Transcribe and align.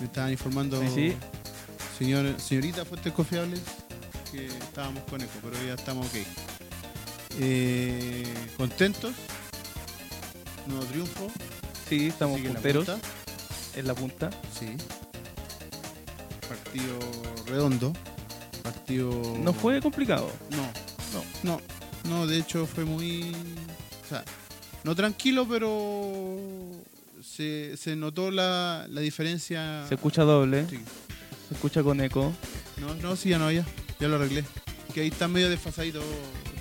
Me 0.00 0.06
estaban 0.06 0.30
informando 0.32 0.80
Sí, 0.82 0.88
sí. 0.94 1.16
señor, 1.98 2.38
señorita 2.40 2.84
Fuentes 2.84 3.12
Confiables 3.12 3.60
que 4.30 4.46
estábamos 4.46 5.02
con 5.04 5.20
eco, 5.22 5.32
pero 5.42 5.54
ya 5.66 5.74
estamos 5.74 6.06
ok. 6.08 6.14
Eh, 7.38 8.24
contentos. 8.56 9.14
Nuevo 10.66 10.84
triunfo. 10.86 11.28
Sí, 11.88 12.08
estamos 12.08 12.36
sigue 12.36 12.48
en 12.48 12.54
la 12.54 12.60
punteros 12.60 12.84
punta. 12.86 13.08
en 13.76 13.86
la 13.86 13.94
punta. 13.94 14.30
Sí. 14.58 14.76
Partido 16.48 16.98
redondo. 17.46 17.92
Partido. 18.62 19.10
No 19.42 19.52
fue 19.52 19.80
complicado. 19.80 20.30
No, 20.50 20.66
no, 21.14 21.24
no. 21.42 21.60
No, 22.10 22.26
de 22.26 22.38
hecho 22.38 22.66
fue 22.66 22.84
muy. 22.84 23.32
O 24.04 24.08
sea, 24.08 24.24
no 24.84 24.94
tranquilo, 24.94 25.46
pero. 25.48 26.36
Se, 27.26 27.76
se 27.76 27.96
notó 27.96 28.30
la, 28.30 28.86
la 28.88 29.00
diferencia. 29.00 29.84
Se 29.88 29.94
escucha 29.96 30.22
doble, 30.22 30.66
Sí. 30.68 30.78
se 31.48 31.54
escucha 31.54 31.82
con 31.82 32.00
eco. 32.00 32.32
No, 32.78 32.94
no, 32.94 33.16
sí, 33.16 33.30
ya 33.30 33.38
no, 33.38 33.50
ya. 33.50 33.64
Ya 34.00 34.08
lo 34.08 34.16
arreglé. 34.16 34.44
Que 34.94 35.00
ahí 35.02 35.08
está 35.08 35.28
medio 35.28 35.50
desfasadito 35.50 36.02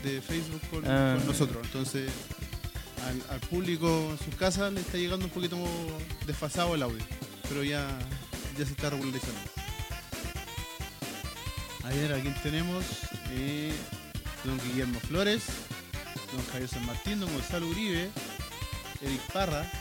de 0.04 0.22
Facebook 0.22 0.62
con, 0.70 0.84
Ah. 0.86 1.16
con 1.18 1.28
nosotros. 1.28 1.66
Entonces, 1.66 2.10
al, 3.08 3.22
al 3.36 3.40
público 3.42 3.88
en 4.12 4.18
sus 4.26 4.36
casas 4.36 4.74
le 4.74 4.82
está 4.82 4.98
llegando 4.98 5.26
un 5.26 5.32
poquito 5.32 5.58
desfasado 6.26 6.76
el 6.76 6.82
audio. 6.84 7.04
Pero 7.48 7.64
ya, 7.64 7.88
ya 8.58 8.66
se 8.66 8.72
está 8.72 8.90
regularizando. 8.90 9.40
A 11.84 11.90
ver, 11.90 12.14
¿a 12.14 12.20
quién 12.20 12.34
tenemos? 12.42 12.84
Eh, 13.32 13.72
don 14.44 14.60
Guillermo 14.68 15.00
Flores, 15.02 15.44
don 16.36 16.44
Javier 16.48 16.68
San 16.70 16.86
Martín, 16.86 17.20
don 17.20 17.32
Gonzalo 17.32 17.68
Uribe, 17.68 18.10
Eric 19.02 19.22
Parra, 19.32 19.72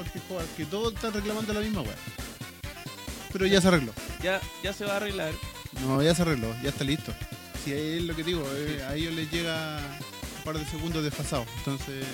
Jorge 0.00 0.18
Escobar, 0.18 0.46
que 0.56 0.64
todos 0.64 0.94
están 0.94 1.12
reclamando 1.12 1.52
la 1.52 1.60
misma 1.60 1.82
weá. 1.82 1.94
Pero 3.32 3.46
ya 3.46 3.60
se 3.60 3.68
arregló. 3.68 3.92
Ya, 4.22 4.40
ya 4.62 4.72
se 4.72 4.86
va 4.86 4.94
a 4.94 4.96
arreglar. 4.96 5.34
No, 5.82 6.02
ya 6.02 6.14
se 6.14 6.22
arregló, 6.22 6.54
ya 6.62 6.70
está 6.70 6.84
listo. 6.84 7.12
Si 7.62 7.72
es 7.72 8.02
lo 8.04 8.16
que 8.16 8.24
digo, 8.24 8.42
eh, 8.54 8.82
a 8.88 8.94
ellos 8.94 9.12
les 9.14 9.30
llega 9.30 9.78
un 10.38 10.44
par 10.44 10.58
de 10.58 10.64
segundos 10.64 11.04
desfasados. 11.04 11.46
Entonces, 11.58 12.06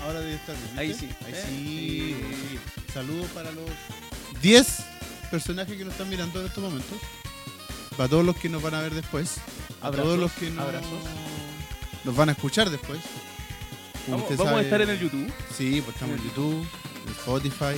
ahora 0.00 0.18
debe 0.18 0.34
estar 0.34 0.56
bien. 0.56 0.78
Ahí 0.78 0.92
sí. 0.92 1.08
Ahí 1.24 1.32
¿eh? 1.32 1.44
sí. 1.48 2.16
sí. 2.50 2.92
Saludos 2.92 3.26
para 3.28 3.52
los 3.52 3.70
10 4.42 4.66
personajes 5.30 5.78
que 5.78 5.84
nos 5.84 5.92
están 5.92 6.08
mirando 6.08 6.40
en 6.40 6.46
estos 6.46 6.62
momentos. 6.62 6.98
Para 7.96 8.08
todos 8.08 8.26
los 8.26 8.36
que 8.36 8.48
nos 8.48 8.60
van 8.60 8.74
a 8.74 8.80
ver 8.80 8.94
después. 8.94 9.38
A 9.80 9.86
Abrazos, 9.86 10.06
todos 10.06 10.18
los 10.18 10.32
que 10.32 10.50
no 10.50 10.62
abrazos. 10.62 10.90
nos 12.02 12.16
van 12.16 12.30
a 12.30 12.32
escuchar 12.32 12.68
después. 12.68 12.98
Vamos, 14.08 14.36
vamos 14.36 14.52
a 14.54 14.60
estar 14.60 14.80
en 14.82 14.90
el 14.90 14.98
YouTube, 15.00 15.32
Sí, 15.56 15.80
pues 15.82 15.96
estamos 15.96 16.18
en 16.18 16.24
YouTube, 16.24 16.66
en 17.06 17.12
Spotify 17.12 17.76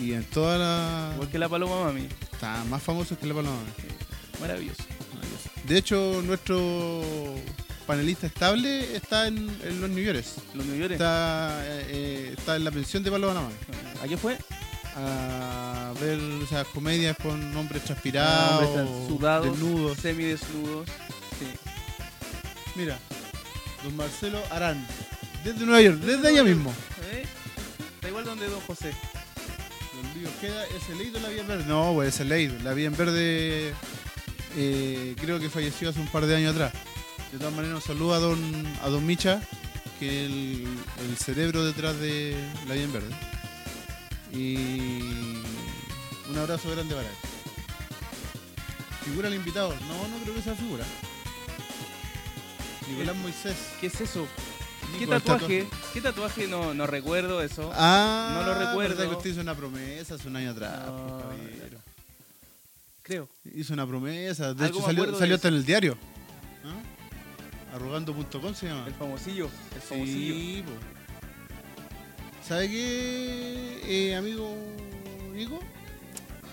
y 0.00 0.12
en 0.12 0.24
todas 0.24 0.58
las... 0.58 1.14
igual 1.14 1.28
que 1.30 1.38
la 1.38 1.48
Paloma 1.48 1.84
Mami. 1.84 2.06
Está 2.32 2.64
más 2.64 2.82
famosos 2.82 3.18
que 3.18 3.26
la 3.26 3.34
paloma. 3.34 3.56
Maravilloso. 4.40 4.82
De 5.66 5.76
hecho, 5.76 6.22
nuestro 6.24 7.02
panelista 7.86 8.26
estable 8.28 8.96
está 8.96 9.26
en, 9.26 9.36
en 9.64 9.80
los 9.80 9.90
New 9.90 10.02
York. 10.02 10.24
Los 10.54 10.64
New 10.66 10.76
York. 10.78 10.92
Está, 10.92 11.60
eh, 11.64 11.86
eh, 11.88 12.34
está 12.38 12.56
en 12.56 12.64
la 12.64 12.70
pensión 12.70 13.02
de 13.02 13.10
Paloma 13.10 13.34
Nama. 13.34 13.50
¿A 14.02 14.08
qué 14.08 14.16
fue? 14.16 14.38
A 14.96 15.92
ver 16.00 16.18
esas 16.42 16.66
comedias 16.68 17.16
con 17.22 17.56
hombres 17.56 17.82
Ah, 17.82 17.86
transpirados, 17.86 18.64
hombres 18.64 19.08
sudados, 19.08 19.46
desnudos. 19.50 19.98
semidesnudos. 19.98 20.88
Sí. 21.38 21.46
Mira, 22.76 22.98
don 23.84 23.96
Marcelo 23.96 24.40
Arán, 24.50 24.84
desde 25.44 25.64
Nueva 25.64 25.80
York, 25.82 25.98
desde 25.98 26.28
allá 26.28 26.44
mismo. 26.44 26.72
¿Eh? 27.12 27.24
Da 28.02 28.08
igual 28.08 28.24
donde 28.24 28.48
Don 28.48 28.60
José. 28.60 28.92
Don 29.94 30.14
Luis 30.14 30.28
Ojeda, 30.36 30.64
¿es 30.66 30.88
el 30.88 30.98
Leido 30.98 31.18
o 31.18 31.22
la 31.22 31.28
Vía 31.28 31.40
en 31.40 31.48
Verde? 31.48 31.64
No, 31.66 31.92
pues 31.94 32.14
es 32.14 32.20
el 32.20 32.28
Leido. 32.28 32.58
La 32.62 32.74
Vía 32.74 32.86
en 32.86 32.96
Verde 32.96 33.74
eh, 34.56 35.14
creo 35.20 35.38
que 35.38 35.50
falleció 35.50 35.90
hace 35.90 36.00
un 36.00 36.08
par 36.08 36.26
de 36.26 36.36
años 36.36 36.54
atrás. 36.54 36.72
De 37.32 37.38
todas 37.38 37.54
maneras, 37.54 37.76
un 37.76 37.82
saludo 37.82 38.14
a 38.14 38.18
don, 38.18 38.38
a 38.82 38.88
don 38.88 39.06
Micha, 39.06 39.40
que 39.98 40.24
es 40.24 40.30
el, 40.30 40.66
el 41.08 41.16
cerebro 41.16 41.64
detrás 41.64 41.98
de 42.00 42.36
la 42.66 42.74
Vía 42.74 42.84
en 42.84 42.92
Verde. 42.92 43.14
Y 44.32 44.56
un 46.30 46.38
abrazo 46.38 46.70
grande 46.70 46.94
para 46.94 47.06
él. 47.06 47.14
¿Figura 49.04 49.28
el 49.28 49.34
invitado? 49.34 49.74
No, 49.88 50.08
no 50.08 50.22
creo 50.22 50.34
que 50.34 50.42
sea 50.42 50.54
figura. 50.54 50.84
Nicolás 52.88 53.16
Moisés. 53.16 53.56
¿Qué 53.80 53.86
es 53.86 54.00
eso? 54.00 54.26
¿Qué 54.98 55.06
tatuaje? 55.06 55.66
¿Qué 55.94 56.00
tatuaje? 56.00 56.46
No, 56.46 56.74
no 56.74 56.86
recuerdo 56.86 57.42
eso. 57.42 57.70
Ah, 57.74 58.32
No 58.34 58.46
lo 58.52 58.58
recuerdo. 58.58 59.08
que 59.08 59.16
usted 59.16 59.30
hizo 59.30 59.40
una 59.40 59.54
promesa 59.54 60.14
hace 60.14 60.28
un 60.28 60.36
año 60.36 60.50
atrás. 60.50 60.86
No, 60.86 61.18
pues. 61.26 61.72
Creo. 63.02 63.28
Hizo 63.54 63.72
una 63.72 63.86
promesa. 63.86 64.54
De 64.54 64.66
hecho, 64.66 64.80
salió, 64.82 65.06
de 65.06 65.18
salió 65.18 65.34
hasta 65.34 65.48
en 65.48 65.54
el 65.54 65.64
diario. 65.64 65.96
¿Ah? 66.64 67.74
Arrogando.com 67.76 68.54
se 68.54 68.66
llama. 68.66 68.86
El 68.86 68.94
famosillo. 68.94 69.48
El 69.74 69.80
famosillo. 69.80 70.34
Sí. 70.34 70.64
¿Sabe 72.46 72.68
qué, 72.68 73.80
eh, 74.10 74.14
amigo 74.16 74.54
Nico? 75.34 75.58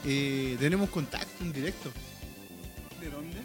Eh, 0.06 0.56
tenemos 0.60 0.90
contacto 0.90 1.44
en 1.44 1.52
directo. 1.52 1.92
¿De 3.02 3.10
dónde? 3.10 3.38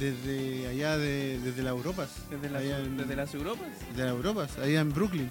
Desde 0.00 0.66
allá, 0.66 0.96
de, 0.96 1.38
desde 1.40 1.62
las 1.62 1.72
Europas. 1.72 2.08
Desde, 2.30 2.48
la- 2.50 2.58
Allá 2.60 2.78
en- 2.78 2.96
desde 2.96 3.14
las 3.14 3.34
Europas. 3.34 3.68
Desde 3.90 4.02
las 4.04 4.12
Europas, 4.12 4.58
allá 4.58 4.80
en 4.80 4.92
Brooklyn. 4.94 5.30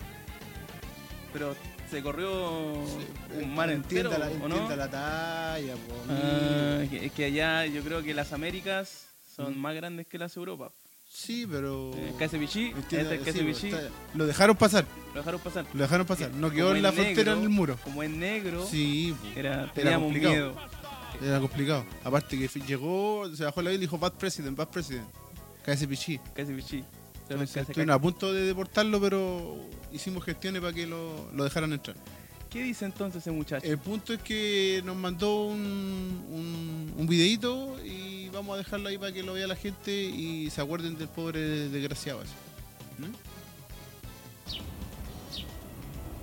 Pero 1.34 1.56
se 1.90 2.02
corrió 2.03 2.85
Sí, 2.85 3.41
un 3.44 3.56
mar 3.56 3.72
entero, 3.72 4.12
la, 4.16 4.30
¿o 4.30 4.47
no? 4.47 4.75
la 4.75 4.90
talla, 4.90 5.74
po, 5.74 5.94
Ah, 6.09 6.75
amigo. 6.78 6.91
que- 6.91 7.06
es 7.07 7.12
que 7.12 7.25
allá 7.25 7.66
yo 7.66 7.81
creo 7.84 8.03
que 8.03 8.13
las 8.13 8.31
Américas 8.31 9.07
son 9.35 9.57
Mm. 9.57 9.59
más 9.62 9.75
grandes 9.75 10.06
que 10.07 10.18
las 10.19 10.38
Europas. 10.38 10.72
Sí, 11.12 11.47
pero... 11.50 11.91
Eh, 11.96 12.13
KSBG, 12.19 12.69
entienda- 12.75 13.16
este 13.16 13.50
es 13.50 13.57
sí, 13.57 13.72
lo 14.13 14.28
dejaron 14.28 14.56
pasar, 14.56 14.86
lo 15.13 15.19
dejaron 15.22 15.40
pasar. 15.41 15.66
lo 15.74 15.81
dejaron 15.81 16.06
pasar. 16.06 16.30
No 16.31 16.51
quedó 16.51 16.75
en 16.75 16.84
la 16.84 16.90
en 16.90 16.96
frontera 16.96 17.31
en 17.31 17.38
negro, 17.40 17.44
el 17.44 17.50
muro. 17.50 17.78
Como 17.84 18.03
en 18.03 18.19
negro, 18.19 18.68
Sí, 18.68 19.16
era, 19.36 19.72
teníamos 19.74 20.03
complicado. 20.06 20.34
miedo. 20.34 20.56
Era 21.22 21.40
complicado. 21.40 21.86
Aparte 22.03 22.38
que 22.38 22.59
llegó, 22.62 23.30
se 23.36 23.44
bajó 23.44 23.62
la 23.62 23.70
vida 23.72 23.78
y 23.78 23.81
dijo 23.81 23.97
Bad 23.97 24.14
President, 24.14 24.58
Bad 24.58 24.70
President. 24.70 25.08
KSPG. 25.66 26.20
KSBG. 26.34 26.84
Entonces, 27.30 27.52
KSBG. 27.52 27.59
estuvieron 27.59 27.92
a 27.92 28.00
punto 28.00 28.34
de 28.34 28.42
deportarlo, 28.42 29.00
pero 29.02 29.58
hicimos 29.92 30.24
gestiones 30.24 30.62
para 30.62 30.74
que 30.74 30.88
lo, 30.88 31.31
lo 31.34 31.44
dejaran 31.44 31.74
entrar. 31.74 31.98
¿Qué 32.50 32.64
dice 32.64 32.86
entonces 32.86 33.22
ese 33.22 33.31
muchacho? 33.31 33.66
El 33.66 33.78
punto 33.78 34.12
es 34.14 34.22
que 34.24 34.81
nos 34.84 34.96
mandó 34.96 35.46
un, 35.46 36.25
un, 36.31 36.94
un 36.98 37.08
videito 37.08 37.78
y 37.86 38.30
vamos 38.30 38.56
a 38.56 38.58
dejarlo 38.58 38.90
ahí 38.90 38.98
para 38.98 39.12
que 39.12 39.22
lo 39.22 39.34
vea 39.34 39.46
la 39.46 39.56
gente 39.56 39.92
y 39.92 40.50
se 40.50 40.59
acuerden 40.59 40.98
del 40.98 41.09
pobre 41.09 41.69
desgraciado. 41.69 42.22
¿Mm? 42.98 43.14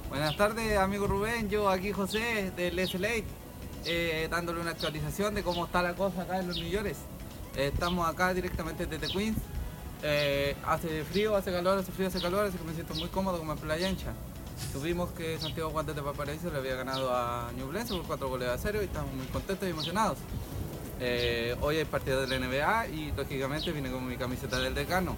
Buenas 0.09 0.37
tardes, 0.37 0.79
amigo 0.79 1.07
Rubén. 1.07 1.49
Yo 1.49 1.69
aquí, 1.69 1.93
José, 1.93 2.51
del 2.57 2.79
SLA, 2.89 3.23
eh, 3.87 4.29
dándole 4.31 4.61
una 4.61 4.73
actualización 4.73 5.35
de 5.35 5.43
cómo 5.43 5.67
está 5.67 5.83
la 5.83 5.95
cosa 5.95 6.23
acá 6.23 6.39
en 6.39 6.49
los 6.49 6.57
York. 6.57 6.95
Eh, 7.57 7.71
estamos 7.73 8.09
acá 8.09 8.35
directamente 8.35 8.87
desde 8.87 9.09
Queens. 9.09 9.39
Eh, 10.03 10.55
hace 10.67 11.05
frío, 11.05 11.37
hace 11.37 11.51
calor, 11.51 11.79
hace 11.79 11.91
frío, 11.93 12.09
hace 12.09 12.21
calor, 12.21 12.47
así 12.47 12.59
que 12.59 12.65
me 12.65 12.75
siento 12.75 12.95
muy 12.95 13.09
cómodo 13.09 13.39
como 13.39 13.53
en 13.53 13.59
playa 13.59 13.89
ancha. 13.89 14.13
Tuvimos 14.73 15.11
que 15.11 15.39
Santiago 15.39 15.71
Guantes 15.71 15.95
de 15.95 16.01
Valparaíso 16.01 16.51
le 16.51 16.59
había 16.59 16.77
ganado 16.77 17.15
a 17.15 17.51
New 17.57 17.69
Blends 17.69 17.93
por 17.93 18.03
4 18.05 18.29
goles 18.29 18.49
a 18.49 18.59
0 18.59 18.79
y 18.83 18.85
estamos 18.85 19.13
muy 19.15 19.27
contentos 19.27 19.67
y 19.67 19.71
emocionados. 19.71 20.19
Eh, 20.99 21.55
hoy 21.61 21.77
hay 21.77 21.85
partido 21.85 22.23
de 22.23 22.27
la 22.27 22.47
NBA 22.47 22.89
y 22.89 23.13
lógicamente 23.13 23.71
vine 23.73 23.91
con 23.91 24.07
mi 24.07 24.17
camiseta 24.17 24.59
del 24.59 24.75
decano. 24.75 25.17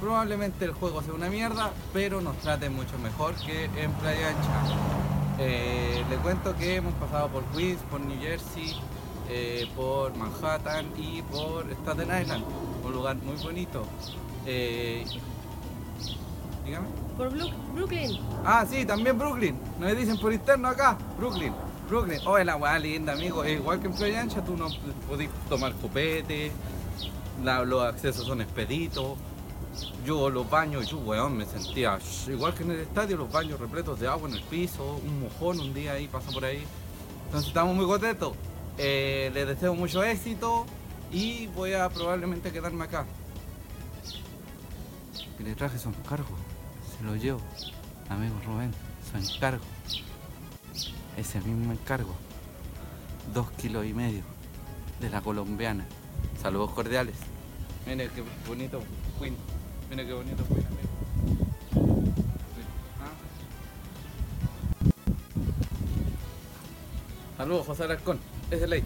Probablemente 0.00 0.64
el 0.64 0.72
juego 0.72 1.02
sea 1.02 1.12
una 1.12 1.28
mierda, 1.28 1.72
pero 1.92 2.20
nos 2.20 2.36
trate 2.38 2.70
mucho 2.70 2.98
mejor 2.98 3.34
que 3.44 3.64
en 3.64 3.92
Playa 3.92 4.28
Ancha. 4.28 5.07
Eh, 5.38 6.04
le 6.10 6.16
cuento 6.16 6.54
que 6.56 6.76
hemos 6.76 6.92
pasado 6.94 7.28
por 7.28 7.44
Queens, 7.46 7.80
por 7.90 8.00
New 8.00 8.18
Jersey, 8.20 8.74
eh, 9.28 9.68
por 9.76 10.16
Manhattan 10.16 10.86
y 10.96 11.22
por 11.22 11.70
Staten 11.82 12.08
Island, 12.22 12.44
un 12.84 12.92
lugar 12.92 13.16
muy 13.16 13.36
bonito. 13.36 13.84
Eh, 14.46 15.04
dígame. 16.64 16.88
Por 17.16 17.30
Brooklyn. 17.74 18.18
Ah, 18.44 18.64
sí, 18.68 18.84
también 18.84 19.18
Brooklyn. 19.18 19.56
Me 19.80 19.94
dicen 19.94 20.18
por 20.18 20.32
interno 20.32 20.68
acá, 20.68 20.96
Brooklyn. 21.18 21.52
Brooklyn. 21.88 22.20
Oh, 22.26 22.36
es 22.36 22.44
la 22.46 22.56
weá 22.56 22.78
linda, 22.78 23.12
amigo. 23.12 23.42
Es 23.44 23.58
igual 23.58 23.80
que 23.80 23.86
en 23.86 23.92
Playa 23.94 24.20
Ancha, 24.20 24.44
tú 24.44 24.56
no 24.56 24.68
podés 25.08 25.30
tomar 25.48 25.72
copete, 25.74 26.52
la- 27.42 27.64
los 27.64 27.82
accesos 27.82 28.26
son 28.26 28.40
expeditos. 28.40 29.16
Yo 30.04 30.30
los 30.30 30.48
baños, 30.48 30.88
yo 30.88 30.98
weón, 30.98 31.36
me 31.36 31.44
sentía 31.44 31.98
igual 32.26 32.54
que 32.54 32.62
en 32.62 32.72
el 32.72 32.80
estadio, 32.80 33.16
los 33.16 33.30
baños 33.30 33.60
repletos 33.60 34.00
de 34.00 34.08
agua 34.08 34.28
en 34.28 34.36
el 34.36 34.42
piso, 34.42 35.00
un 35.04 35.20
mojón 35.20 35.60
un 35.60 35.74
día 35.74 35.92
ahí, 35.92 36.08
pasó 36.08 36.32
por 36.32 36.44
ahí. 36.44 36.64
Entonces 37.26 37.48
estamos 37.48 37.76
muy 37.76 37.86
contentos. 37.86 38.32
Eh, 38.78 39.30
les 39.34 39.46
deseo 39.46 39.74
mucho 39.74 40.02
éxito 40.02 40.64
y 41.12 41.46
voy 41.48 41.74
a 41.74 41.88
probablemente 41.88 42.50
quedarme 42.50 42.84
acá. 42.84 43.04
Que 45.36 45.44
le 45.44 45.54
traje 45.54 45.78
su 45.78 45.88
encargo, 45.90 46.36
se 46.96 47.04
lo 47.04 47.14
llevo. 47.16 47.40
Amigo 48.08 48.34
Rubén, 48.46 48.72
su 49.10 49.18
encargo. 49.18 49.64
Ese 51.16 51.40
mismo 51.40 51.72
encargo. 51.72 52.14
dos 53.34 53.50
kilos 53.52 53.84
y 53.84 53.92
medio 53.92 54.22
de 55.00 55.10
la 55.10 55.20
colombiana. 55.20 55.84
Saludos 56.40 56.70
cordiales. 56.70 57.16
Mire 57.86 58.08
qué 58.14 58.22
bonito 58.46 58.80
Queen. 59.18 59.34
Mire 59.90 60.06
qué 60.06 60.12
bonito 60.12 60.44
Queen. 60.46 60.66
amigo. 60.66 60.88
Sí. 62.54 62.62
Ah. 63.00 63.12
Saludos, 67.36 67.66
José 67.66 67.84
Alarcón. 67.84 68.18
Es 68.50 68.62
el 68.62 68.70
ley. 68.70 68.82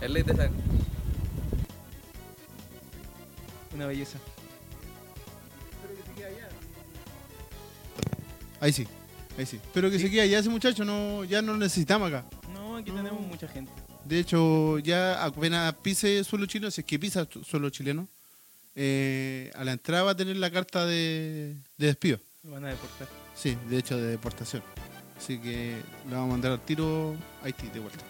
El 0.00 0.12
ley 0.12 0.22
de 0.22 0.34
San. 0.36 0.50
Una 3.74 3.86
belleza. 3.86 4.18
Ahí 8.58 8.72
sí, 8.72 8.86
ahí 9.38 9.44
sí. 9.44 9.60
Pero 9.74 9.90
que 9.90 9.98
Sí. 9.98 10.04
se 10.06 10.10
quede 10.10 10.22
allá 10.22 10.38
ese 10.38 10.48
muchacho, 10.48 10.84
no, 10.84 11.24
ya 11.24 11.42
no 11.42 11.52
lo 11.52 11.58
necesitamos 11.58 12.08
acá. 12.08 12.24
No, 12.54 12.76
aquí 12.76 12.90
No. 12.90 12.96
tenemos 12.96 13.20
mucha 13.26 13.46
gente. 13.46 13.70
De 14.04 14.18
hecho, 14.18 14.78
ya 14.78 15.22
apenas 15.24 15.74
pise 15.82 16.24
suelo 16.24 16.46
chileno, 16.46 16.70
si 16.70 16.80
es 16.80 16.86
que 16.86 16.98
pisa 16.98 17.26
su- 17.30 17.44
suelo 17.44 17.68
chileno, 17.68 18.08
eh, 18.76 19.50
a 19.54 19.64
la 19.64 19.72
entrada 19.72 20.04
va 20.04 20.10
a 20.12 20.16
tener 20.16 20.36
la 20.36 20.50
carta 20.50 20.86
de, 20.86 21.56
de 21.76 21.86
despido. 21.86 22.20
Lo 22.44 22.52
van 22.52 22.66
a 22.66 22.68
deportar. 22.68 23.08
Sí, 23.34 23.56
de 23.68 23.78
hecho, 23.78 23.96
de 23.96 24.08
deportación. 24.08 24.62
Así 25.16 25.38
que 25.38 25.82
le 26.06 26.14
vamos 26.14 26.28
a 26.28 26.32
mandar 26.32 26.52
al 26.52 26.60
tiro 26.60 27.16
a 27.42 27.46
Haití 27.46 27.68
de 27.68 27.80
vuelta. 27.80 28.04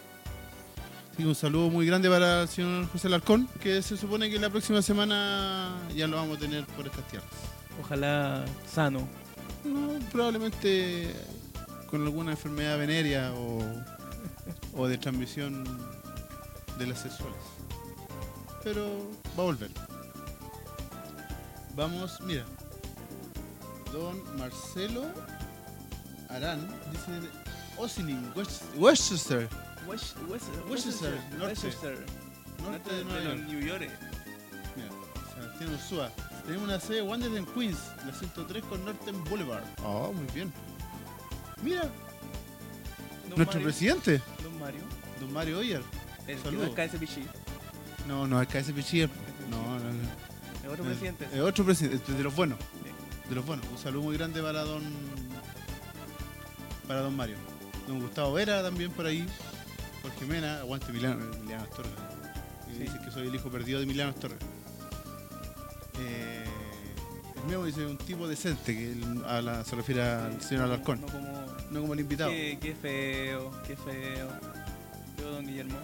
Así 1.12 1.22
que 1.22 1.28
un 1.28 1.34
saludo 1.34 1.70
muy 1.70 1.86
grande 1.86 2.10
para 2.10 2.42
el 2.42 2.48
señor 2.48 2.88
José 2.88 3.08
Larcón, 3.08 3.48
que 3.62 3.80
se 3.80 3.96
supone 3.96 4.28
que 4.28 4.38
la 4.38 4.50
próxima 4.50 4.82
semana 4.82 5.78
ya 5.94 6.06
lo 6.06 6.16
vamos 6.16 6.36
a 6.36 6.40
tener 6.40 6.66
por 6.66 6.84
estas 6.86 7.06
tierras. 7.08 7.30
Ojalá 7.80 8.44
sano. 8.70 9.08
No, 9.64 9.98
probablemente 10.10 11.14
con 11.88 12.02
alguna 12.02 12.32
enfermedad 12.32 12.76
venérea 12.78 13.32
o, 13.34 13.62
o 14.74 14.88
de 14.88 14.98
transmisión 14.98 15.64
de 16.78 16.86
las 16.86 17.00
sexuales. 17.00 17.38
Pero 18.62 18.84
va 19.38 19.42
a 19.42 19.46
volver. 19.46 19.70
Vamos, 21.76 22.20
mira. 22.22 22.44
Don 23.92 24.20
Marcelo 24.38 25.04
Arán 26.28 26.66
dice 26.90 27.28
Ossining, 27.78 28.32
West- 28.34 28.62
Westchester, 28.76 29.48
West- 29.86 30.16
West- 30.28 30.44
Worcester, 30.68 31.12
norte. 31.38 31.44
Worcester. 31.46 32.06
norte 32.62 32.94
de 32.94 33.04
Nueva 33.04 33.18
de 33.20 33.24
York. 33.26 33.38
los 33.38 33.48
New 33.48 33.60
York. 33.60 33.90
Mira, 34.76 34.88
Sebastián 35.34 35.74
Ursúa. 35.74 36.10
Tenemos 36.46 36.64
una 36.68 36.80
sede 36.80 37.02
Wanderers 37.02 37.36
en 37.36 37.46
Queens, 37.46 37.78
la 38.06 38.12
103 38.12 38.64
con 38.64 38.84
Norton 38.84 39.24
Boulevard. 39.24 39.64
Oh, 39.84 40.12
muy 40.12 40.26
bien. 40.34 40.52
Mira, 41.62 41.82
Don 41.82 43.36
nuestro 43.36 43.44
Mario. 43.46 43.62
presidente, 43.62 44.22
Don 44.42 44.58
Mario. 44.58 44.80
don 45.20 45.32
Mario 45.32 45.58
Oyer. 45.58 45.82
El 46.26 46.38
Saludos. 46.42 46.66
no 46.76 46.82
es 46.82 46.90
KSPG. 46.90 47.26
No, 48.08 48.26
no, 48.26 48.40
es 48.42 48.48
KS 48.48 48.72
Pichir. 48.72 49.08
No, 49.50 49.78
no, 49.78 49.92
no. 49.92 50.25
Es 50.66 50.72
otro 50.72 50.84
presidente. 50.84 51.28
Es 51.32 51.40
otro 51.40 51.64
presidente, 51.64 52.12
de 52.12 52.22
los 52.22 52.34
buenos. 52.34 52.58
De 53.28 53.34
los 53.34 53.44
buenos. 53.46 53.66
Un 53.70 53.78
saludo 53.78 54.02
muy 54.02 54.16
grande 54.16 54.42
para 54.42 54.62
don. 54.62 54.82
Para 56.86 57.00
don 57.00 57.16
Mario. 57.16 57.36
Don 57.88 58.00
Gustavo 58.00 58.32
Vera 58.32 58.62
también 58.62 58.90
por 58.92 59.06
ahí. 59.06 59.26
Jorge 60.02 60.26
Mena, 60.26 60.58
aguante 60.60 60.88
Emiliano, 60.90 61.24
Emiliano 61.34 61.64
Astorga. 61.64 61.90
Y 62.68 62.74
Sí. 62.74 62.78
Dice 62.80 62.98
que 63.04 63.10
soy 63.10 63.28
el 63.28 63.34
hijo 63.34 63.48
perdido 63.50 63.78
de 63.78 63.84
Emiliano 63.84 64.10
Astorga. 64.10 64.36
Eh, 66.00 66.44
el 67.36 67.50
Memo 67.50 67.64
dice 67.64 67.86
un 67.86 67.96
tipo 67.98 68.28
decente, 68.28 68.74
que 68.74 68.94
se 69.64 69.76
refiere 69.76 70.02
al 70.02 70.40
señor 70.42 70.64
Alarcón, 70.64 71.00
No 71.00 71.06
como. 71.06 71.46
no 71.70 71.80
como 71.80 71.94
el 71.94 72.00
invitado. 72.00 72.30
Qué, 72.30 72.58
qué 72.60 72.74
feo, 72.74 73.50
qué 73.66 73.76
feo. 73.76 74.28
Yo, 75.18 75.30
don 75.30 75.46
Guillermo. 75.46 75.76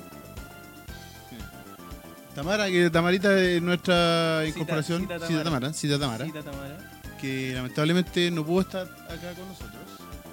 Tamara, 2.35 2.69
que 2.71 2.89
Tamarita 2.91 3.39
es 3.39 3.61
nuestra 3.63 4.45
incorporación. 4.47 5.03
Cita 5.03 5.15
Cita 5.27 5.29
Tamara. 5.45 5.45
Tamara, 5.45 5.73
Cita 5.73 5.99
Tamara. 5.99 6.25
Cita 6.27 6.43
Tamara. 6.43 6.91
que 7.21 7.53
lamentablemente 7.55 8.31
no 8.31 8.45
pudo 8.45 8.63
estar 8.63 8.83
acá 9.09 9.33
con 9.37 9.47
nosotros, 9.49 9.83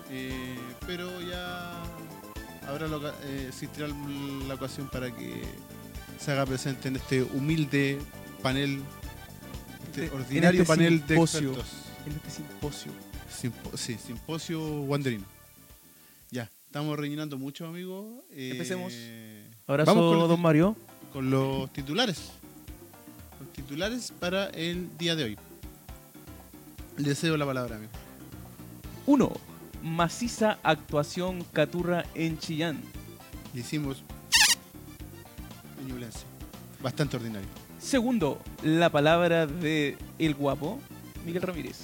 eh, 0.10 0.58
pero 0.88 1.22
ya 1.22 1.72
ahora 2.68 2.88
lo, 2.88 3.00
ca- 3.02 3.14
eh, 3.26 3.46
existirá 3.50 3.88
la 4.48 4.54
ocasión 4.56 4.88
para 4.90 5.12
que 5.16 5.44
se 6.20 6.32
haga 6.32 6.46
presente 6.48 6.88
en 6.88 6.96
este 6.96 7.22
humilde 7.22 8.00
panel, 8.42 8.82
este 9.86 10.06
Este- 10.06 10.16
ordinario 10.16 10.62
este 10.64 10.74
panel 10.74 11.06
de 11.06 11.16
expertos. 11.18 11.66
En 12.08 12.14
este 12.14 12.30
simposio. 12.32 12.92
Simpo- 13.30 13.78
sí, 13.78 13.98
simposio 14.04 14.60
wanderino. 14.82 15.26
Ya, 16.32 16.50
estamos 16.66 16.98
rellenando 16.98 17.38
mucho, 17.38 17.68
amigos. 17.68 18.24
Eh, 18.32 18.50
Empecemos. 18.54 18.94
Abrazo, 19.68 19.92
Vamos 19.94 20.10
con 20.12 20.20
los- 20.20 20.30
don 20.30 20.42
Mario. 20.42 20.76
Con 21.14 21.30
los 21.30 21.72
titulares. 21.72 22.32
Los 23.40 23.52
titulares 23.54 24.14
para 24.20 24.48
el 24.50 24.96
día 24.98 25.16
de 25.16 25.24
hoy. 25.26 25.38
Le 26.98 27.16
cedo 27.16 27.38
la 27.38 27.46
palabra, 27.46 27.78
amigo. 27.78 27.92
1. 29.06 29.32
Maciza 29.84 30.60
actuación 30.64 31.44
Caturra 31.54 32.04
en 32.14 32.38
Chillán. 32.38 32.82
Le 33.54 33.62
hicimos. 33.62 34.04
Bastante 36.82 37.18
ordinario. 37.18 37.48
Segundo, 37.80 38.42
la 38.64 38.90
palabra 38.90 39.46
de 39.48 39.98
El 40.18 40.34
Guapo, 40.36 40.80
Miguel 41.26 41.42
Ramírez. 41.42 41.78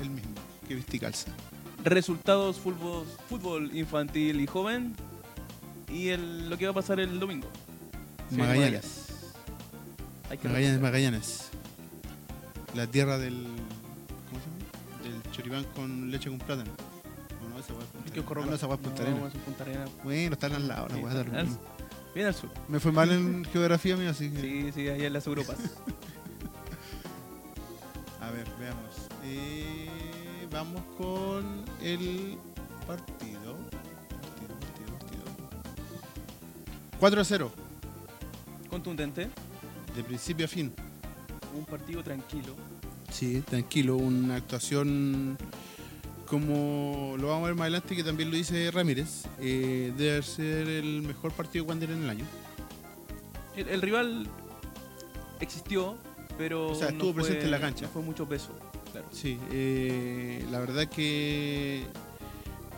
El 0.00 0.10
mismo, 0.10 0.30
que 0.68 0.74
viste 0.74 0.98
calza. 1.00 1.30
Resultados 1.82 2.58
fútbol, 2.58 3.06
fútbol 3.28 3.74
infantil 3.76 4.40
y 4.40 4.46
joven. 4.46 4.94
Y 5.92 6.08
el- 6.08 6.48
lo 6.50 6.58
que 6.58 6.66
va 6.66 6.72
a 6.72 6.74
pasar 6.74 7.00
el 7.00 7.18
domingo. 7.18 7.48
Magallanes. 8.30 9.06
Hay 10.30 10.38
que 10.38 10.48
Magallanes. 10.48 10.80
Magallanes. 10.80 11.48
La 12.74 12.86
tierra 12.86 13.18
del. 13.18 13.34
¿Cómo 14.28 14.40
se 14.40 14.46
llama? 14.46 15.22
Del 15.22 15.32
choribán 15.32 15.64
con 15.74 16.10
leche 16.10 16.28
con 16.28 16.38
plátano. 16.38 16.70
No, 17.42 17.48
no, 17.50 17.58
esa 17.60 17.72
hueá 17.74 17.84
es 17.84 17.90
Punta 17.90 18.10
Arenas. 18.10 18.26
Ah, 18.42 18.46
no, 18.46 18.54
esa 18.54 18.66
hueá 18.66 18.74
es 18.76 18.80
Punta 18.82 19.02
No, 19.02 19.08
Arenas. 19.08 19.28
eso 19.28 19.38
es 19.38 19.44
Punta 19.44 19.62
Arenas. 19.64 19.90
Bueno, 20.02 20.32
están 20.34 20.52
al 20.52 20.68
lado, 20.68 20.88
la 20.88 20.96
hueá 20.96 21.12
al-. 21.20 21.48
Bien 22.14 22.26
al 22.28 22.34
sur. 22.34 22.50
Me 22.68 22.80
fue 22.80 22.92
mal 22.92 23.10
en 23.12 23.44
geografía 23.52 23.96
mío, 23.96 24.10
así 24.10 24.30
que. 24.30 24.40
Sí, 24.40 24.72
sí, 24.74 24.88
allá 24.88 25.06
en 25.06 25.12
las 25.12 25.26
Europas. 25.26 25.56
A 28.20 28.30
ver, 28.30 28.46
veamos. 28.58 28.94
Eh, 29.24 30.48
vamos 30.50 30.82
con 30.98 31.64
el 31.82 32.36
partido. 32.86 33.54
Partido, 33.56 34.54
partido, 34.58 34.94
partido. 34.98 35.24
4 36.98 37.20
a 37.20 37.24
0, 37.24 37.52
Contundente. 38.90 39.28
de 39.96 40.04
principio 40.04 40.44
a 40.46 40.48
fin. 40.48 40.72
Un 41.58 41.64
partido 41.64 42.04
tranquilo. 42.04 42.54
Sí, 43.10 43.40
tranquilo, 43.40 43.96
una 43.96 44.36
actuación 44.36 45.36
como 46.26 47.16
lo 47.18 47.28
vamos 47.28 47.44
a 47.44 47.46
ver 47.48 47.54
más 47.56 47.62
adelante, 47.62 47.96
que 47.96 48.04
también 48.04 48.30
lo 48.30 48.36
dice 48.36 48.70
Ramírez, 48.70 49.24
eh, 49.40 49.92
debe 49.96 50.22
ser 50.22 50.68
el 50.68 51.02
mejor 51.02 51.32
partido 51.32 51.64
de 51.64 51.68
Wander 51.68 51.90
en 51.90 52.02
el 52.04 52.10
año. 52.10 52.24
El, 53.56 53.68
el 53.70 53.82
rival 53.82 54.28
existió, 55.40 55.96
pero. 56.38 56.68
O 56.68 56.74
sea, 56.76 56.88
no 56.88 56.92
estuvo 56.94 57.12
fue- 57.14 57.22
presente 57.22 57.44
en 57.46 57.50
la 57.50 57.60
cancha. 57.60 57.86
No 57.86 57.90
fue 57.90 58.02
mucho 58.02 58.28
peso. 58.28 58.50
Claro. 58.92 59.08
Sí, 59.10 59.36
eh, 59.50 60.46
la 60.50 60.60
verdad 60.60 60.86
que 60.88 61.82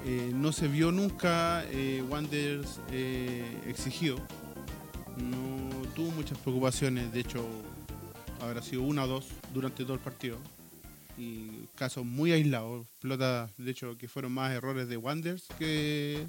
eh, 0.07 0.31
no 0.35 0.53
se 0.53 0.69
vio 0.69 0.91
nunca 0.91 1.65
eh, 1.71 2.03
Wanderers 2.09 2.81
muchas 6.29 6.43
preocupaciones, 6.43 7.11
de 7.11 7.21
hecho 7.21 7.49
habrá 8.43 8.61
sido 8.61 8.83
una 8.83 9.05
o 9.05 9.07
dos 9.07 9.29
durante 9.55 9.83
todo 9.83 9.95
el 9.95 10.01
partido 10.01 10.37
y 11.17 11.67
casos 11.75 12.05
muy 12.05 12.33
aislados, 12.33 12.87
pelotas 13.01 13.51
de 13.57 13.71
hecho 13.71 13.97
que 13.97 14.09
fueron 14.09 14.33
más 14.33 14.53
errores 14.53 14.89
de 14.89 14.99
Wanderers 14.99 15.47
que, 15.59 16.27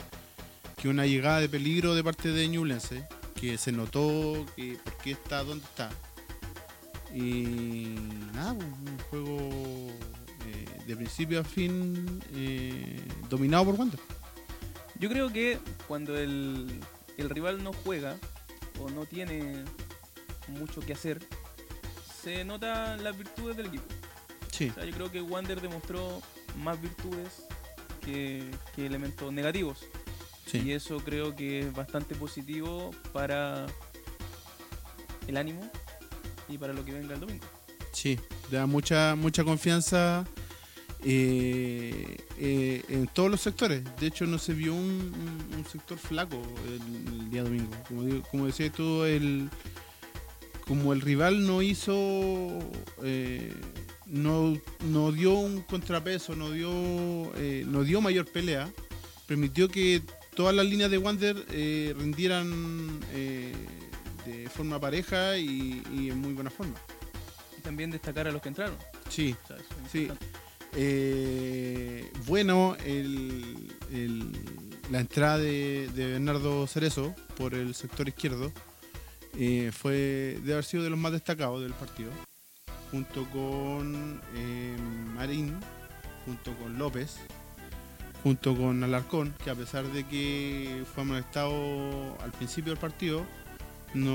una 0.86 1.06
llegada 1.06 1.42
de 1.42 1.50
peligro 1.50 1.96
de 1.96 2.04
parte 2.06 2.30
de 2.30 2.48
Ñublense, 2.48 3.06
que 3.36 3.58
se 3.58 3.74
notó 3.74 4.46
que 4.56 4.78
por 4.82 4.96
qué 5.00 5.12
está 5.12 5.44
donde 5.44 5.66
está. 5.66 5.90
Y 7.14 7.96
nada, 8.34 8.54
pues, 8.54 8.68
un 8.68 8.98
juego 9.10 9.38
eh, 10.48 10.66
de 10.88 10.96
principio 10.96 11.42
a 11.42 11.44
fin 11.44 12.22
eh, 12.34 13.02
dominado 13.30 13.66
por 13.66 13.76
Wander. 13.76 14.00
Yo 14.98 15.10
creo 15.10 15.30
que 15.34 15.60
cuando 15.90 16.18
el 16.18 16.80
rival 17.18 17.62
no 17.62 17.74
juega 17.74 18.16
o 18.80 18.90
no 18.90 19.06
tiene 19.06 19.66
mucho 20.50 20.82
que 20.82 20.94
hacer, 20.94 21.20
se 22.22 22.44
notan 22.44 23.04
las 23.04 23.18
virtudes 23.18 23.56
del 23.58 23.68
equipo. 23.68 23.86
Sí, 24.52 24.70
O 24.70 24.74
sea, 24.74 24.86
yo 24.86 24.92
creo 24.94 25.12
que 25.12 25.22
Wander 25.22 25.62
demostró 25.62 26.22
más 26.58 26.82
virtudes 26.82 27.44
que, 28.02 28.50
que 28.76 28.86
elementos 28.86 29.32
negativos. 29.32 29.80
Y 30.48 30.50
sí, 30.52 30.72
eso 30.74 30.98
creo 30.98 31.36
que 31.36 31.60
es 31.60 31.74
bastante 31.74 32.16
positivo 32.16 32.92
para 33.14 33.68
el 35.28 35.38
ánimo 35.38 35.70
y 36.48 36.58
para 36.58 36.74
lo 36.74 36.84
que 36.84 36.92
venga 36.92 37.14
el 37.14 37.20
domingo. 37.20 37.46
sí. 37.94 38.20
Da 38.52 38.66
mucha, 38.66 39.14
mucha 39.16 39.44
confianza 39.44 40.26
eh, 41.04 42.18
eh, 42.40 42.84
en 42.90 43.06
todos 43.08 43.30
los 43.30 43.40
sectores. 43.42 43.84
De 44.00 44.08
hecho, 44.08 44.26
no 44.26 44.40
se 44.40 44.54
vio 44.56 44.74
un, 44.74 44.80
un- 44.82 45.56
un 45.60 45.66
sector 45.66 46.00
flaco 46.00 46.42
el, 46.68 47.14
el 47.14 47.30
día 47.30 47.44
domingo. 47.44 47.70
Como, 47.88 48.04
digo- 48.04 48.24
como 48.32 48.48
decías 48.48 48.74
tú, 48.74 49.04
el, 49.04 49.50
como 50.70 50.94
el 50.94 51.02
rival 51.02 51.46
no 51.48 51.62
hizo, 51.64 52.60
eh, 53.04 53.52
no, 54.06 54.56
no 54.86 55.12
dio 55.12 55.34
un 55.34 55.64
contrapeso, 55.64 56.36
no 56.36 56.52
dio, 56.52 56.70
eh, 57.38 57.66
no 57.68 57.84
dio 57.84 58.02
mayor 58.02 58.26
pelea, 58.28 58.70
permitió 59.26 59.68
que 59.68 60.04
todas 60.36 60.54
las 60.56 60.68
líneas 60.68 60.92
de 60.92 61.00
Wander 61.00 61.44
eh, 61.50 61.96
rindieran 61.98 63.00
eh, 63.14 63.52
de 64.28 64.48
forma 64.48 64.80
pareja 64.80 65.38
y, 65.38 65.82
y 65.92 66.12
en 66.12 66.20
muy 66.20 66.34
buena 66.34 66.52
forma. 66.52 66.76
Y 67.58 67.62
también 67.62 67.90
destacar 67.90 68.28
a 68.28 68.32
los 68.32 68.40
que 68.42 68.50
entraron. 68.50 68.78
Sí, 69.10 69.36
O 69.44 69.48
sea, 69.48 69.58
Sí. 69.92 70.08
bueno, 72.28 72.78
el- 72.86 73.74
el- 73.92 74.32
la 74.92 75.00
entrada 75.00 75.40
de, 75.40 75.90
de 75.96 76.12
Bernardo 76.12 76.68
Cerezo 76.68 77.16
por 77.38 77.56
el 77.56 77.74
sector 77.74 78.08
izquierdo 78.08 78.52
eh, 79.38 79.72
fue 79.74 80.40
de 80.44 80.54
haber 80.54 80.64
sido 80.66 80.84
de 80.84 80.90
los 80.90 81.00
más 81.00 81.12
destacados 81.12 81.62
del 81.62 81.74
partido, 81.74 82.12
junto 82.92 83.26
con 83.30 84.22
eh, 84.36 84.76
Marín, 85.16 85.56
junto 86.26 86.54
con 86.58 86.78
López, 86.78 87.18
junto 88.24 88.56
con 88.56 88.84
Alarcón, 88.84 89.34
que 89.44 89.50
a 89.50 89.56
pesar 89.56 89.86
de 89.86 90.06
que 90.06 90.84
fue 90.94 91.04
amonestado 91.04 92.18
al 92.22 92.32
principio 92.32 92.74
del 92.74 92.80
partido, 92.80 93.26
no, 93.94 94.14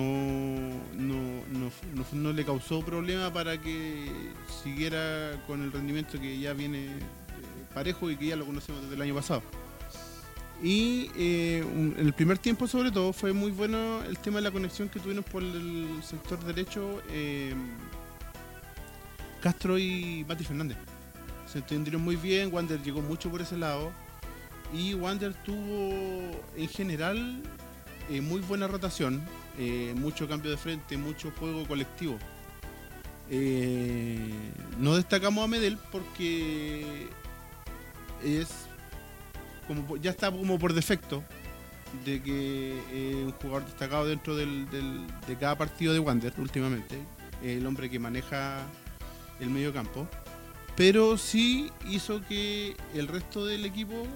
no, 0.95 1.43
no, 1.51 1.71
no- 2.13 2.33
le 2.33 2.45
causó 2.45 2.85
problema 2.85 3.33
para 3.33 3.61
que 3.61 4.09
siguiera 4.63 5.43
con 5.47 5.63
el 5.63 5.73
rendimiento 5.73 6.21
que 6.21 6.39
ya 6.39 6.53
viene 6.53 6.85
eh, 6.87 6.91
parejo 7.75 8.11
y 8.11 8.17
que 8.17 8.27
ya 8.27 8.37
lo 8.37 8.45
conocemos 8.47 8.83
desde 8.83 8.95
el 8.95 9.03
año 9.03 9.15
pasado. 9.15 9.43
Y 10.63 11.11
eh, 11.17 11.59
en 11.59 11.95
el 11.99 12.13
primer 12.13 12.39
tiempo 12.39 12.67
sobre 12.67 12.91
todo 12.91 13.13
fue 13.13 13.33
muy 13.33 13.51
bueno 13.51 14.03
el 14.05 14.19
tema 14.19 14.37
de 14.37 14.43
la 14.43 14.51
conexión 14.51 14.89
que 14.89 15.01
tuvieron 15.01 15.25
por 15.25 15.43
el 15.43 16.01
sector 16.03 16.43
derecho 16.45 17.03
eh, 17.11 17.55
Castro 19.43 19.79
y 19.79 20.25
Mati 20.27 20.45
Fernández. 20.45 20.79
Se 21.47 21.59
entendieron 21.59 22.03
muy 22.03 22.17
bien, 22.17 22.53
Wander 22.53 22.83
llegó 22.83 23.03
mucho 23.03 23.31
por 23.31 23.43
ese 23.43 23.59
lado 23.59 23.93
y 24.73 24.95
Wander 24.95 25.35
tuvo 25.45 26.31
en 26.57 26.69
general 26.69 27.43
eh, 28.11 28.21
muy 28.21 28.41
buena 28.41 28.67
rotación, 28.67 29.23
eh, 29.59 29.95
mucho 29.97 30.29
cambio 30.29 30.51
de 30.51 30.57
frente, 30.57 30.97
mucho 30.97 31.33
juego 31.39 31.67
colectivo. 31.67 32.19
Eh, 33.31 34.31
no 34.79 34.97
destacamos 34.97 35.45
a 35.45 35.49
Medel 35.49 35.79
porque 35.91 37.09
es 38.23 38.64
ya 40.01 40.11
está 40.11 40.31
como 40.31 40.59
por 40.59 40.73
defecto 40.73 41.23
de 42.05 42.21
que 42.23 42.79
es 42.93 43.15
un 43.25 43.33
jugador 43.33 43.65
destacado 43.67 44.07
dentro 44.07 44.35
del- 44.37 44.69
de 45.27 45.37
cada 45.39 45.57
partido 45.57 45.93
de 45.93 46.01
Wander 46.01 46.33
últimamente, 46.39 46.99
el 47.43 47.65
hombre 47.67 47.89
que 47.89 47.99
maneja 47.99 48.63
el 49.41 49.51
medio 49.51 49.73
campo, 49.73 50.09
pero 50.77 51.17
sí 51.17 51.71
hizo 51.89 52.21
que 52.27 52.77
el 52.95 53.07
resto 53.09 53.47
del 53.47 53.65
equipo 53.65 54.07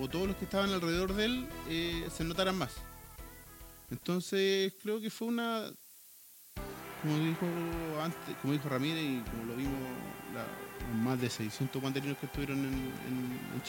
o 0.00 0.08
todos 0.08 0.26
los 0.28 0.36
que 0.36 0.44
estaban 0.44 0.72
alrededor 0.72 1.14
de 1.14 1.24
él 1.24 1.46
eh, 1.68 2.08
se 2.12 2.24
notaran 2.24 2.56
más. 2.56 2.72
Entonces 3.90 4.72
creo 4.82 5.00
que 5.00 5.10
fue 5.10 5.28
una, 5.28 5.64
como 7.02 7.18
dijo 7.18 7.46
antes, 8.02 8.36
como 8.40 8.52
dijo 8.52 8.68
Ramírez 8.68 9.02
y 9.02 9.20
como 9.30 9.44
lo 9.46 9.56
vimos 9.56 9.80
la- 10.34 10.94
más 11.02 11.20
de 11.20 11.30
600 11.30 11.80
guanderinos 11.80 12.18
que 12.18 12.26
estuvieron 12.26 12.58
en, 12.58 12.66
en- 12.66 13.38
en 13.54 13.60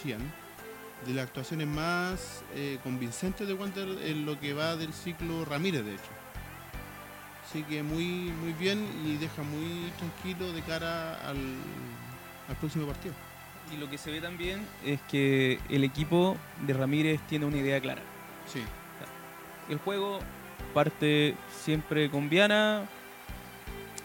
de 1.05 1.13
las 1.13 1.25
actuaciones 1.25 1.67
más 1.67 2.43
eh, 2.55 2.77
convincentes 2.83 3.47
de 3.47 3.53
Wander 3.53 3.87
en 4.03 4.25
lo 4.25 4.39
que 4.39 4.53
va 4.53 4.75
del 4.75 4.93
ciclo 4.93 5.45
Ramírez, 5.45 5.83
de 5.85 5.93
hecho. 5.93 6.11
Así 7.47 7.63
que 7.63 7.83
muy, 7.83 8.05
muy 8.05 8.53
bien 8.53 8.87
y 9.05 9.17
deja 9.17 9.43
muy 9.43 9.91
tranquilo 9.97 10.53
de 10.53 10.61
cara 10.61 11.15
al, 11.27 11.37
al 12.47 12.55
próximo 12.59 12.85
partido. 12.85 13.13
Y 13.73 13.77
lo 13.77 13.89
que 13.89 13.97
se 13.97 14.11
ve 14.11 14.21
también 14.21 14.65
es 14.85 15.01
que 15.03 15.59
el 15.69 15.83
equipo 15.83 16.37
de 16.65 16.73
Ramírez 16.73 17.19
tiene 17.27 17.45
una 17.45 17.57
idea 17.57 17.79
clara. 17.79 18.01
Sí, 18.47 18.61
El 19.69 19.77
juego 19.79 20.19
parte 20.73 21.35
siempre 21.63 22.09
con 22.09 22.29
Viana, 22.29 22.85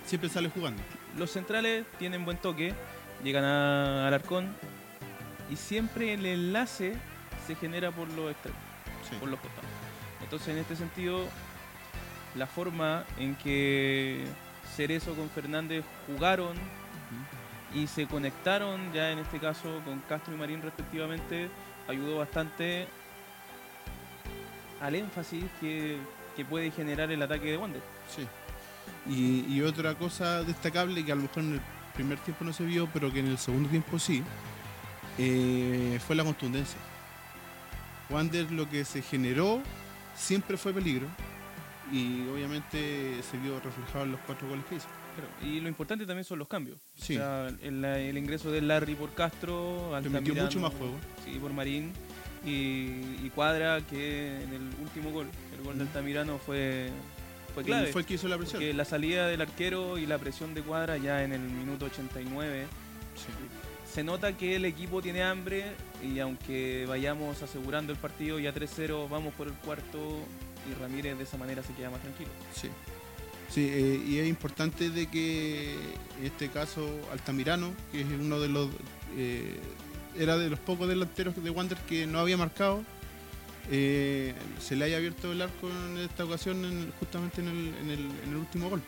siempre 0.04 0.28
sale 0.30 0.48
jugando. 0.50 0.82
los 1.16 1.30
centrales 1.30 1.84
tienen 1.98 2.24
buen 2.24 2.36
toque, 2.38 2.74
llegan 3.24 3.44
a 3.44 4.06
Alarcón 4.08 4.54
y 5.50 5.56
siempre 5.56 6.14
el 6.14 6.26
enlace 6.26 6.94
se 7.46 7.54
genera 7.54 7.90
por 7.90 8.08
los 8.10 8.30
extremos, 8.32 8.60
Sí. 9.08 9.16
por 9.20 9.28
los 9.28 9.38
costados. 9.40 9.70
Entonces 10.22 10.48
en 10.48 10.58
este 10.58 10.76
sentido, 10.76 11.24
la 12.34 12.46
forma 12.46 13.04
en 13.18 13.34
que 13.36 14.24
Cerezo 14.74 15.14
con 15.14 15.30
Fernández 15.30 15.84
jugaron 16.06 16.56
y 17.74 17.86
se 17.86 18.06
conectaron 18.06 18.92
ya 18.92 19.10
en 19.10 19.18
este 19.20 19.38
caso 19.38 19.80
con 19.84 20.00
Castro 20.08 20.34
y 20.34 20.36
Marín 20.38 20.62
respectivamente 20.62 21.48
ayudó 21.88 22.18
bastante 22.18 22.88
al 24.80 24.94
énfasis 24.94 25.44
que, 25.60 25.98
que 26.36 26.44
puede 26.44 26.70
generar 26.70 27.10
el 27.10 27.22
ataque 27.22 27.50
de 27.52 27.56
Wander. 27.56 27.82
Sí. 28.14 28.26
Y, 29.08 29.52
y 29.54 29.62
otra 29.62 29.94
cosa 29.94 30.42
destacable 30.42 31.04
que 31.04 31.12
a 31.12 31.14
lo 31.14 31.22
mejor 31.22 31.42
en 31.42 31.54
el 31.54 31.60
primer 31.94 32.18
tiempo 32.18 32.44
no 32.44 32.52
se 32.52 32.64
vio, 32.64 32.88
pero 32.92 33.12
que 33.12 33.20
en 33.20 33.28
el 33.28 33.38
segundo 33.38 33.68
tiempo 33.68 33.98
sí, 33.98 34.22
eh, 35.18 35.98
fue 36.06 36.16
la 36.16 36.24
contundencia. 36.24 36.78
Wander 38.10 38.50
lo 38.52 38.68
que 38.68 38.84
se 38.84 39.02
generó 39.02 39.60
siempre 40.14 40.56
fue 40.56 40.72
peligro 40.72 41.06
y 41.92 42.26
obviamente 42.28 43.20
se 43.28 43.36
vio 43.38 43.58
reflejado 43.60 44.04
en 44.04 44.12
los 44.12 44.20
cuatro 44.26 44.48
goles 44.48 44.64
que 44.68 44.76
hizo. 44.76 44.86
Claro, 45.16 45.30
Y 45.50 45.60
lo 45.60 45.68
importante 45.68 46.04
también 46.06 46.24
son 46.24 46.38
los 46.38 46.48
cambios. 46.48 46.78
Sí. 46.94 47.14
O 47.16 47.18
sea, 47.18 47.48
el, 47.62 47.84
el 47.84 48.18
ingreso 48.18 48.50
de 48.50 48.60
Larry 48.60 48.94
por 48.94 49.14
Castro, 49.14 49.90
Permitió 50.02 50.34
mucho 50.34 50.60
más 50.60 50.74
juego. 50.74 50.94
Sí, 51.24 51.38
por 51.40 51.52
Marín. 51.52 51.92
Y, 52.44 53.16
y 53.24 53.32
Cuadra, 53.34 53.80
que 53.80 54.42
en 54.42 54.52
el 54.52 54.62
último 54.82 55.10
gol, 55.10 55.26
el 55.56 55.64
gol 55.64 55.78
de 55.78 55.82
Altamirano 55.84 56.38
fue, 56.38 56.90
fue 57.54 57.64
clave. 57.64 57.90
Fue 57.90 58.02
el 58.02 58.06
que 58.06 58.14
hizo 58.14 58.28
la 58.28 58.36
presión. 58.38 58.76
la 58.76 58.84
salida 58.84 59.26
del 59.26 59.40
arquero 59.40 59.98
y 59.98 60.06
la 60.06 60.18
presión 60.18 60.54
de 60.54 60.62
Cuadra 60.62 60.96
ya 60.96 61.24
en 61.24 61.32
el 61.32 61.40
minuto 61.40 61.86
89 61.86 62.66
Sí. 63.16 63.28
Se 63.96 64.04
nota 64.04 64.36
que 64.36 64.56
el 64.56 64.66
equipo 64.66 65.00
tiene 65.00 65.22
hambre 65.22 65.64
y 66.02 66.18
aunque 66.18 66.84
vayamos 66.86 67.42
asegurando 67.42 67.94
el 67.94 67.98
partido 67.98 68.38
ya 68.38 68.52
3-0, 68.52 69.08
vamos 69.08 69.32
por 69.32 69.46
el 69.46 69.54
cuarto 69.54 70.18
y 70.70 70.74
Ramírez 70.78 71.16
de 71.16 71.24
esa 71.24 71.38
manera 71.38 71.62
se 71.62 71.72
queda 71.72 71.88
más 71.88 72.02
tranquilo. 72.02 72.28
Sí. 72.54 72.68
Sí, 73.48 73.66
eh, 73.72 74.02
y 74.06 74.18
es 74.18 74.28
importante 74.28 74.90
de 74.90 75.06
que 75.06 75.76
en 76.20 76.26
este 76.26 76.50
caso 76.50 76.86
Altamirano, 77.10 77.72
que 77.90 78.02
es 78.02 78.06
uno 78.06 78.38
de 78.38 78.48
los 78.48 78.68
eh, 79.16 79.58
era 80.18 80.36
de 80.36 80.50
los 80.50 80.58
pocos 80.58 80.86
delanteros 80.88 81.42
de 81.42 81.48
Wander 81.48 81.78
que 81.88 82.06
no 82.06 82.18
había 82.18 82.36
marcado, 82.36 82.84
eh, 83.70 84.34
se 84.60 84.76
le 84.76 84.84
haya 84.84 84.98
abierto 84.98 85.32
el 85.32 85.40
arco 85.40 85.70
en 85.70 85.96
esta 86.00 86.26
ocasión 86.26 86.62
en- 86.66 86.92
justamente 86.98 87.40
en 87.40 87.48
el, 87.48 88.36
último 88.36 88.68
gol. 88.68 88.82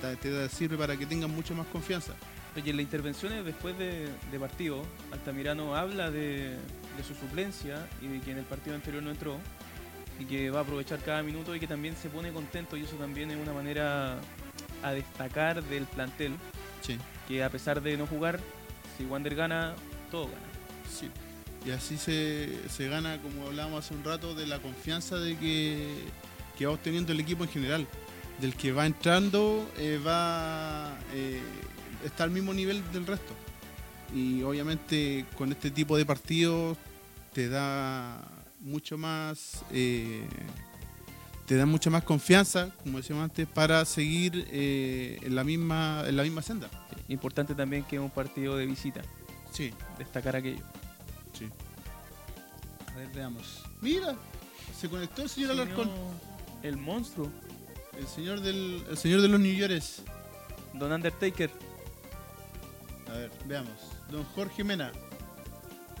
Te, 0.00 0.14
te 0.14 0.48
sirve 0.48 0.76
para 0.76 0.96
que 0.96 1.06
tengan 1.06 1.32
mucha 1.34 1.54
más 1.54 1.66
confianza. 1.66 2.14
Oye, 2.58 2.70
en 2.70 2.76
las 2.76 2.82
intervenciones 2.82 3.44
después 3.44 3.78
de, 3.78 4.08
de 4.32 4.38
partido, 4.40 4.82
Altamirano 5.12 5.76
habla 5.76 6.10
de, 6.10 6.56
de 6.96 7.04
su 7.06 7.14
suplencia 7.14 7.88
y 8.02 8.08
de 8.08 8.18
que 8.20 8.32
en 8.32 8.38
el 8.38 8.44
partido 8.44 8.74
anterior 8.74 9.00
no 9.00 9.10
entró 9.10 9.36
y 10.18 10.24
que 10.24 10.50
va 10.50 10.58
a 10.58 10.62
aprovechar 10.62 10.98
cada 10.98 11.22
minuto 11.22 11.54
y 11.54 11.60
que 11.60 11.68
también 11.68 11.94
se 11.94 12.08
pone 12.08 12.32
contento 12.32 12.76
y 12.76 12.82
eso 12.82 12.96
también 12.96 13.30
es 13.30 13.36
una 13.36 13.52
manera 13.52 14.18
a 14.82 14.90
destacar 14.90 15.62
del 15.62 15.84
plantel, 15.84 16.32
Sí. 16.80 16.98
que 17.28 17.44
a 17.44 17.48
pesar 17.50 17.80
de 17.80 17.96
no 17.96 18.08
jugar, 18.08 18.40
si 18.96 19.04
Wander 19.04 19.36
gana, 19.36 19.74
todo 20.10 20.24
gana. 20.26 20.38
Sí. 20.90 21.08
Y 21.64 21.70
así 21.70 21.96
se, 21.96 22.58
se 22.68 22.88
gana, 22.88 23.18
como 23.22 23.46
hablábamos 23.46 23.84
hace 23.84 23.94
un 23.94 24.02
rato, 24.02 24.34
de 24.34 24.46
la 24.48 24.58
confianza 24.58 25.16
de 25.18 25.36
que, 25.36 25.94
que 26.58 26.66
va 26.66 26.72
obteniendo 26.72 27.12
el 27.12 27.20
equipo 27.20 27.44
en 27.44 27.50
general. 27.50 27.86
Del 28.40 28.54
que 28.54 28.72
va 28.72 28.86
entrando, 28.86 29.68
eh, 29.78 30.00
va 30.04 30.96
eh, 31.12 31.40
está 32.04 32.24
al 32.24 32.30
mismo 32.30 32.52
nivel 32.54 32.82
del 32.92 33.06
resto. 33.06 33.32
Y 34.14 34.42
obviamente 34.42 35.26
con 35.36 35.52
este 35.52 35.70
tipo 35.70 35.96
de 35.96 36.06
partidos 36.06 36.76
te 37.32 37.48
da 37.48 38.20
mucho 38.60 38.96
más 38.98 39.64
eh, 39.70 40.26
te 41.46 41.56
da 41.56 41.64
mucha 41.66 41.88
más 41.90 42.04
confianza, 42.04 42.70
como 42.82 42.98
decíamos 42.98 43.24
antes, 43.24 43.46
para 43.46 43.84
seguir 43.84 44.46
eh, 44.50 45.18
en 45.22 45.34
la 45.34 45.44
misma 45.44 46.04
en 46.06 46.16
la 46.16 46.22
misma 46.22 46.42
senda. 46.42 46.68
Importante 47.08 47.54
también 47.54 47.84
que 47.84 47.96
es 47.96 48.02
un 48.02 48.10
partido 48.10 48.56
de 48.56 48.66
visita, 48.66 49.02
Sí, 49.52 49.72
destacar 49.98 50.36
aquello. 50.36 50.62
sí. 51.32 51.48
A 52.92 52.96
ver, 52.96 53.08
veamos. 53.14 53.62
Mira, 53.80 54.16
se 54.78 54.88
conectó 54.88 55.22
el 55.22 55.28
señor 55.28 55.52
Alarcón. 55.52 55.90
El 56.62 56.76
monstruo, 56.76 57.30
El 57.96 58.06
señor 58.08 58.40
del, 58.40 58.84
el 58.90 58.96
señor 58.98 59.20
de 59.22 59.28
los 59.28 59.38
New 59.40 59.54
Yorkers. 59.54 60.02
Don 60.74 60.90
Undertaker. 60.92 61.50
A 63.10 63.16
ver, 63.16 63.30
veamos. 63.46 63.74
Don 64.10 64.24
Jorge 64.34 64.64
Mena. 64.64 64.92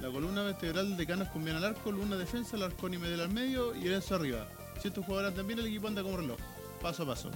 La 0.00 0.10
columna 0.10 0.42
vertebral 0.42 0.96
de 0.96 1.06
Canos 1.06 1.28
con 1.28 1.44
bien 1.44 1.56
al 1.56 1.64
arco, 1.64 1.90
Luna 1.90 2.16
defensa, 2.16 2.56
Larcón 2.56 2.94
y 2.94 2.98
Medel 2.98 3.20
al 3.20 3.30
medio 3.30 3.74
y 3.74 3.84
Lorenzo 3.84 4.14
arriba. 4.14 4.46
Si 4.80 4.88
estos 4.88 5.04
jugadores 5.04 5.34
también, 5.34 5.58
el 5.58 5.66
equipo 5.66 5.88
anda 5.88 6.02
como 6.02 6.18
reloj. 6.18 6.38
Paso 6.80 7.02
a 7.02 7.06
paso. 7.06 7.30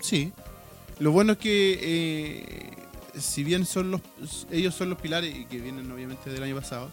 Sí. 0.00 0.32
Lo 0.98 1.12
bueno 1.12 1.32
es 1.32 1.38
que 1.38 1.78
eh, 1.82 2.70
si 3.18 3.44
bien 3.44 3.66
son 3.66 3.90
los 3.90 4.00
ellos 4.50 4.74
son 4.74 4.90
los 4.90 5.00
pilares 5.00 5.34
y 5.34 5.44
que 5.44 5.58
vienen 5.58 5.90
obviamente 5.90 6.30
del 6.30 6.42
año 6.42 6.56
pasado, 6.56 6.90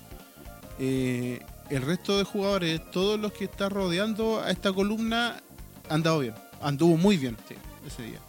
eh, 0.80 1.40
el 1.70 1.82
resto 1.82 2.18
de 2.18 2.24
jugadores, 2.24 2.82
todos 2.92 3.20
los 3.20 3.32
que 3.34 3.46
están 3.46 3.70
rodeando 3.70 4.42
a 4.42 4.52
esta 4.52 4.72
columna, 4.74 5.42
han 5.90 6.04
dado 6.04 6.20
bien. 6.20 6.36
Anduvo 6.62 6.98
muy 6.98 7.18
bien 7.18 7.38
ese 7.86 8.04
día. 8.04 8.20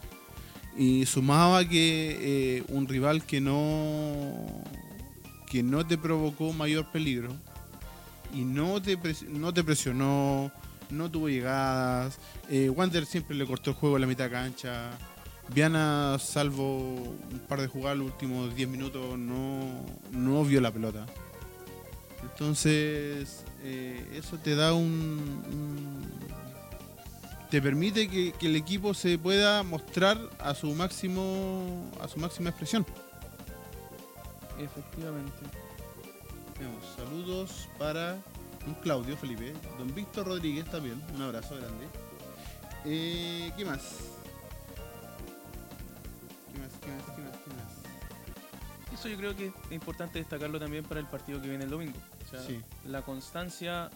Y 0.77 1.07
sumaba 1.07 1.65
que 1.65 2.59
eh, 2.59 2.65
un 2.69 2.87
rival 2.87 3.25
que 3.25 3.41
no 3.41 4.47
que 5.51 5.63
no 5.63 5.87
te 5.87 5.97
provocó 5.97 6.53
mayor 6.53 6.91
peligro 6.93 7.35
y 8.35 8.45
no 8.45 8.81
te, 8.83 8.99
no 9.31 9.53
te 9.55 9.65
presionó, 9.65 10.53
no 10.91 11.11
tuvo 11.11 11.29
llegadas. 11.31 12.19
Eh, 12.51 12.69
Wander 12.69 13.07
siempre 13.07 13.35
le 13.35 13.47
cortó 13.47 13.71
el 13.71 13.77
juego 13.77 13.97
a 13.97 13.99
la 13.99 14.07
mitad 14.07 14.31
cancha. 14.31 14.91
Viana, 15.55 16.19
salvo 16.21 16.95
un 16.95 17.41
par 17.49 17.63
de 17.63 17.67
jugadas 17.69 17.97
los 17.97 18.09
últimos 18.09 18.55
10 18.55 18.69
minutos, 18.69 19.19
no, 19.19 19.83
no 20.13 20.45
vio 20.45 20.61
la 20.61 20.71
pelota. 20.71 21.07
Entonces, 22.23 23.45
eh, 23.63 24.07
eso 24.15 24.37
te 24.37 24.55
da 24.55 24.75
un. 24.75 24.87
un- 25.51 26.38
te 27.51 27.63
permite 27.63 28.09
que, 28.09 28.33
que 28.33 28.47
el 28.47 28.57
equipo 28.57 28.93
se 28.95 29.19
pueda 29.19 29.63
mostrar 29.63 30.19
a 30.39 30.55
su 30.55 30.75
máximo. 30.75 31.91
a 32.01 32.09
su 32.09 32.19
máxima 32.19 32.51
expresión. 32.51 32.85
Efectivamente. 34.59 35.33
Veamos, 36.59 36.85
saludos 36.97 37.69
para 37.79 38.19
un 38.67 38.75
Claudio 38.75 39.17
Felipe, 39.17 39.53
don 39.79 39.95
Víctor 39.95 40.27
Rodríguez 40.27 40.65
también, 40.67 41.01
un 41.15 41.23
abrazo 41.23 41.57
grande. 41.57 41.87
Eh, 42.85 43.53
¿Qué 43.57 43.65
más? 43.65 43.81
¿Qué 46.53 46.59
más? 46.59 46.71
¿Qué 46.81 46.89
más? 46.91 47.17
¿Qué 47.17 47.23
más? 47.23 47.37
¿Qué 47.45 47.51
más? 47.51 48.99
Eso 48.99 49.09
yo 49.09 49.17
creo 49.17 49.37
que 49.37 49.47
es 49.47 49.53
importante 49.71 50.19
destacarlo 50.19 50.59
también 50.59 50.85
para 50.85 50.99
el 51.01 51.07
partido 51.07 51.41
que 51.41 51.49
viene 51.49 51.65
el 51.65 51.71
domingo. 51.71 51.97
O 52.27 52.31
sea, 52.31 52.43
Sí. 52.43 52.61
la 52.85 53.03
constancia, 53.03 53.91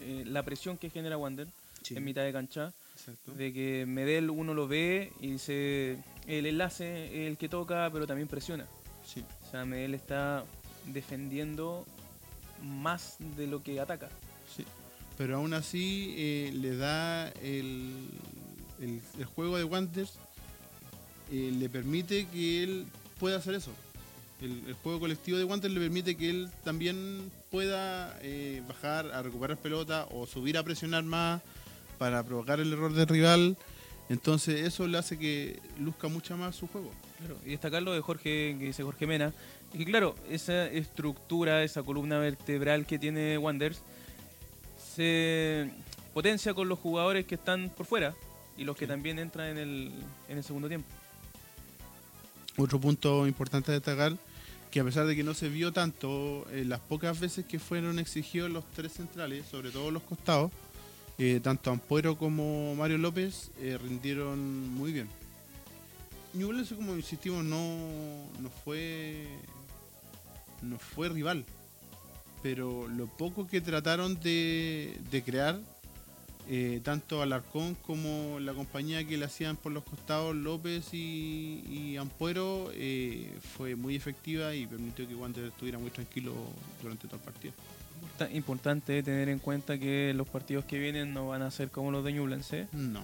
eh, 0.00 0.22
la 0.26 0.44
presión 0.44 0.78
que 0.78 0.90
genera 0.90 1.16
Wander 1.18 1.48
en 1.90 2.04
mitad 2.04 2.22
de 2.24 2.32
cancha, 2.32 2.72
Exacto. 2.94 3.32
de 3.34 3.52
que 3.52 3.84
Medel 3.86 4.30
uno 4.30 4.54
lo 4.54 4.66
ve 4.68 5.12
y 5.20 5.32
dice 5.32 5.98
el 6.26 6.46
enlace 6.46 7.06
es 7.06 7.28
el 7.30 7.36
que 7.36 7.48
toca, 7.48 7.88
pero 7.92 8.06
también 8.06 8.28
presiona. 8.28 8.66
Sí. 9.06 9.24
O 9.46 9.50
sea, 9.50 9.64
Medel 9.64 9.94
está 9.94 10.44
defendiendo 10.86 11.86
más 12.62 13.16
de 13.36 13.46
lo 13.46 13.62
que 13.62 13.80
ataca. 13.80 14.08
Sí. 14.54 14.64
Pero 15.16 15.36
aún 15.36 15.54
así 15.54 16.14
eh, 16.16 16.50
le 16.54 16.76
da 16.76 17.28
el, 17.42 18.08
el, 18.80 19.00
el 19.18 19.24
juego 19.24 19.56
de 19.56 19.64
Wanderers, 19.64 20.18
eh, 21.32 21.52
le 21.58 21.68
permite 21.68 22.26
que 22.26 22.62
él 22.62 22.86
pueda 23.18 23.36
hacer 23.38 23.54
eso. 23.54 23.72
El, 24.40 24.62
el 24.68 24.74
juego 24.74 25.00
colectivo 25.00 25.36
de 25.36 25.44
Wanderers 25.44 25.74
le 25.74 25.80
permite 25.80 26.16
que 26.16 26.30
él 26.30 26.48
también 26.62 27.30
pueda 27.50 28.16
eh, 28.22 28.62
bajar 28.68 29.10
a 29.12 29.22
recuperar 29.22 29.56
pelota 29.56 30.06
o 30.12 30.26
subir 30.26 30.56
a 30.58 30.62
presionar 30.62 31.02
más 31.02 31.42
para 31.98 32.22
provocar 32.22 32.60
el 32.60 32.72
error 32.72 32.92
del 32.92 33.06
rival. 33.06 33.56
Entonces 34.08 34.60
eso 34.66 34.86
le 34.86 34.96
hace 34.98 35.18
que 35.18 35.60
luzca 35.78 36.08
mucho 36.08 36.36
más 36.36 36.56
su 36.56 36.66
juego. 36.68 36.90
Claro, 37.18 37.36
y 37.44 37.50
destacar 37.50 37.82
lo 37.82 37.92
de 37.92 38.00
Jorge, 38.00 38.56
que 38.58 38.66
dice 38.66 38.82
Jorge 38.82 39.06
Mena, 39.06 39.32
y 39.74 39.78
que 39.78 39.84
claro, 39.84 40.14
esa 40.30 40.66
estructura, 40.66 41.62
esa 41.62 41.82
columna 41.82 42.18
vertebral 42.18 42.86
que 42.86 42.98
tiene 42.98 43.36
Wanderers, 43.36 43.82
se 44.94 45.70
potencia 46.14 46.54
con 46.54 46.68
los 46.68 46.78
jugadores 46.78 47.26
que 47.26 47.34
están 47.34 47.70
por 47.76 47.86
fuera 47.86 48.14
y 48.56 48.64
los 48.64 48.76
que 48.76 48.86
Sí. 48.86 48.88
también 48.90 49.18
entran 49.18 49.48
en 49.50 49.58
el, 49.58 49.92
en 50.28 50.38
el 50.38 50.44
segundo 50.44 50.68
tiempo. 50.68 50.88
Otro 52.56 52.80
punto 52.80 53.26
importante 53.26 53.70
a 53.70 53.74
destacar, 53.74 54.16
que 54.70 54.80
a 54.80 54.84
pesar 54.84 55.06
de 55.06 55.14
que 55.14 55.22
no 55.22 55.34
se 55.34 55.48
vio 55.48 55.72
tanto, 55.72 56.46
eh, 56.50 56.64
las 56.66 56.80
pocas 56.80 57.18
veces 57.20 57.44
que 57.46 57.58
fueron 57.58 57.98
exigidos 57.98 58.50
los 58.50 58.64
tres 58.72 58.92
centrales, 58.94 59.46
sobre 59.46 59.70
todo 59.70 59.90
los 59.90 60.02
costados, 60.02 60.50
eh, 61.20 61.40
tanto 61.42 61.72
Ampuero 61.72 62.16
como 62.16 62.76
Mario 62.76 62.96
López 62.98 63.50
eh, 63.60 63.76
rindieron 63.76 64.72
muy 64.74 64.92
bien. 64.92 65.08
Ñublense, 66.32 66.76
como 66.76 66.94
insistimos, 66.94 67.44
no, 67.44 67.76
no 68.38 68.50
fue 68.64 69.26
no 70.62 70.78
fue 70.78 71.08
rival, 71.08 71.44
pero 72.42 72.86
lo 72.88 73.06
poco 73.06 73.48
que 73.48 73.60
trataron 73.60 74.20
de, 74.20 75.22
crear, 75.24 75.58
eh, 76.48 76.80
tanto 76.84 77.20
Alarcón 77.22 77.74
como 77.74 78.38
la 78.38 78.54
compañía 78.54 79.04
que 79.04 79.16
le 79.16 79.24
hacían 79.24 79.56
por 79.56 79.72
los 79.72 79.84
costados 79.84 80.36
López 80.36 80.92
y, 80.92 81.64
y 81.68 81.96
Ampuero, 81.96 82.70
fue 83.56 83.74
muy 83.74 83.96
efectiva 83.96 84.54
y 84.54 84.66
permitió 84.66 85.08
que 85.08 85.14
Wander 85.16 85.46
estuviera 85.46 85.78
muy 85.78 85.90
tranquilo 85.90 86.32
durante 86.80 87.08
todo 87.08 87.16
el 87.16 87.22
partido. 87.22 87.54
Importa- 88.00 88.30
Importante 88.32 89.02
tener 89.02 89.28
en 89.28 89.38
cuenta 89.38 89.78
que 89.78 90.12
los 90.14 90.28
partidos 90.28 90.64
que 90.64 90.78
vienen 90.78 91.12
no 91.14 91.28
van 91.28 91.42
a 91.42 91.50
ser 91.50 91.70
como 91.70 91.90
los 91.90 92.04
de 92.04 92.12
Ñublense 92.12 92.66
No, 92.72 93.02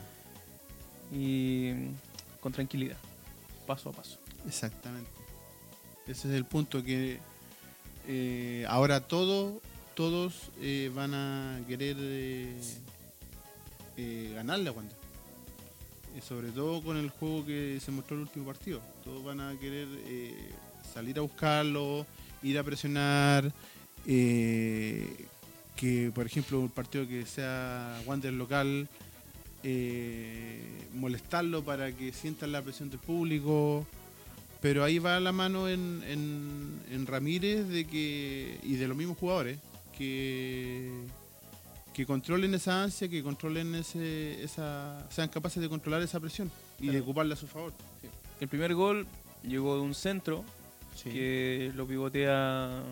y 1.13 1.73
mm, 1.75 2.41
con 2.41 2.53
tranquilidad, 2.53 2.97
paso 3.67 3.91
a 3.91 3.93
paso. 3.93 4.19
exactamente. 4.47 5.11
Ese 6.07 6.29
es 6.29 6.35
el 6.35 6.45
punto 6.45 6.83
que 6.85 7.19
eh, 8.07 8.67
ahora 8.69 9.01
todo, 9.01 9.61
todos 9.95 10.51
eh, 10.61 10.91
van 10.95 11.15
a 11.15 11.61
querer 11.67 11.97
eh, 11.99 12.55
eh, 13.97 14.33
ganarle 14.35 14.69
a 14.69 14.73
Wander. 14.73 14.97
Y 16.17 16.21
sobre 16.21 16.51
todo 16.51 16.83
con 16.83 16.97
el 16.99 17.09
juego 17.11 17.45
que 17.47 17.81
se 17.83 17.91
mostró 17.91 18.17
el 18.17 18.23
último 18.23 18.45
partido. 18.47 18.81
Todos 19.03 19.25
van 19.25 19.41
a 19.41 19.59
querer 19.59 19.89
salir 20.93 21.19
a 21.19 21.23
buscarlo, 21.23 22.07
ir 22.43 22.57
a 22.59 22.63
presionar. 22.63 23.51
Eh, 24.07 25.27
que, 25.77 26.11
por 26.14 26.27
ejemplo, 26.27 26.61
un 26.61 26.69
partido 26.69 27.07
que 27.07 27.27
sea 27.27 28.01
Wander 28.07 28.33
local, 28.33 28.88
eh, 29.62 30.61
molestarlo 30.95 31.62
para 31.64 31.93
que 31.93 32.12
sientan 32.12 32.53
la 32.53 32.62
presión 32.62 32.90
del 32.90 33.01
público. 33.01 33.87
Pero 34.61 34.83
ahí 34.83 34.99
va 34.99 35.21
la 35.21 35.33
mano 35.33 35.69
en, 35.69 36.03
en, 36.07 36.81
en 36.90 37.07
Ramírez 37.07 37.69
de 37.69 37.87
que 37.87 38.59
y 38.62 38.77
de 38.77 38.88
los 38.88 38.97
mismos 38.97 39.19
jugadores 39.19 39.59
que 39.97 40.90
que 41.95 42.05
controlen 42.05 42.53
esa 42.55 42.83
ansia, 42.83 43.09
que 43.09 43.23
controlen 43.23 43.75
ese, 43.77 44.43
esa, 44.43 45.07
sean 45.11 45.29
capaces 45.29 45.62
de 45.62 45.69
controlar 45.69 46.03
esa 46.03 46.19
presión 46.19 46.51
y 46.81 46.88
de 46.88 47.01
ocuparla 47.01 47.35
a 47.35 47.37
su 47.37 47.47
favor. 47.47 47.73
El 48.40 48.49
primer 48.49 48.75
gol 48.75 49.07
llegó 49.45 49.77
de 49.77 49.83
un 49.83 49.95
centro 49.95 50.45
que 51.05 51.73
lo 51.77 51.87
pivotea 51.87 52.83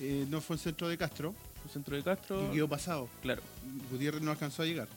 Eh, 0.00 0.26
no 0.28 0.40
fue 0.40 0.56
el 0.56 0.60
centro 0.60 0.88
de 0.88 0.96
Castro, 0.96 1.34
un 1.64 1.70
centro 1.70 1.94
de 1.96 2.02
Castro. 2.02 2.48
y 2.50 2.54
quedó 2.54 2.68
pasado. 2.68 3.08
Claro, 3.22 3.42
Gutiérrez 3.90 4.22
no 4.22 4.30
alcanzó 4.30 4.62
a 4.62 4.66
llegar. 4.66 4.88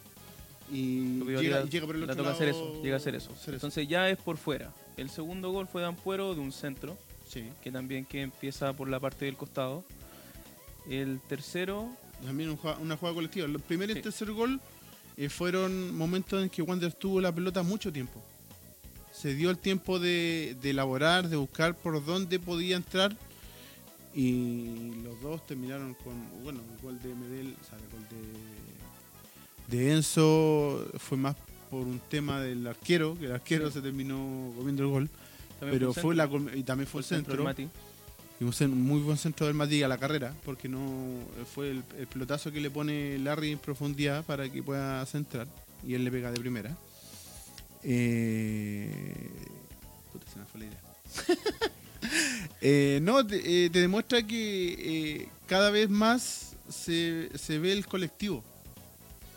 Y 0.71 1.19
llega, 1.25 1.65
llega 1.65 1.85
por 1.85 1.95
el 1.95 2.03
otro 2.03 2.23
lado. 2.23 2.33
hacer 2.35 2.47
eso, 2.49 2.81
llega 2.81 2.95
a 2.95 2.97
hacer 2.97 3.15
eso. 3.15 3.31
hacer 3.33 3.55
eso. 3.55 3.67
Entonces 3.67 3.87
ya 3.87 4.09
es 4.09 4.17
por 4.17 4.37
fuera. 4.37 4.71
El 4.95 5.09
segundo 5.09 5.51
gol 5.51 5.67
fue 5.67 5.81
de 5.81 5.87
Ampuero 5.87 6.33
de 6.33 6.39
un 6.41 6.51
centro, 6.51 6.97
Sí. 7.27 7.43
que 7.61 7.71
también 7.71 8.05
que 8.05 8.21
empieza 8.21 8.71
por 8.73 8.87
la 8.87 8.99
parte 8.99 9.25
del 9.25 9.35
costado. 9.35 9.83
El 10.89 11.19
tercero, 11.27 11.89
También 12.25 12.49
un 12.49 12.59
una 12.81 12.95
jugada 12.97 13.15
colectiva. 13.15 13.45
El 13.45 13.59
primer 13.59 13.89
y 13.89 13.93
el 13.93 14.01
tercer 14.01 14.31
gol 14.31 14.61
eh, 15.17 15.27
fueron 15.29 15.95
momentos 15.97 16.41
en 16.41 16.49
que 16.49 16.61
Wander 16.61 16.93
tuvo 16.93 17.19
la 17.19 17.31
pelota 17.33 17.61
mucho 17.63 17.91
tiempo. 17.91 18.21
Se 19.11 19.33
dio 19.35 19.49
el 19.49 19.57
tiempo 19.57 19.99
de, 19.99 20.55
de 20.61 20.69
elaborar, 20.71 21.27
de 21.29 21.35
buscar 21.35 21.75
por 21.75 22.03
dónde 22.03 22.39
podía 22.39 22.75
entrar. 22.77 23.15
Y 24.15 24.93
los 25.03 25.19
dos 25.21 25.45
terminaron 25.47 25.95
con, 25.95 26.13
bueno, 26.43 26.59
el 26.75 26.81
gol 26.81 27.01
de 27.01 27.15
Medel, 27.15 27.55
o 27.59 27.65
sea, 27.67 27.77
el 27.79 27.89
gol 27.89 28.07
de, 29.69 29.77
de 29.77 29.93
Enzo 29.93 30.85
fue 30.99 31.17
más 31.17 31.35
por 31.71 31.81
un 31.81 31.99
tema 32.09 32.39
del 32.39 32.67
arquero, 32.67 33.17
que 33.17 33.25
el 33.25 33.31
arquero 33.31 33.67
Sí. 33.67 33.73
se 33.75 33.81
terminó 33.81 34.51
comiendo 34.55 34.83
el 34.83 34.89
gol. 34.89 35.09
también 35.59 35.79
pero 35.79 35.93
fue 35.93 36.13
la, 36.15 36.29
y 36.55 36.61
también 36.63 36.87
fue 36.87 37.01
el 37.01 37.05
centro. 37.05 37.43
Mati. 37.43 37.67
Y 38.39 38.43
un 38.63 38.81
muy 38.83 38.99
buen 39.01 39.17
centro 39.17 39.47
del 39.47 39.55
Mati 39.55 39.81
a 39.83 39.87
la 39.87 39.97
carrera, 39.97 40.33
porque 40.45 40.67
no 40.67 40.79
fue 41.53 41.71
el, 41.71 41.83
el 41.97 42.07
pelotazo 42.07 42.51
que 42.51 42.59
le 42.59 42.69
pone 42.69 43.17
Larry 43.17 43.51
en 43.51 43.57
profundidad 43.59 44.23
para 44.25 44.49
que 44.51 44.61
pueda 44.61 45.03
centrar. 45.05 45.47
Y 45.85 45.95
él 45.95 46.03
le 46.03 46.11
pega 46.11 46.31
de 46.31 46.39
primera. 46.39 46.75
Eh, 47.83 49.29
puta, 50.11 50.25
se 50.31 50.39
me 50.39 50.45
fue 50.45 50.59
la 50.61 50.65
idea. 50.67 50.81
Eh, 52.65 52.99
no, 53.01 53.27
te, 53.27 53.65
eh, 53.65 53.69
te 53.69 53.81
demuestra 53.81 54.23
que 54.23 55.17
eh, 55.19 55.27
cada 55.47 55.69
vez 55.69 55.89
más 55.89 56.55
se, 56.69 57.29
se 57.37 57.59
ve 57.59 57.73
el 57.73 57.85
colectivo. 57.85 58.41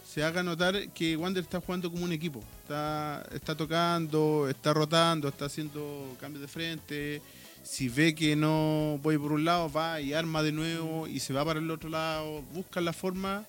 Se 0.08 0.22
haga 0.22 0.44
notar 0.44 0.90
que 0.90 1.16
Wander 1.16 1.42
está 1.42 1.60
jugando 1.60 1.90
como 1.90 2.04
un 2.04 2.12
equipo. 2.12 2.40
Está, 2.62 3.26
está 3.34 3.56
tocando, 3.56 4.48
está 4.48 4.72
rotando, 4.72 5.26
está 5.26 5.46
haciendo 5.46 6.16
cambios 6.20 6.42
de 6.42 6.46
frente, 6.46 7.20
si 7.66 7.88
ve 7.88 8.14
que 8.14 8.36
no 8.36 9.00
voy 9.02 9.18
por 9.18 9.32
un 9.32 9.44
lado, 9.44 9.70
va 9.70 10.00
y 10.00 10.12
arma 10.12 10.44
de 10.44 10.52
nuevo 10.52 11.08
y 11.08 11.18
se 11.18 11.32
va 11.32 11.44
para 11.44 11.58
el 11.58 11.68
otro 11.70 11.90
lado, 11.90 12.42
busca 12.54 12.80
la 12.80 12.92
forma 12.92 13.44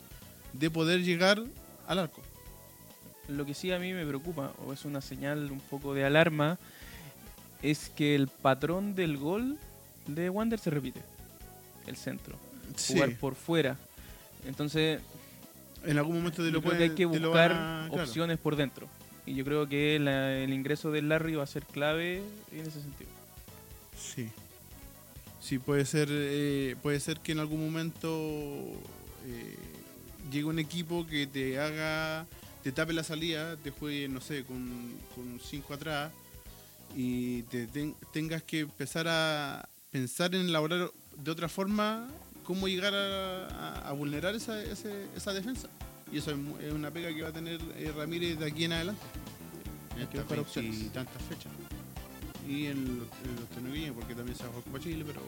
de 0.53 0.71
poder 0.71 1.03
llegar 1.03 1.43
al 1.87 1.99
arco. 1.99 2.23
Lo 3.27 3.45
que 3.45 3.53
sí 3.53 3.71
a 3.71 3.77
mí 3.77 3.93
me 3.93 4.05
preocupa, 4.05 4.53
o 4.65 4.73
es 4.73 4.85
una 4.85 5.01
señal 5.01 5.51
un 5.51 5.59
poco 5.59 5.93
de 5.93 6.03
alarma, 6.03 6.57
es 7.61 7.89
que 7.89 8.15
el 8.15 8.27
patrón 8.27 8.95
del 8.95 9.17
gol 9.17 9.57
de 10.07 10.29
Wander 10.29 10.59
se 10.59 10.69
repite. 10.69 11.01
El 11.85 11.95
centro. 11.95 12.35
Jugar 12.87 13.15
por 13.15 13.35
fuera. 13.35 13.77
Entonces, 14.45 15.01
en 15.85 15.97
algún 15.97 16.17
momento 16.17 16.43
de 16.43 16.51
lo 16.51 16.61
que 16.61 16.75
hay 16.75 16.89
que 16.91 17.05
buscar 17.05 17.89
opciones 17.91 18.37
por 18.37 18.55
dentro. 18.55 18.87
Y 19.25 19.33
yo 19.35 19.43
creo 19.43 19.67
que 19.67 19.95
el 19.95 20.53
ingreso 20.53 20.91
del 20.91 21.09
Larry 21.09 21.35
va 21.35 21.43
a 21.43 21.47
ser 21.47 21.65
clave 21.65 22.21
en 22.51 22.61
ese 22.61 22.81
sentido. 22.81 23.09
Sí. 23.97 24.29
Sí, 25.41 25.59
puede 25.59 25.85
ser, 25.85 26.09
eh, 26.11 26.75
puede 26.81 26.99
ser 26.99 27.19
que 27.19 27.31
en 27.31 27.39
algún 27.39 27.63
momento 27.63 28.09
eh, 29.25 29.55
llegue 30.31 30.45
un 30.45 30.59
equipo 30.59 31.07
que 31.07 31.25
te 31.25 31.57
haga, 31.59 32.25
te 32.63 32.71
tape 32.71 32.91
la 32.91 33.03
salida, 33.03 33.55
te 33.57 33.71
juegue, 33.71 34.09
no 34.09 34.19
sé, 34.19 34.43
con, 34.43 34.93
con 35.15 35.39
cinco 35.41 35.73
atrás 35.73 36.11
y 36.95 37.43
te 37.43 37.67
tengas 38.11 38.43
que 38.43 38.61
empezar 38.61 39.07
a 39.07 39.69
pensar 39.91 40.33
en 40.35 40.47
elaborar 40.47 40.91
de 41.17 41.31
otra 41.31 41.49
forma 41.49 42.07
cómo 42.43 42.67
llegar 42.67 42.93
a, 42.95 43.91
vulnerar 43.91 44.35
esa, 44.35 44.61
esa, 44.63 45.33
defensa. 45.33 45.67
Y 46.11 46.19
eso 46.19 46.31
es, 46.31 46.71
una 46.71 46.91
pega 46.91 47.13
que 47.13 47.21
va 47.21 47.29
a 47.29 47.33
tener 47.33 47.59
eh, 47.75 47.91
Ramírez 47.95 48.39
de 48.39 48.45
aquí 48.45 48.63
en 48.63 48.73
adelante. 48.73 49.01
En 49.97 50.63
y 50.63 50.89
tantas 50.89 51.21
fechas. 51.23 51.51
Y 52.47 52.67
en, 52.67 52.99
los 52.99 53.49
tenuguillos, 53.53 53.95
porque 53.95 54.15
también 54.15 54.37
se 54.37 54.43
va 54.43 54.49
a 54.49 54.61
jugar 54.61 54.81
Chile, 54.81 55.03
pero 55.05 55.21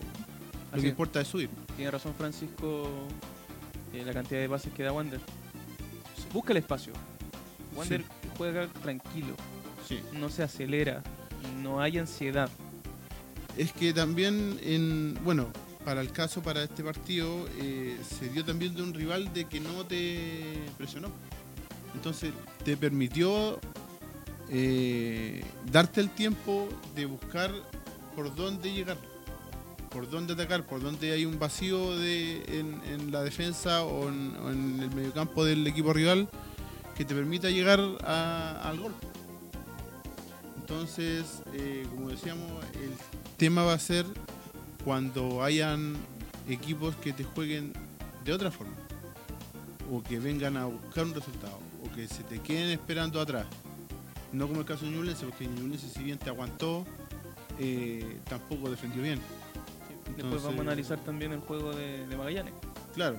lo 0.74 0.82
que 0.82 0.88
importa 0.88 1.20
es 1.20 1.28
subir. 1.28 1.50
Tiene 1.76 1.92
razón 1.92 2.14
Francisco, 2.14 2.90
en 3.94 4.06
la 4.06 4.14
cantidad 4.14 4.40
de 4.40 4.48
bases 4.48 4.72
que 4.74 4.84
da 4.84 4.94
Wander. 4.94 5.20
Busca 6.32 6.54
el 6.54 6.58
espacio. 6.58 6.94
Wander 7.76 8.04
juega 8.38 8.68
tranquilo. 8.68 9.36
No 10.14 10.30
se 10.30 10.44
acelera. 10.44 11.04
No 11.62 11.82
hay 11.82 11.98
ansiedad. 11.98 12.50
Es 13.58 13.72
que 13.74 13.94
también 13.94 14.60
en. 14.64 15.18
Bueno, 15.24 15.48
para 15.86 16.02
el 16.02 16.12
caso, 16.12 16.42
para 16.42 16.64
este 16.64 16.84
partido, 16.84 17.48
eh, 17.60 17.98
se 18.08 18.30
dio 18.30 18.46
también 18.46 18.76
de 18.76 18.84
un 18.84 18.94
rival 18.94 19.34
de 19.34 19.46
que 19.46 19.60
no 19.60 19.86
te 19.86 20.60
presionó. 20.78 21.10
Entonces 21.96 22.32
te 22.64 22.78
permitió 22.78 23.60
eh, 24.50 25.44
darte 25.72 26.02
el 26.02 26.10
tiempo 26.10 26.68
de 26.96 27.06
buscar 27.06 27.52
por 28.16 28.34
dónde 28.36 28.72
llegar, 28.74 28.98
por 29.90 30.10
dónde 30.10 30.34
atacar, 30.34 30.66
por 30.66 30.82
dónde 30.82 31.12
hay 31.12 31.26
un 31.26 31.40
vacío 31.40 31.98
de, 31.98 32.44
en, 32.60 33.12
la 33.12 33.24
defensa 33.24 33.84
o 33.84 34.10
en, 34.10 34.80
el 34.82 34.92
mediocampo 34.92 35.46
del 35.46 35.66
equipo 35.68 35.94
rival 35.94 36.28
que 36.96 37.06
te 37.06 37.16
permita 37.16 37.50
llegar 37.50 37.80
al 37.80 38.80
gol. 38.80 38.94
Entonces, 40.70 41.42
eh, 41.54 41.84
como 41.90 42.10
decíamos, 42.10 42.48
el 42.76 42.92
tema 43.38 43.64
va 43.64 43.74
a 43.74 43.80
ser 43.80 44.06
cuando 44.86 45.44
hayan 45.44 45.96
equipos 46.48 46.96
que 46.98 47.12
te 47.12 47.24
jueguen 47.24 47.74
de 48.24 48.34
otra 48.34 48.52
forma 48.52 48.76
o 49.92 50.04
que 50.04 50.20
vengan 50.20 50.58
a 50.58 50.66
buscar 50.66 51.06
un 51.06 51.16
resultado 51.16 51.58
o 51.84 51.96
que 51.96 52.08
se 52.08 52.22
te 52.22 52.38
queden 52.38 52.70
esperando 52.70 53.20
atrás. 53.20 53.48
No 54.32 54.48
como 54.48 54.60
el 54.60 54.66
caso 54.68 54.86
de 54.86 54.92
Ñublense, 54.92 55.26
porque 55.26 55.48
Ñublense 55.48 55.90
si 55.90 56.04
bien 56.04 56.20
te 56.20 56.30
aguantó, 56.30 56.86
eh, 57.58 58.20
tampoco 58.30 58.70
defendió 58.70 59.02
bien. 59.02 59.20
después 60.18 60.44
vamos 60.44 60.60
a 60.60 60.62
analizar 60.62 61.04
también 61.04 61.32
el 61.32 61.40
juego 61.40 61.74
de, 61.74 62.06
Magallanes. 62.16 62.54
Claro. 62.94 63.18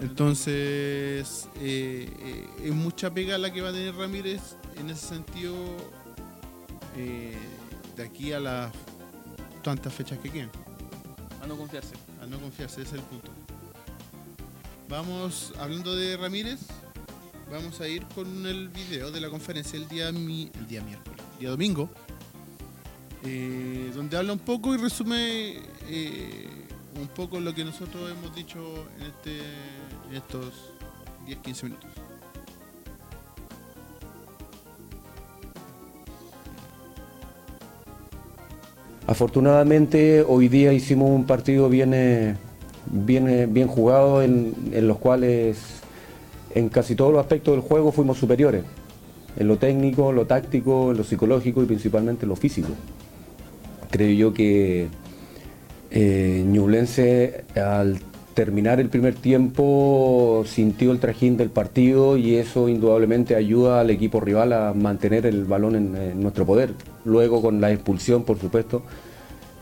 Entonces, 0.00 1.48
eh, 1.56 2.08
eh, 2.20 2.46
es 2.62 2.72
mucha 2.72 3.12
pega 3.12 3.38
la 3.38 3.52
que 3.52 3.60
va 3.60 3.70
a 3.70 3.72
tener 3.72 3.96
Ramírez 3.96 4.56
en 4.78 4.90
ese 4.90 5.04
sentido 5.04 5.54
de 6.94 8.02
aquí 8.02 8.32
a 8.32 8.40
las 8.40 8.72
tantas 9.62 9.92
fechas 9.92 10.18
que 10.18 10.30
queden. 10.30 10.50
A 11.42 11.46
no 11.46 11.56
confiarse. 11.56 11.94
A 12.22 12.26
no 12.26 12.38
confiarse, 12.38 12.82
ese 12.82 12.96
es 12.96 13.02
el 13.02 13.02
punto. 13.02 13.30
Vamos, 14.88 15.52
hablando 15.58 15.96
de 15.96 16.16
Ramírez, 16.16 16.60
vamos 17.50 17.80
a 17.80 17.88
ir 17.88 18.04
con 18.14 18.46
el 18.46 18.68
video 18.68 19.10
de 19.10 19.20
la 19.20 19.30
conferencia 19.30 19.78
el 19.78 19.88
día, 19.88 20.12
mi, 20.12 20.50
el 20.54 20.66
día 20.66 20.82
miércoles, 20.82 21.20
el 21.32 21.38
día 21.38 21.50
domingo, 21.50 21.90
eh, 23.24 23.90
donde 23.94 24.16
habla 24.16 24.34
un 24.34 24.38
poco 24.38 24.74
y 24.74 24.76
resume 24.76 25.58
eh, 25.88 26.48
un 27.00 27.08
poco 27.08 27.40
lo 27.40 27.54
que 27.54 27.64
nosotros 27.64 28.10
hemos 28.10 28.34
dicho 28.36 28.86
en, 28.98 29.06
este, 29.06 29.38
en 30.08 30.16
estos 30.16 30.52
10-15 31.26 31.62
minutos. 31.64 31.90
Afortunadamente 39.06 40.24
hoy 40.26 40.48
día 40.48 40.72
hicimos 40.72 41.10
un 41.10 41.24
partido 41.24 41.68
bien, 41.68 41.92
eh, 41.92 42.36
bien, 42.86 43.28
eh, 43.28 43.46
bien 43.46 43.68
jugado 43.68 44.22
en, 44.22 44.54
los 44.72 44.96
cuales 44.96 45.58
en 46.54 46.70
casi 46.70 46.94
todos 46.94 47.12
los 47.12 47.20
aspectos 47.20 47.54
del 47.54 47.60
juego 47.60 47.92
fuimos 47.92 48.18
superiores. 48.18 48.64
En 49.36 49.48
lo 49.48 49.58
técnico, 49.58 50.12
lo 50.12 50.26
táctico, 50.26 50.92
en 50.92 50.96
lo 50.96 51.04
psicológico 51.04 51.62
y 51.62 51.66
principalmente 51.66 52.24
en 52.24 52.30
lo 52.30 52.36
físico. 52.36 52.68
Creo 53.90 54.10
yo 54.10 54.32
que 54.32 54.88
eh, 55.90 57.44
al 57.56 57.98
terminar 58.32 58.80
el 58.80 58.88
primer 58.88 59.14
tiempo 59.14 60.44
sintió 60.46 60.92
el 60.92 60.98
trajín 60.98 61.36
del 61.36 61.50
partido 61.50 62.16
y 62.16 62.36
eso 62.36 62.68
indudablemente 62.68 63.36
ayuda 63.36 63.80
al 63.80 63.90
equipo 63.90 64.20
rival 64.20 64.52
a 64.54 64.72
mantener 64.72 65.26
el 65.26 65.44
balón 65.44 65.76
en, 65.76 66.20
nuestro 66.20 66.46
poder. 66.46 66.70
Luego 67.04 67.42
con 67.42 67.60
la 67.60 67.72
expulsión, 67.72 68.22
por 68.22 68.38
supuesto, 68.38 68.82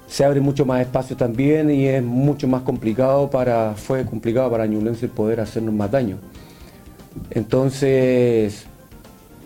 se 0.07 0.25
abre 0.25 0.41
mucho 0.41 0.67
más 0.67 0.83
espacio 0.83 1.17
también 1.17 1.71
y 1.71 1.87
es 1.87 2.03
mucho 2.03 2.47
más 2.47 2.63
complicado 2.63 3.31
para, 3.31 3.75
fue 3.75 4.05
complicado 4.05 4.51
para 4.51 4.67
Ñublense 4.67 5.09
poder 5.09 5.41
hacernos 5.41 5.75
más 5.75 5.91
daño. 5.91 6.19
Entonces, 7.31 8.67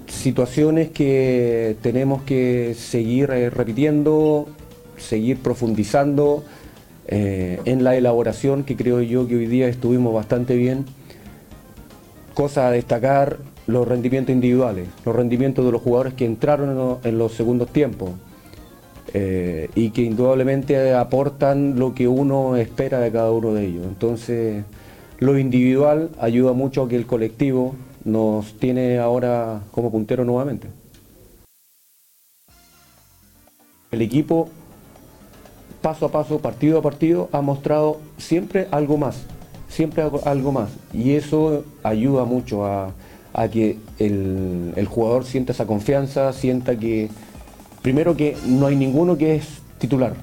situaciones 0.07 0.91
que 0.91 1.77
tenemos 1.83 2.23
que 2.23 2.75
seguir 2.75 3.31
eh, 3.31 3.51
repitiendo, 3.51 4.49
seguir 4.97 5.39
profundizando 5.39 6.45
eh, 7.07 7.61
en 7.65 7.85
la 7.85 7.97
elaboración, 7.97 8.65
que 8.65 8.77
creo 8.77 9.01
yo 9.03 9.29
que 9.29 9.37
hoy 9.37 9.47
día 9.47 9.69
estuvimos 9.69 10.13
bastante 10.13 10.57
bien. 10.57 10.85
Cosa 12.35 12.69
a 12.69 12.71
destacar, 12.71 13.39
los 13.67 13.87
rendimientos 13.87 14.33
individuales, 14.33 14.89
los 15.05 15.15
rendimientos 15.15 15.65
de 15.65 15.73
los 15.73 15.83
jugadores 15.83 16.15
que 16.15 16.25
entraron 16.25 16.99
en 17.03 17.19
los, 17.19 17.33
segundos 17.33 17.73
tiempos 17.73 18.11
eh, 19.13 19.69
y 19.75 19.91
que 19.91 20.03
indudablemente 20.03 20.95
aportan 20.95 21.79
lo 21.79 21.95
que 21.95 22.07
uno 22.07 22.57
espera 22.57 23.01
de 23.01 23.11
cada 23.11 23.33
uno 23.33 23.55
de 23.55 23.67
ellos. 23.67 23.87
Entonces, 23.87 24.65
lo 25.19 25.39
individual 25.39 26.11
ayuda 26.21 26.53
mucho 26.53 26.83
a 26.83 26.89
que 26.89 26.97
el 26.97 27.07
colectivo 27.07 27.75
nos 28.05 28.55
tiene 28.59 28.99
ahora 28.99 29.63
como 29.73 29.91
puntero 29.91 30.25
nuevamente. 30.25 30.69
El 33.91 34.03
equipo 34.03 34.49
paso 35.83 36.07
a 36.07 36.13
paso, 36.13 36.39
partido 36.39 36.79
a 36.79 36.83
partido, 36.83 37.29
ha 37.33 37.41
mostrado 37.41 37.99
siempre 38.19 38.69
algo 38.71 38.97
más, 38.97 39.23
siempre 39.69 40.03
algo 40.25 40.53
más. 40.53 40.71
Y 40.93 41.13
eso 41.13 41.65
ayuda 41.83 42.25
mucho 42.25 42.67
a, 42.67 42.93
que 43.51 43.79
el, 43.99 44.87
jugador 44.89 45.25
sienta 45.25 45.53
esa 45.53 45.67
confianza, 45.67 46.33
sienta 46.33 46.79
que, 46.79 47.11
primero 47.83 48.17
que 48.17 48.37
no 48.47 48.67
hay 48.67 48.77
ninguno 48.77 49.19
que 49.19 49.37
es 49.37 49.47
titular, 49.79 50.15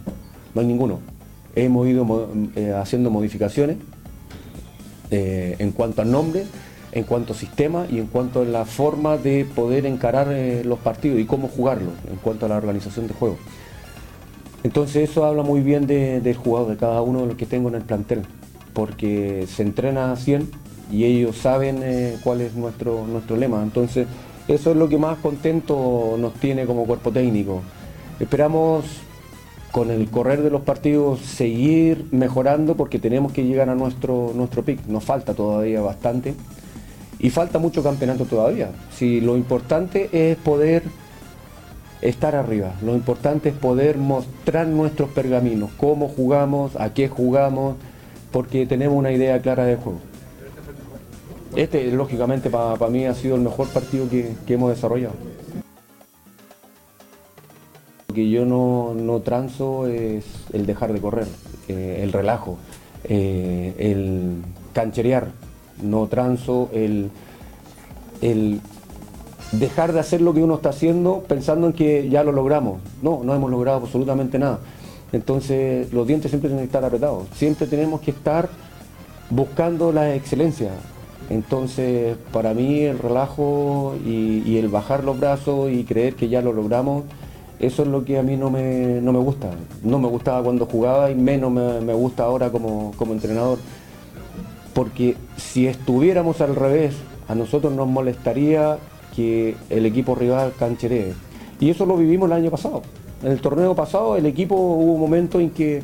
no 0.56 0.62
hay 0.62 0.68
ninguno. 0.68 1.00
Hemos 1.56 1.88
ido 1.88 2.30
eh, 2.56 2.74
haciendo 2.76 3.12
modificaciones 3.12 3.78
eh, 5.12 5.56
en 5.60 5.72
cuanto 5.72 6.02
al 6.02 6.12
nombre, 6.12 6.46
en 6.92 7.04
cuanto 7.04 7.34
a 7.34 7.36
sistema 7.36 7.86
y 7.92 8.00
en 8.00 8.08
cuanto 8.08 8.42
a 8.42 8.46
la 8.46 8.66
forma 8.66 9.18
de 9.18 9.46
poder 9.46 9.86
encarar 9.86 10.30
eh, 10.32 10.64
los 10.66 10.80
partidos 10.80 11.20
y 11.20 11.26
cómo 11.26 11.48
jugarlos, 11.48 11.94
en 12.10 12.18
cuanto 12.18 12.48
a 12.48 12.50
la 12.50 12.58
organización 12.58 13.08
de 13.08 13.14
juego. 13.14 13.38
Entonces 14.64 15.10
eso 15.10 15.26
habla 15.26 15.44
muy 15.44 15.62
bien 15.62 15.86
del 15.86 16.36
jugador, 16.36 16.70
de 16.72 16.78
cada 16.78 17.02
uno 17.02 17.22
de 17.22 17.28
los 17.28 17.36
que 17.36 17.46
tengo 17.46 17.70
en 17.70 17.76
el 17.76 17.84
plantel, 17.84 18.24
porque 18.74 19.46
se 19.48 19.62
entrena 19.62 20.14
a 20.14 20.16
100 20.16 20.50
y 20.92 21.06
ellos 21.06 21.38
saben 21.38 21.80
eh, 21.82 22.18
cuál 22.24 22.42
es 22.42 22.54
nuestro, 22.56 23.06
nuestro 23.08 23.38
lema. 23.38 23.62
Entonces 23.64 24.08
eso 24.48 24.72
es 24.72 24.78
lo 24.78 24.90
que 24.90 24.98
más 24.98 25.18
contento 25.20 26.16
nos 26.20 26.34
tiene 26.36 26.66
como 26.66 26.86
cuerpo 26.86 27.12
técnico. 27.12 27.62
Esperamos 28.20 28.86
con 29.72 29.90
el 29.90 30.10
correr 30.10 30.44
de 30.44 30.52
los 30.52 30.62
partidos 30.62 31.20
seguir 31.22 32.06
mejorando 32.12 32.76
porque 32.76 33.00
tenemos 33.00 33.32
que 33.32 33.44
llegar 33.44 33.70
a 33.70 33.76
nuestro, 33.76 34.32
nuestro 34.36 34.64
pick. 34.64 34.86
Nos 34.88 35.04
falta 35.04 35.34
todavía 35.34 35.82
bastante 35.82 36.36
y 37.20 37.30
falta 37.30 37.58
mucho 37.58 37.82
campeonato 37.82 38.26
todavía. 38.26 38.72
Si 38.92 39.22
lo 39.22 39.36
importante 39.38 40.10
es 40.12 40.38
poder 40.38 40.84
estar 42.02 42.36
arriba. 42.36 42.74
Lo 42.82 42.94
importante 42.96 43.50
es 43.50 43.56
poder 43.56 43.98
mostrar 43.98 44.68
nuestros 44.68 45.10
pergaminos, 45.10 45.72
cómo 45.78 46.10
jugamos, 46.10 46.76
a 46.76 46.94
qué 46.94 47.08
jugamos, 47.08 47.78
porque 48.32 48.66
tenemos 48.66 48.98
una 48.98 49.12
idea 49.12 49.42
clara 49.42 49.66
de 49.66 49.78
juego. 49.78 50.00
Este, 51.56 51.92
lógicamente, 51.92 52.50
para 52.50 52.88
mí 52.90 53.06
ha 53.06 53.14
sido 53.14 53.36
el 53.36 53.42
mejor 53.42 53.68
partido 53.68 54.10
que, 54.10 54.34
que 54.46 54.56
hemos 54.56 54.72
desarrollado. 54.72 55.14
Lo 58.08 58.16
que 58.16 58.30
yo 58.30 58.46
no, 58.46 58.94
no 58.96 59.20
transo 59.20 59.88
es 59.88 60.26
el 60.52 60.66
dejar 60.66 60.94
de 60.94 61.02
correr, 61.02 61.28
eh, 61.68 62.00
el 62.02 62.12
relajo, 62.12 62.58
eh, 63.04 63.76
el 63.78 64.38
cancherear. 64.74 65.28
No 65.82 66.08
transo 66.08 66.70
el, 66.74 67.12
el 68.22 68.62
dejar 69.52 69.94
de 69.94 70.00
hacer 70.00 70.22
lo 70.22 70.34
que 70.34 70.42
uno 70.42 70.56
está 70.56 70.70
haciendo 70.70 71.24
pensando 71.28 71.68
en 71.68 71.74
que 71.74 72.10
ya 72.10 72.24
lo 72.24 72.32
logramos. 72.32 72.80
No, 73.02 73.22
no 73.24 73.36
hemos 73.36 73.52
logrado 73.52 73.78
absolutamente 73.78 74.40
nada. 74.40 74.60
Entonces 75.12 75.92
los 75.94 76.08
dientes 76.08 76.32
siempre 76.32 76.50
tienen 76.50 76.66
que 76.66 76.70
estar 76.70 76.86
apretados. 76.86 77.28
Siempre 77.36 77.68
tenemos 77.68 78.02
que 78.02 78.12
estar 78.12 78.50
buscando 79.30 79.92
la 79.92 80.16
excelencia. 80.16 80.72
Entonces 81.34 82.16
para 82.32 82.54
mí 82.54 82.82
el 82.82 83.00
relajo 83.00 83.96
y, 84.06 84.58
el 84.58 84.68
bajar 84.68 85.04
los 85.04 85.20
brazos 85.20 85.72
y 85.72 85.84
creer 85.84 86.14
que 86.16 86.30
ya 86.30 86.44
lo 86.44 86.54
logramos, 86.54 87.06
eso 87.60 87.82
es 87.82 87.88
lo 87.88 88.06
que 88.06 88.20
a 88.20 88.24
mí 88.24 88.38
no 88.38 88.52
me, 88.52 89.02
no 89.02 89.12
me 89.12 89.20
gusta. 89.20 89.50
No 89.84 89.98
me 89.98 90.08
gustaba 90.08 90.44
cuando 90.44 90.68
jugaba 90.68 91.10
y 91.10 91.16
menos 91.16 91.52
me, 91.52 91.82
me 91.82 91.94
gusta 91.94 92.24
ahora 92.24 92.52
como, 92.52 92.94
como 92.98 93.14
entrenador. 93.14 93.58
Porque 94.76 95.18
si 95.38 95.66
estuviéramos 95.66 96.40
al 96.42 96.56
revés, 96.56 96.94
a 97.28 97.34
nosotros 97.34 97.74
nos 97.74 97.88
molestaría 97.88 98.78
que 99.16 99.56
el 99.72 99.88
equipo 99.88 100.14
rival 100.14 100.54
cancheree. 100.58 101.14
Y 101.60 101.72
eso 101.72 101.86
lo 101.88 101.98
vivimos 101.98 102.28
el 102.28 102.34
año 102.34 102.52
pasado. 102.52 102.84
En 103.24 103.32
el 103.32 103.42
torneo 103.42 103.74
pasado 103.74 104.18
el 104.18 104.26
equipo 104.28 104.56
hubo 104.56 104.98
momentos 104.98 105.42
en 105.42 105.50
que 105.50 105.82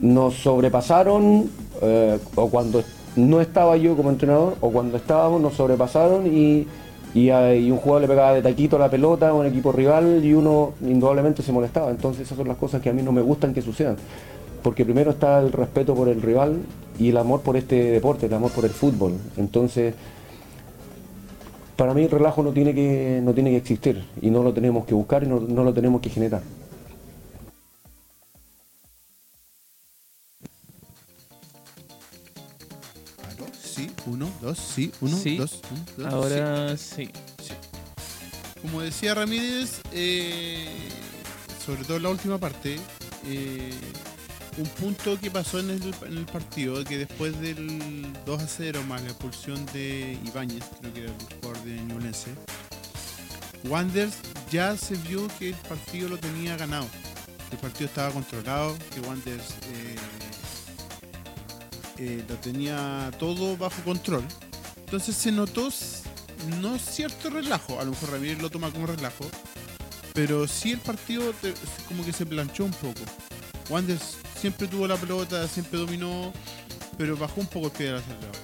nos 0.00 0.34
sobrepasaron, 0.34 1.50
eh, 1.82 2.18
o 2.36 2.48
cuando 2.48 2.82
no 3.16 3.40
estaba 3.40 3.76
yo 3.76 3.96
como 3.96 4.10
entrenador, 4.10 4.56
o 4.60 4.70
cuando 4.70 4.96
estábamos 4.96 5.40
nos 5.40 5.54
sobrepasaron 5.54 6.26
y, 6.26 6.66
a- 7.30 7.54
y 7.54 7.70
un 7.70 7.78
jugador 7.78 8.02
le 8.02 8.08
pegaba 8.08 8.34
de 8.34 8.42
taquito 8.42 8.76
a 8.76 8.78
la 8.78 8.90
pelota 8.90 9.30
a 9.30 9.34
un 9.34 9.46
equipo 9.46 9.72
rival 9.72 10.24
y 10.24 10.34
uno 10.34 10.72
indudablemente 10.82 11.42
se 11.42 11.52
molestaba. 11.52 11.90
Entonces 11.90 12.22
esas 12.26 12.36
son 12.38 12.46
las 12.48 12.56
cosas 12.56 12.80
que 12.82 12.90
a 12.90 12.92
mí 12.92 13.02
no 13.02 13.12
me 13.12 13.22
gustan 13.22 13.52
que 13.54 13.62
sucedan. 13.62 13.96
Porque 14.62 14.84
primero 14.84 15.10
está 15.12 15.38
el 15.40 15.52
respeto 15.52 15.94
por 15.94 16.08
el 16.08 16.20
rival 16.20 16.58
y 16.98 17.08
el 17.10 17.16
amor 17.16 17.40
por 17.40 17.56
este 17.56 17.76
deporte, 17.92 18.26
el 18.26 18.34
amor 18.34 18.50
por 18.50 18.64
el 18.64 18.70
fútbol. 18.70 19.12
Entonces, 19.36 19.94
para 21.76 21.94
mí 21.94 22.02
el 22.02 22.10
relajo 22.10 22.42
no 22.42 22.50
tiene 22.52 22.74
que, 22.74 23.20
no 23.22 23.32
tiene 23.32 23.50
que 23.50 23.56
existir 23.58 24.04
y 24.20 24.30
no 24.30 24.42
lo 24.42 24.52
tenemos 24.52 24.84
que 24.84 24.94
buscar 24.94 25.22
y 25.22 25.26
no, 25.28 25.38
no 25.40 25.62
lo 25.64 25.72
tenemos 25.72 26.00
que 26.00 26.10
generar. 26.10 26.42
Uno, 34.08 34.30
dos, 34.40 34.58
sí, 34.58 34.90
uno, 35.00 35.16
Sí. 35.16 35.36
dos, 35.36 35.60
uno, 35.70 35.84
dos, 35.96 36.12
Ahora 36.12 36.76
sí. 36.76 37.10
sí. 37.42 37.54
Como 38.62 38.80
decía 38.80 39.14
Ramírez, 39.14 39.80
eh, 39.92 40.66
sobre 41.64 41.84
todo 41.84 41.96
en 41.98 42.02
la 42.02 42.08
última 42.08 42.38
parte, 42.38 42.76
eh, 43.26 43.70
un 44.56 44.66
punto 44.66 45.18
que 45.20 45.30
pasó 45.30 45.60
en 45.60 45.70
el, 45.70 45.94
en 46.06 46.18
el 46.18 46.26
partido, 46.26 46.82
que 46.84 46.98
después 46.98 47.38
del 47.40 48.06
2 48.26 48.42
a 48.42 48.48
0 48.48 48.82
más 48.88 49.00
la 49.02 49.10
expulsión 49.10 49.64
de 49.66 50.18
Ibáñez, 50.26 50.64
creo 50.80 50.92
que 50.92 51.00
era 51.04 51.12
el 51.12 51.36
jugador 51.40 51.64
de 51.64 51.76
Ñublense, 51.82 52.30
Wanders 53.64 54.14
ya 54.50 54.76
se 54.76 54.94
vio 54.96 55.28
que 55.38 55.48
el 55.50 55.54
partido 55.54 56.08
lo 56.08 56.18
tenía 56.18 56.56
ganado. 56.56 56.86
El 57.52 57.58
partido 57.58 57.86
estaba 57.86 58.10
controlado, 58.12 58.76
que 58.94 59.00
Wanders 59.00 59.50
eh, 59.72 59.96
eh, 61.98 62.24
lo 62.28 62.34
tenía 62.36 63.10
todo 63.18 63.56
bajo 63.56 63.82
control. 63.82 64.24
Entonces 64.76 65.16
se 65.16 65.32
notó 65.32 65.68
no 66.60 66.78
cierto 66.78 67.30
relajo, 67.30 67.80
a 67.80 67.84
lo 67.84 67.90
mejor 67.90 68.12
Ramírez 68.12 68.40
lo 68.40 68.50
toma 68.50 68.70
como 68.70 68.86
relajo, 68.86 69.28
pero 70.14 70.46
sí 70.46 70.72
el 70.72 70.78
partido 70.78 71.32
como 71.88 72.04
que 72.04 72.12
se 72.12 72.24
planchó 72.24 72.64
un 72.64 72.72
poco. 72.72 73.00
Wanders 73.68 74.16
siempre 74.40 74.66
tuvo 74.66 74.86
la 74.86 74.96
pelota, 74.96 75.46
siempre 75.48 75.78
dominó, 75.78 76.32
pero 76.96 77.16
bajó 77.16 77.40
un 77.40 77.46
poco 77.48 77.66
el 77.66 77.72
pie 77.72 77.86
del 77.86 77.96
acelerador. 77.96 78.36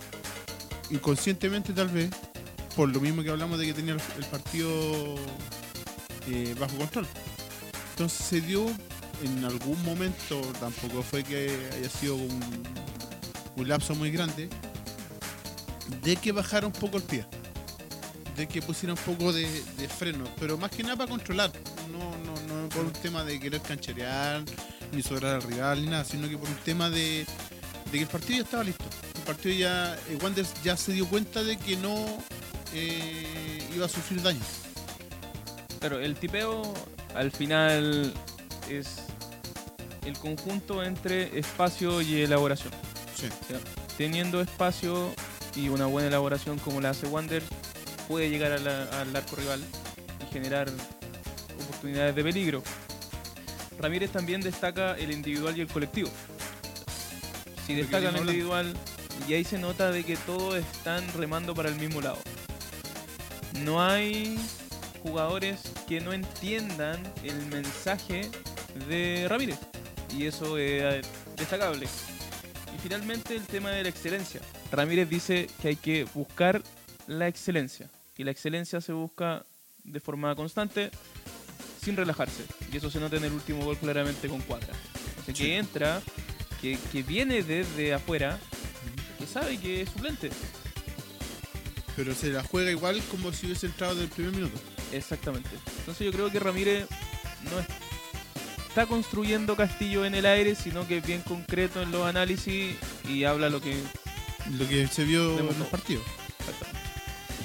Inconscientemente 0.91 1.73
tal 1.73 1.89
vez, 1.89 2.11
por 2.77 2.89
lo 2.89 3.01
mismo 3.01 3.23
que 3.23 3.31
hablamos 3.31 3.59
de 3.59 3.67
que 3.67 3.73
tenía 3.73 3.95
el, 3.95 4.01
el 4.19 4.25
partido 4.27 4.69
eh, 6.29 6.55
bajo 6.59 6.77
control. 6.77 7.07
Entonces 7.91 8.27
se 8.27 8.41
dio 8.41 8.67
en 9.23 9.45
algún 9.45 9.83
momento, 9.85 10.41
tampoco 10.61 11.03
fue 11.03 11.23
que 11.23 11.71
haya 11.73 11.89
sido 11.89 12.17
un, 12.17 12.41
un 13.57 13.69
lapso 13.69 13.95
muy 13.95 14.11
grande, 14.11 14.49
de 16.03 16.17
que 16.17 16.33
bajara 16.33 16.67
un 16.67 16.73
poco 16.73 16.97
el 16.97 17.03
pie, 17.03 17.27
de 18.37 18.47
que 18.47 18.63
pusiera 18.63 18.95
un 18.95 18.99
poco 19.01 19.33
de, 19.33 19.47
freno, 19.99 20.25
pero 20.39 20.57
más 20.57 20.71
que 20.71 20.83
nada 20.83 20.97
para 20.97 21.11
controlar, 21.11 21.53
no, 21.93 22.11
no, 22.25 22.63
no 22.63 22.69
por 22.71 22.85
un 22.85 22.93
tema 22.93 23.25
de 23.25 23.39
querer 23.39 23.61
cancherear, 23.61 24.43
ni 24.93 25.03
sobrar 25.03 25.37
al 25.37 25.43
rival, 25.43 25.83
ni 25.83 25.89
nada, 25.89 26.05
sino 26.05 26.29
que 26.29 26.39
por 26.39 26.49
un 26.49 26.57
tema 26.57 26.91
de, 26.91 27.27
que 27.91 28.01
el 28.01 28.07
partido 28.07 28.39
ya 28.39 28.45
estaba 28.45 28.65
listo. 28.65 28.85
El 29.15 29.23
partido 29.23 29.55
ya, 29.55 29.95
eh, 30.09 30.19
Wanderers 30.23 30.53
ya 30.63 30.77
se 30.77 30.93
dio 30.93 31.07
cuenta 31.07 31.43
de 31.43 31.57
que 31.57 31.77
no 31.77 31.95
eh, 32.75 33.67
iba 33.75 33.87
a 33.87 33.89
sufrir 33.89 34.23
daño. 34.23 34.41
Pero 35.81 36.01
el 36.01 36.17
tipeo 36.17 36.75
al 37.15 37.31
final 37.31 38.13
es 38.69 38.97
el 40.05 40.19
conjunto 40.19 40.83
entre 40.83 41.39
espacio 41.39 42.03
y 42.03 42.23
elaboración. 42.23 42.73
Sí. 43.17 43.27
O 43.27 43.47
sea, 43.49 43.59
teniendo 43.97 44.41
espacio 44.41 45.13
y 45.55 45.69
una 45.69 45.87
buena 45.87 46.09
elaboración 46.09 46.59
como 46.59 46.81
la 46.81 46.91
hace 46.91 47.07
Wander, 47.07 47.43
puede 48.09 48.29
llegar 48.29 48.53
a 48.53 48.59
la- 48.59 48.85
al 49.01 49.15
arco 49.15 49.37
rival 49.37 49.63
y 50.29 50.33
generar 50.33 50.69
oportunidades 51.63 52.15
de 52.15 52.23
peligro. 52.25 52.63
Ramírez 53.79 54.11
también 54.11 54.41
destaca 54.41 54.97
el 54.97 55.11
individual 55.11 55.57
y 55.57 55.61
el 55.63 55.69
colectivo. 55.69 56.11
Si 57.67 57.75
destaca 57.75 58.09
el 58.11 58.17
individual, 58.17 58.75
y 59.29 59.35
ahí 59.35 59.45
se 59.45 59.59
nota 59.59 59.91
de 59.91 60.05
que 60.05 60.17
todos 60.17 60.57
están 60.57 61.05
remando 61.15 61.55
para 61.55 61.69
el 61.69 61.77
mismo 61.77 62.01
lado. 62.01 62.19
No 63.61 63.81
hay 63.83 64.39
jugadores 65.03 65.61
que 65.89 66.01
no 66.01 66.13
entiendan 66.13 67.01
el 67.23 67.47
mensaje 67.47 68.31
de 68.89 69.27
Ramírez. 69.29 69.59
Y 70.17 70.27
eso 70.27 70.59
es 70.59 71.07
destacable. 71.37 71.89
Y 72.75 72.79
finalmente 72.79 73.37
el 73.37 73.47
tema 73.47 73.71
de 73.71 73.83
la 73.85 73.89
excelencia. 73.89 74.41
Ramírez 74.73 75.09
dice 75.09 75.49
que 75.63 75.69
hay 75.69 75.77
que 75.77 76.05
buscar 76.15 76.63
la 77.07 77.29
excelencia. 77.29 77.89
Y 78.17 78.25
la 78.25 78.31
excelencia 78.31 78.81
se 78.81 78.93
busca 78.93 79.45
de 79.85 80.01
forma 80.01 80.35
constante, 80.35 80.91
sin 81.83 81.97
relajarse. 81.97 82.45
Y 82.73 82.77
eso 82.77 82.91
se 82.91 82.99
nota 83.01 83.17
en 83.17 83.25
el 83.25 83.33
último 83.33 83.65
gol 83.65 83.77
claramente 83.79 84.29
con 84.29 84.41
Cuadra. 84.43 84.73
O 85.21 85.25
sea, 85.25 85.35
Sí. 85.35 85.43
que 85.45 85.57
entra, 85.59 86.01
que, 86.61 86.79
que 86.93 87.03
viene 87.03 87.43
desde 87.43 87.93
afuera, 87.95 88.39
que 89.19 89.27
sabe 89.27 89.59
que 89.59 89.83
es 89.83 89.91
suplente. 89.91 90.31
Pero 91.97 92.15
se 92.15 92.31
la 92.31 92.43
juega 92.43 92.71
igual 92.71 93.01
como 93.11 93.33
si 93.33 93.47
hubiese 93.47 93.67
entrado 93.67 93.95
del 93.95 94.09
primer 94.09 94.33
minuto. 94.33 94.59
Exactamente. 94.93 95.51
Entonces 95.79 96.05
yo 96.07 96.13
creo 96.13 96.31
que 96.31 96.41
Ramírez 96.41 96.87
no 97.51 97.61
es- 97.61 97.67
está 98.75 98.87
construyendo 98.87 99.55
castillo 99.55 100.05
en 100.05 100.17
el 100.17 100.27
aire, 100.27 100.57
sino 100.57 100.85
que 100.89 100.99
es 100.99 101.07
bien 101.07 101.21
concreto 101.23 101.81
en 101.81 101.93
los 101.93 102.05
análisis 102.07 102.75
y 103.09 103.23
habla 103.23 103.49
lo 103.49 103.61
que... 103.61 103.77
Lo 104.59 104.69
que 104.69 104.89
se 104.89 105.05
vio 105.05 105.31
en 105.31 105.37
Demostró. 105.37 105.65
el 105.65 105.71
partido. 105.71 106.03
Exactamente. 106.41 106.81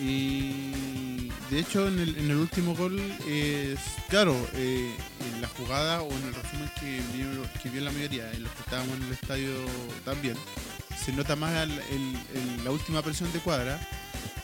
Y 0.02 1.30
de 1.52 1.60
hecho 1.60 1.88
en 1.88 2.00
el, 2.00 2.18
en 2.18 2.32
el 2.32 2.38
último 2.38 2.76
gol 2.76 3.00
es 3.28 3.78
claro, 4.10 4.36
eh, 4.56 4.92
en 5.34 5.42
la 5.42 5.48
jugada 5.50 6.02
o 6.02 6.10
en 6.12 6.24
el 6.28 6.34
resumen 6.34 6.72
que 6.80 7.00
vio, 7.16 7.28
que 7.62 7.70
vio 7.70 7.82
la 7.82 7.92
mayoría, 7.92 8.32
en 8.34 8.42
los 8.44 8.52
que 8.54 8.62
estábamos 8.62 8.98
en 8.98 9.04
el 9.04 9.12
estadio 9.14 9.52
también, 10.04 10.36
se 11.06 11.14
nota 11.14 11.36
más 11.36 11.54
el- 11.92 12.64
la 12.64 12.72
última 12.72 13.04
presión 13.04 13.32
de 13.34 13.40
cuadra, 13.40 13.80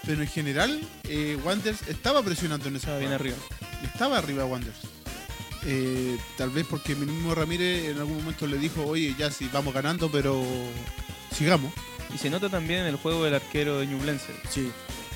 pero 0.06 0.22
en 0.22 0.28
general 0.28 0.80
eh, 1.06 1.36
Wanderers 1.44 1.88
estaba 1.88 2.22
presionando 2.22 2.68
en 2.68 2.76
esa 2.76 2.84
Estaba 2.90 3.00
bien 3.00 3.12
arriba. 3.14 3.38
Estaba 3.84 4.18
arriba 4.20 4.46
Wanderers. 4.46 4.82
Eh, 5.68 6.18
tal 6.38 6.52
vez 6.52 6.66
porque 6.70 6.94
el 6.94 7.00
mismo 7.00 7.34
Ramírez 7.34 7.86
en 7.90 7.98
algún 7.98 8.18
momento 8.18 8.46
le 8.46 8.58
dijo, 8.58 8.86
oye, 8.86 9.16
ya 9.18 9.32
sí, 9.32 9.50
vamos 9.52 9.74
ganando, 9.74 10.12
pero 10.12 10.44
sigamos. 11.36 11.74
Y 12.14 12.18
se 12.18 12.30
nota 12.30 12.50
también 12.50 12.82
en 12.82 12.88
el 12.88 12.98
juego 12.98 13.24
del 13.24 13.34
arquero 13.34 13.80
de 13.80 13.88
Ñublense. 13.88 14.32
Sí. 14.50 14.70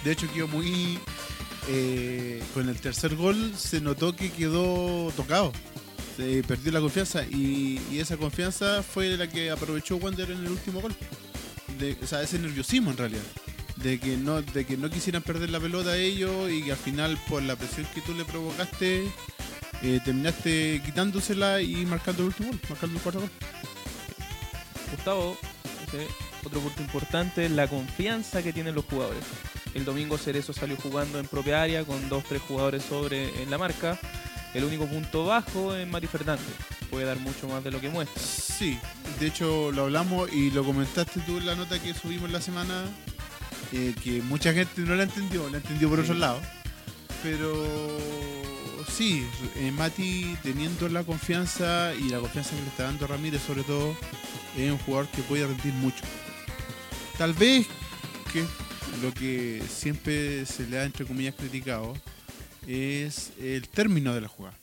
De 0.04 0.12
hecho 0.12 0.32
quedó 0.34 0.48
muy... 0.48 0.98
eh, 1.68 2.42
con 2.54 2.68
el 2.68 2.80
tercer 2.80 3.16
gol 3.16 3.54
se 3.56 3.80
notó 3.80 4.16
que 4.16 4.32
quedó 4.32 5.12
tocado. 5.16 5.52
Se 6.18 6.44
perdió 6.44 6.72
la 6.72 6.82
confianza 6.82 7.24
y, 7.24 7.80
y 7.92 8.00
esa 8.00 8.18
confianza 8.18 8.84
fue 8.84 9.16
la 9.18 9.30
que 9.30 9.52
aprovechó 9.52 9.98
Wander 9.98 10.32
en 10.32 10.46
el 10.46 10.52
último 10.52 10.82
gol. 10.82 10.96
De, 11.80 11.96
o 12.02 12.08
sea, 12.08 12.22
ese 12.24 12.40
nerviosismo 12.40 12.92
en 12.92 12.98
realidad. 12.98 13.24
De 13.78 14.00
que, 14.00 14.18
no, 14.18 14.42
de 14.42 14.66
que 14.66 14.76
no 14.76 14.90
quisieran 14.90 15.22
perder 15.22 15.52
la 15.52 15.60
pelota 15.60 15.96
ellos 15.96 16.52
y 16.52 16.64
que 16.64 16.72
al 16.72 16.78
final 16.78 17.18
por 17.30 17.42
la 17.44 17.56
presión 17.56 17.88
que 17.94 18.02
tú 18.02 18.14
le 18.14 18.26
provocaste 18.26 19.10
eh, 19.82 20.00
terminaste 20.04 20.82
quitándosela 20.86 21.62
y 21.62 21.86
marcando 21.86 22.22
el 22.24 22.28
último 22.28 22.50
gol, 22.50 22.60
marcando 22.70 22.96
el 22.98 23.02
cuarto 23.02 23.20
gol. 23.22 23.30
Gustavo, 24.92 25.38
dice, 25.86 26.08
otro 26.46 26.60
punto 26.62 26.82
importante 26.82 27.46
es 27.46 27.52
la 27.52 27.68
confianza 27.68 28.42
que 28.42 28.54
tienen 28.54 28.76
los 28.76 28.86
jugadores. 28.86 29.24
El 29.74 29.86
domingo 29.86 30.18
Cerezo 30.18 30.52
salió 30.52 30.76
jugando 30.78 31.20
en 31.20 31.28
propia 31.28 31.62
área 31.62 31.84
con 31.84 32.10
dos, 32.10 32.24
tres 32.24 32.42
jugadores 32.42 32.84
sobre 32.84 33.44
en 33.44 33.52
la 33.52 33.58
marca. 33.58 34.00
El 34.56 34.64
único 34.64 34.88
punto 34.88 35.26
bajo 35.26 35.76
es 35.76 35.88
Mati 35.88 36.08
Fernández. 36.08 36.44
Puede 36.90 37.06
dar 37.06 37.20
mucho 37.20 37.48
más 37.48 37.64
de 37.64 37.70
lo 37.70 37.80
que 37.80 37.88
muestra. 37.90 38.20
Sí, 38.20 38.80
de 39.20 39.28
hecho 39.28 39.72
lo 39.72 39.84
hablamos 39.84 40.34
y 40.34 40.50
lo 40.50 40.64
comentaste 40.64 41.20
tú 41.22 41.38
en 41.38 41.46
la 41.46 41.54
nota 41.56 41.80
que 41.80 41.94
subimos 41.94 42.32
la 42.32 42.42
semana, 42.42 42.86
eh, 43.72 43.94
que 44.04 44.24
mucha 44.24 44.52
gente 44.52 44.82
no 44.82 44.96
la 44.96 45.04
entendió, 45.04 45.48
la 45.52 45.58
entendió 45.58 45.88
por 45.88 46.00
Sí. 46.00 46.06
otro 46.06 46.16
lado. 46.16 46.42
Pero 47.22 48.00
sí, 48.88 49.26
eh, 49.56 49.72
Mati 49.72 50.36
teniendo 50.44 50.88
la 50.90 51.04
confianza 51.04 51.94
y 51.96 52.10
la 52.10 52.20
confianza 52.20 52.56
que 52.56 52.62
le 52.62 52.68
está 52.68 52.84
dando 52.84 53.08
Ramírez 53.08 53.42
sobre 53.42 53.64
todo, 53.64 53.96
es 54.58 54.72
un 54.72 54.78
jugador 54.80 55.08
que 55.10 55.22
puede 55.24 55.48
rendir 55.48 55.74
mucho. 55.74 56.04
Tal 57.18 57.34
vez 57.34 57.68
que 58.32 58.46
lo 59.02 59.14
que 59.14 59.62
siempre 59.70 60.46
se 60.46 60.68
le 60.68 60.80
ha 60.80 60.84
entre 60.84 61.06
comillas 61.06 61.36
criticado 61.36 61.94
es 62.68 63.32
el 63.40 63.68
término 63.68 64.14
de 64.14 64.22
la 64.22 64.28
jugada. 64.28 64.58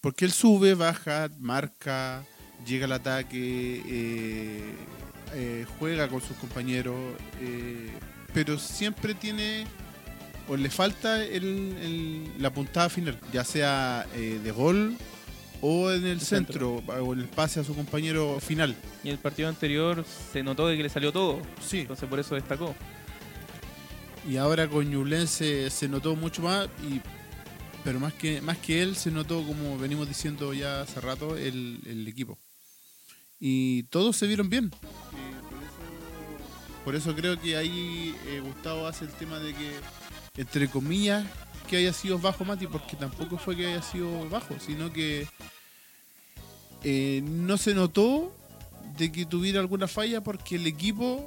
Porque 0.00 0.24
él 0.24 0.32
sube, 0.32 0.74
baja, 0.74 1.30
marca, 1.38 2.24
llega 2.66 2.84
al 2.84 2.92
ataque, 2.92 3.82
eh, 3.86 4.74
eh, 5.32 5.66
juega 5.78 6.08
con 6.08 6.20
sus 6.20 6.36
compañeros, 6.36 6.96
pero 8.32 8.58
siempre 8.58 9.14
tiene 9.14 9.66
o 10.48 10.56
le 10.56 10.70
falta 10.70 11.24
el- 11.24 11.76
el- 11.80 12.32
la 12.38 12.52
puntada 12.52 12.88
final, 12.88 13.18
ya 13.32 13.44
sea 13.44 14.06
eh, 14.14 14.40
de 14.42 14.50
gol 14.52 14.96
o 15.60 15.90
en 15.90 16.04
el 16.06 16.20
centro. 16.20 16.80
centro, 16.82 16.94
o 17.02 17.12
en 17.14 17.20
el 17.20 17.28
pase 17.28 17.60
a 17.60 17.64
su 17.64 17.74
compañero 17.74 18.38
final. 18.40 18.76
Y 19.02 19.08
el 19.10 19.18
partido 19.18 19.48
anterior 19.48 20.04
se 20.32 20.42
notó 20.42 20.66
de 20.68 20.76
que 20.76 20.82
le 20.82 20.88
salió 20.90 21.10
todo. 21.12 21.40
Sí, 21.66 21.80
Entonces 21.80 22.08
por 22.08 22.20
eso 22.20 22.34
destacó. 22.34 22.74
y 24.28 24.36
ahora 24.36 24.68
con 24.68 24.88
Ñublense 24.90 25.68
se 25.70 25.88
notó 25.88 26.16
mucho 26.16 26.42
más, 26.42 26.66
y, 26.82 27.00
pero 27.84 28.00
más 28.00 28.12
que, 28.14 28.40
más 28.40 28.56
que 28.58 28.82
él 28.82 28.96
se 28.96 29.10
notó, 29.10 29.42
como 29.46 29.78
venimos 29.78 30.08
diciendo 30.08 30.52
ya 30.54 30.82
hace 30.82 31.00
rato, 31.00 31.36
el, 31.36 31.80
el 31.86 32.06
equipo. 32.08 32.38
Y 33.40 33.82
todos 33.84 34.16
se 34.16 34.26
vieron 34.26 34.48
bien. 34.48 34.66
Eh, 34.66 35.34
por, 35.50 35.58
eso, 35.62 36.84
por 36.84 36.94
eso 36.94 37.14
creo 37.14 37.38
que 37.40 37.56
ahí 37.56 38.14
eh, 38.26 38.40
Gustavo 38.40 38.86
hace 38.86 39.04
el 39.04 39.10
tema 39.12 39.38
de 39.38 39.52
que, 39.52 39.72
entre 40.36 40.68
comillas, 40.68 41.26
que 41.68 41.76
haya 41.76 41.92
sido 41.92 42.18
bajo 42.18 42.44
Mati, 42.44 42.66
porque 42.66 42.96
tampoco 42.96 43.38
fue 43.38 43.56
que 43.56 43.66
haya 43.66 43.82
sido 43.82 44.28
bajo, 44.28 44.58
sino 44.60 44.92
que 44.92 45.26
eh, 46.82 47.22
no 47.24 47.56
se 47.56 47.74
notó 47.74 48.36
de 48.98 49.10
que 49.10 49.24
tuviera 49.24 49.60
alguna 49.60 49.88
falla 49.88 50.22
porque 50.22 50.56
el 50.56 50.66
equipo 50.66 51.26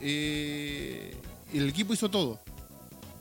eh, 0.00 1.14
el 1.52 1.68
equipo 1.68 1.92
hizo 1.92 2.10
todo. 2.10 2.40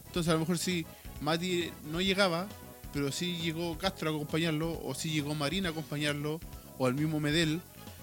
Entonces 0.08 0.30
a 0.30 0.34
lo 0.34 0.40
mejor 0.40 0.58
si 0.58 0.86
Mati 1.22 1.72
no 1.92 2.02
llegaba, 2.02 2.48
pero 2.94 3.12
sí 3.12 3.38
llegó 3.38 3.78
Castro 3.78 4.10
a 4.10 4.14
acompañarlo, 4.14 4.80
o 4.84 4.94
sí 4.96 5.12
llegó 5.12 5.36
Marina 5.36 5.70
a 5.70 5.72
acompañarlo, 5.72 6.40
o 6.78 6.86
al 6.86 6.96
mismo 6.96 7.20
Medel. 7.20 7.62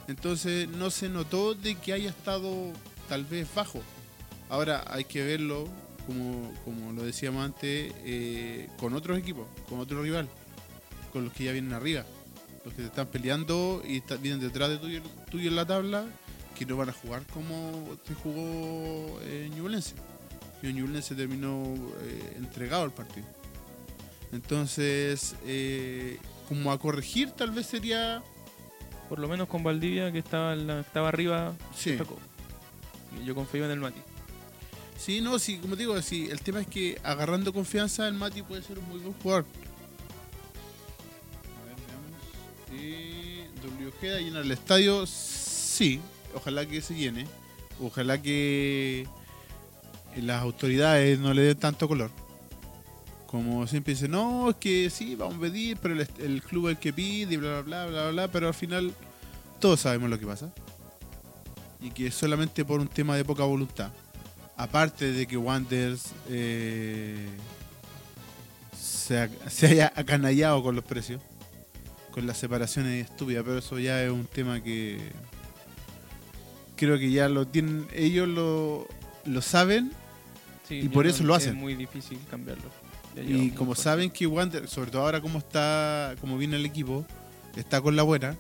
Entonces 0.08 0.68
no 0.68 0.90
se 0.90 1.08
notó 1.08 1.54
de 1.54 1.74
que 1.76 1.92
haya 1.92 2.10
estado 2.10 2.72
tal 3.08 3.24
vez 3.24 3.48
bajo. 3.54 3.80
Ahora 4.48 4.84
hay 4.88 5.04
que 5.04 5.24
verlo, 5.24 5.68
como, 6.06 6.52
como 6.64 6.92
lo 6.92 7.02
decíamos 7.02 7.44
antes, 7.44 7.92
eh, 8.04 8.68
con 8.78 8.94
otros 8.94 9.18
equipos, 9.18 9.46
con 9.68 9.80
otro 9.80 10.02
rival, 10.02 10.28
con 11.12 11.24
los 11.24 11.32
que 11.32 11.44
ya 11.44 11.52
vienen 11.52 11.72
arriba, 11.72 12.04
los 12.64 12.72
que 12.74 12.82
te 12.82 12.88
están 12.88 13.06
peleando 13.08 13.82
y 13.86 13.98
está- 13.98 14.16
vienen 14.16 14.40
detrás 14.40 14.68
de 14.70 14.78
tuyo, 14.78 15.02
tuyo 15.30 15.48
en 15.48 15.56
la 15.56 15.66
tabla, 15.66 16.04
que 16.58 16.64
no 16.66 16.76
van 16.76 16.88
a 16.88 16.92
jugar 16.92 17.22
como 17.34 17.96
te 18.06 18.14
jugó 18.14 19.18
eh, 19.22 19.50
Ñublense. 19.54 19.94
Y 20.62 20.72
Ñublense 20.72 21.14
terminó 21.14 21.62
eh, 22.02 22.34
entregado 22.38 22.82
al 22.84 22.92
partido. 22.92 23.26
Entonces, 24.32 25.36
eh, 25.44 26.18
como 26.48 26.72
a 26.72 26.78
corregir 26.78 27.30
tal 27.32 27.50
vez 27.50 27.66
sería... 27.66 28.22
Por 29.08 29.20
lo 29.20 29.28
menos 29.28 29.46
con 29.48 29.62
Valdivia, 29.62 30.10
que 30.10 30.18
estaba, 30.18 30.56
la- 30.56 30.80
estaba 30.80 31.08
arriba, 31.08 31.54
Sí, 31.76 31.96
Yo 33.24 33.34
confío 33.36 33.64
en 33.64 33.70
el 33.70 33.78
Mati. 33.80 34.00
Sí 34.98 35.20
no, 35.20 35.38
sí, 35.38 35.58
como 35.58 35.76
te 35.76 35.82
digo, 35.82 36.00
sí, 36.02 36.28
el 36.30 36.40
tema 36.40 36.60
es 36.60 36.66
que 36.66 36.98
agarrando 37.02 37.52
confianza 37.52 38.08
el 38.08 38.14
Mati 38.14 38.42
puede 38.42 38.62
ser 38.62 38.78
un 38.78 38.88
muy 38.88 38.98
buen 38.98 39.14
jugador. 39.14 39.44
A 41.60 41.64
ver, 41.64 41.76
veamos. 41.86 42.82
Eh, 42.82 43.48
W 43.62 43.88
Ojeda 43.88 44.18
llena 44.18 44.40
el 44.40 44.50
estadio, 44.50 45.06
sí, 45.06 46.00
ojalá 46.34 46.66
que 46.66 46.80
se 46.80 46.94
llene. 46.94 47.26
Ojalá 47.80 48.20
que 48.22 49.06
las 50.16 50.42
autoridades 50.42 51.18
no 51.18 51.34
le 51.34 51.42
den 51.42 51.58
tanto 51.58 51.88
color. 51.88 52.10
Como 53.26 53.66
siempre 53.66 53.92
dicen, 53.92 54.12
no, 54.12 54.50
es 54.50 54.56
que 54.56 54.88
sí, 54.88 55.14
vamos 55.14 55.36
a 55.36 55.40
pedir, 55.40 55.76
pero 55.76 55.94
el, 55.94 56.08
el 56.18 56.42
club 56.42 56.68
es 56.68 56.76
el 56.76 56.78
que 56.78 56.92
pide, 56.92 57.34
y 57.34 57.36
bla, 57.36 57.60
bla, 57.60 57.86
bla, 57.86 58.02
bla, 58.02 58.10
bla, 58.10 58.28
pero 58.28 58.48
al 58.48 58.54
final 58.54 58.94
todos 59.60 59.80
sabemos 59.80 60.08
lo 60.08 60.18
que 60.18 60.26
pasa. 60.26 60.52
Y 61.80 61.90
que 61.90 62.06
es 62.06 62.14
solamente 62.14 62.64
por 62.64 62.80
un 62.80 62.88
tema 62.88 63.16
de 63.16 63.24
poca 63.24 63.44
voluntad. 63.44 63.92
Aparte 64.56 65.12
de 65.12 65.26
que 65.26 65.36
Wanderers 65.36 66.12
eh, 66.30 67.26
se, 68.78 69.18
ha- 69.20 69.50
se 69.50 69.66
haya 69.66 69.92
acanallado 69.94 70.62
con 70.62 70.74
los 70.74 70.84
precios, 70.84 71.20
con 72.10 72.26
las 72.26 72.38
separaciones 72.38 73.10
estúpidas, 73.10 73.44
pero 73.44 73.58
eso 73.58 73.78
ya 73.78 74.02
es 74.02 74.10
un 74.10 74.24
tema 74.26 74.62
que 74.62 74.98
creo 76.76 76.98
que 76.98 77.10
ya 77.10 77.28
lo 77.28 77.46
tienen, 77.46 77.86
ellos 77.94 78.28
lo, 78.28 78.86
lo 79.24 79.42
saben 79.42 79.92
Sí, 80.68 80.80
Y 80.82 80.88
por 80.88 81.06
eso 81.06 81.22
no- 81.22 81.28
lo 81.28 81.36
Es 81.36 81.44
hacen. 81.44 81.54
muy 81.56 81.76
difícil 81.76 82.18
cambiarlo. 82.28 82.64
Y 83.24 83.50
como 83.50 83.76
saben 83.76 84.10
que 84.10 84.26
Wander, 84.26 84.66
sobre 84.66 84.90
todo 84.90 85.02
ahora 85.02 85.20
como 85.20 85.38
está, 85.38 86.16
como 86.20 86.36
viene 86.36 86.56
el 86.56 86.66
equipo, 86.66 87.06
está 87.54 87.80
con 87.80 87.94
la 87.94 88.02
buena, 88.02 88.34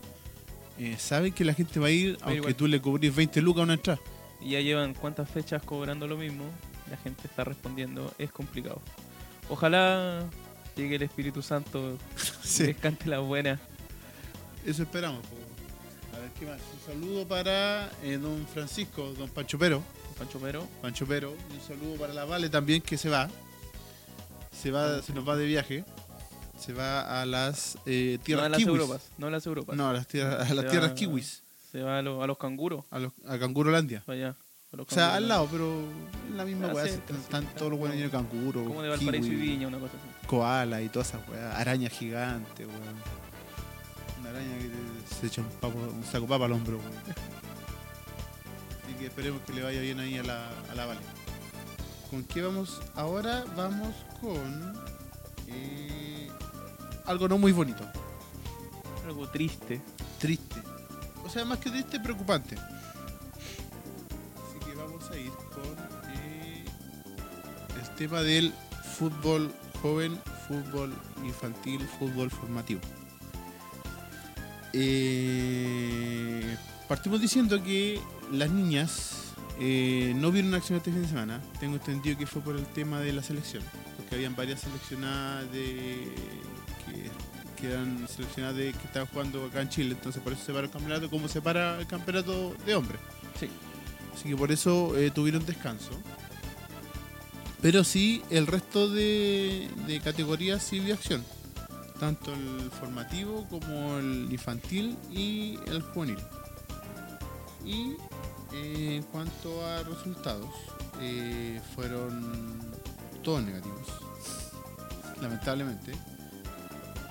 eh, 0.76 0.96
saben 0.98 1.32
que 1.32 1.44
la 1.44 1.54
gente 1.54 1.78
va 1.78 1.86
a 1.86 1.90
ir 1.92 2.18
aunque 2.22 2.36
igual. 2.38 2.54
tú 2.56 2.66
le 2.66 2.80
cubrís 2.80 3.14
20 3.14 3.40
lucas 3.42 3.60
a 3.60 3.62
una 3.62 3.74
entrada. 3.74 4.00
Y 4.40 4.50
ya 4.50 4.60
llevan 4.60 4.94
cuántas 4.94 5.28
fechas 5.30 5.62
cobrando 5.62 6.06
lo 6.06 6.16
mismo. 6.16 6.44
La 6.90 6.96
gente 6.98 7.26
está 7.26 7.44
respondiendo. 7.44 8.12
Es 8.18 8.30
complicado. 8.30 8.80
Ojalá 9.48 10.24
llegue 10.76 10.96
el 10.96 11.02
Espíritu 11.02 11.42
Santo 11.42 11.96
y 12.58 12.62
les 12.62 12.76
cante 12.76 13.06
la 13.08 13.18
buena. 13.20 13.58
Eso 14.64 14.82
esperamos. 14.82 15.20
po. 15.26 15.36
A 16.16 16.20
ver 16.20 16.30
qué 16.38 16.46
más. 16.46 16.60
Un 16.60 16.94
saludo 16.94 17.26
para 17.26 17.90
eh, 18.02 18.18
don 18.18 18.46
Francisco, 18.48 19.12
don 19.18 19.28
Pancho 19.28 19.58
Pero, 19.58 19.82
Pancho 20.18 20.38
Pero. 20.40 20.66
Pancho 20.82 21.06
Pero, 21.06 21.34
y 21.50 21.54
un 21.54 21.60
saludo 21.60 21.96
para 21.96 22.14
la 22.14 22.24
Vale 22.24 22.48
también 22.48 22.80
que 22.82 22.96
se 22.98 23.08
va. 23.08 23.28
Se 24.52 24.70
va, 24.70 25.02
se 25.02 25.12
nos 25.12 25.28
va 25.28 25.36
de 25.36 25.44
viaje. 25.46 25.84
Se 26.58 26.72
va 26.72 27.20
a 27.20 27.26
las 27.26 27.76
eh, 27.84 28.16
No 28.18 28.24
tierras 28.24 28.46
a 28.46 28.48
las 28.48 28.58
kiwis. 28.58 28.74
Europas. 28.80 29.02
No 29.18 29.26
a 29.26 29.30
las 29.30 29.46
Europas. 29.46 29.76
No, 29.76 29.88
a 29.88 29.92
las 29.92 30.06
tierras, 30.06 30.50
a 30.50 30.54
las 30.54 30.66
tierras 30.70 30.90
va- 30.90 30.94
kiwis, 30.94 31.42
Se 31.76 31.82
va 31.82 31.98
a, 31.98 32.02
lo- 32.02 32.22
a 32.22 32.26
los 32.26 32.38
canguros. 32.38 32.84
a, 32.90 32.98
los, 32.98 33.12
a 33.26 33.38
Cangurolandia. 33.38 34.02
para 34.06 34.16
allá. 34.18 34.36
a 34.72 34.76
los 34.76 34.86
O 34.90 34.94
sea, 34.94 35.14
al 35.14 35.28
lado, 35.28 35.46
pero 35.52 35.78
en 36.30 36.36
la 36.38 36.44
misma 36.46 36.68
Ah, 36.70 36.74
weá. 36.74 36.86
están, 36.86 37.16
están 37.16 37.42
está 37.44 37.54
todos 37.58 37.70
los 37.72 37.78
buenos 37.78 37.96
llenos 37.98 38.12
de 38.12 38.16
canguro, 38.18 38.64
Como 38.64 38.80
de 38.80 38.88
Valparaíso 38.88 39.28
y 39.28 39.34
Viña, 39.36 39.68
una 39.68 39.78
cosa 39.78 39.92
así. 39.98 40.26
koala 40.26 40.80
y 40.80 40.88
todas 40.88 41.08
esas 41.10 41.28
weas. 41.28 41.54
Araña 41.54 41.90
gigante, 41.90 42.64
weón. 42.64 42.80
Una 44.20 44.30
araña 44.30 44.58
que 44.58 44.68
te- 44.70 45.14
se 45.20 45.26
echa 45.26 45.42
un, 45.42 45.48
papo, 45.60 45.78
un 45.78 46.02
saco 46.04 46.26
papa 46.26 46.46
al 46.46 46.52
hombro, 46.52 46.78
weón. 46.78 46.92
Así 48.84 48.94
que 48.98 49.06
esperemos 49.06 49.42
que 49.42 49.52
le 49.52 49.62
vaya 49.62 49.80
bien 49.82 50.00
ahí 50.00 50.16
a 50.16 50.22
la, 50.22 50.48
a 50.70 50.74
la 50.74 50.86
Vale. 50.86 51.00
¿Con 52.10 52.24
qué 52.24 52.40
vamos 52.40 52.80
ahora? 52.94 53.44
Vamos 53.54 53.94
con 54.22 54.72
eh, 55.48 56.30
algo 57.04 57.28
no 57.28 57.36
muy 57.36 57.52
bonito. 57.52 57.84
Algo 59.04 59.28
triste. 59.28 59.82
Triste. 60.18 60.62
O 61.26 61.28
sea, 61.28 61.44
más 61.44 61.58
que 61.58 61.70
triste, 61.70 61.98
preocupante. 61.98 62.54
Así 64.36 64.58
que 64.64 64.74
vamos 64.76 65.10
a 65.10 65.16
ir 65.18 65.32
con 65.52 65.76
eh, 66.14 66.64
el 67.82 67.96
tema 67.96 68.22
del 68.22 68.54
fútbol 68.96 69.52
joven, 69.82 70.18
fútbol 70.46 70.94
infantil, 71.24 71.80
fútbol 71.98 72.30
formativo. 72.30 72.80
Eh, 74.72 76.56
partimos 76.88 77.20
diciendo 77.20 77.60
que 77.60 78.00
las 78.30 78.50
niñas 78.50 79.34
eh, 79.58 80.12
no 80.16 80.30
vieron 80.30 80.54
acción 80.54 80.76
este 80.76 80.92
fin 80.92 81.02
de 81.02 81.08
semana. 81.08 81.40
Tengo 81.58 81.74
entendido 81.74 82.16
que 82.16 82.26
fue 82.26 82.40
por 82.40 82.54
el 82.54 82.66
tema 82.66 83.00
de 83.00 83.12
la 83.12 83.22
selección, 83.22 83.64
porque 83.96 84.14
habían 84.14 84.36
varias 84.36 84.60
seleccionadas 84.60 85.50
de 85.50 86.14
que, 86.84 87.10
que 87.56 87.72
eran 87.72 88.06
seleccionadas 88.08 88.56
de 88.56 88.72
que 88.72 88.86
estaban 88.86 89.08
jugando 89.08 89.44
acá 89.46 89.62
en 89.62 89.68
Chile, 89.68 89.92
entonces 89.92 90.22
por 90.22 90.32
eso 90.32 90.44
se 90.44 90.52
para 90.52 90.66
el 90.66 90.70
campeonato 90.70 91.10
como 91.10 91.28
se 91.28 91.40
para 91.42 91.78
el 91.78 91.86
campeonato 91.86 92.54
de 92.64 92.74
hombres. 92.74 93.00
Sí. 93.40 93.48
Así 94.14 94.28
que 94.28 94.36
por 94.36 94.52
eso 94.52 94.96
eh, 94.96 95.10
tuvieron 95.10 95.44
descanso. 95.44 95.90
Pero 97.60 97.84
sí, 97.84 98.22
el 98.30 98.46
resto 98.46 98.88
de, 98.88 99.68
de 99.86 100.00
categorías 100.00 100.62
sí 100.62 100.78
vio 100.78 100.94
acción. 100.94 101.24
tanto 101.98 102.32
el 102.32 102.70
formativo 102.70 103.46
como 103.48 103.98
el 103.98 104.28
infantil 104.30 104.96
y 105.10 105.58
el 105.66 105.82
juvenil. 105.82 106.18
Y 107.64 107.96
eh, 108.52 108.96
en 108.96 109.02
cuanto 109.04 109.66
a 109.66 109.82
resultados, 109.82 110.50
eh, 111.00 111.60
fueron 111.74 112.60
todos 113.22 113.42
negativos, 113.42 113.88
lamentablemente. 115.20 115.92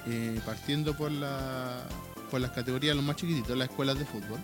Eh, 0.07 0.39
partiendo 0.45 0.95
por, 0.95 1.11
la, 1.11 1.83
por 2.29 2.39
las 2.39 2.51
categorías, 2.51 2.95
los 2.95 3.03
más 3.03 3.15
chiquititos, 3.15 3.57
las 3.57 3.69
escuelas 3.69 3.97
de 3.97 4.05
fútbol, 4.05 4.39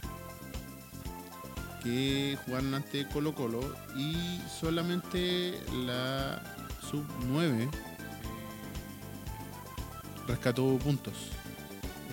que 1.84 2.38
jugaron 2.46 2.74
ante 2.74 3.08
Colo 3.08 3.36
Colo 3.36 3.60
y 3.96 4.40
solamente 4.60 5.60
la 5.86 6.42
sub 6.90 7.06
9 7.28 7.70
rescató 10.28 10.78
puntos. 10.78 11.14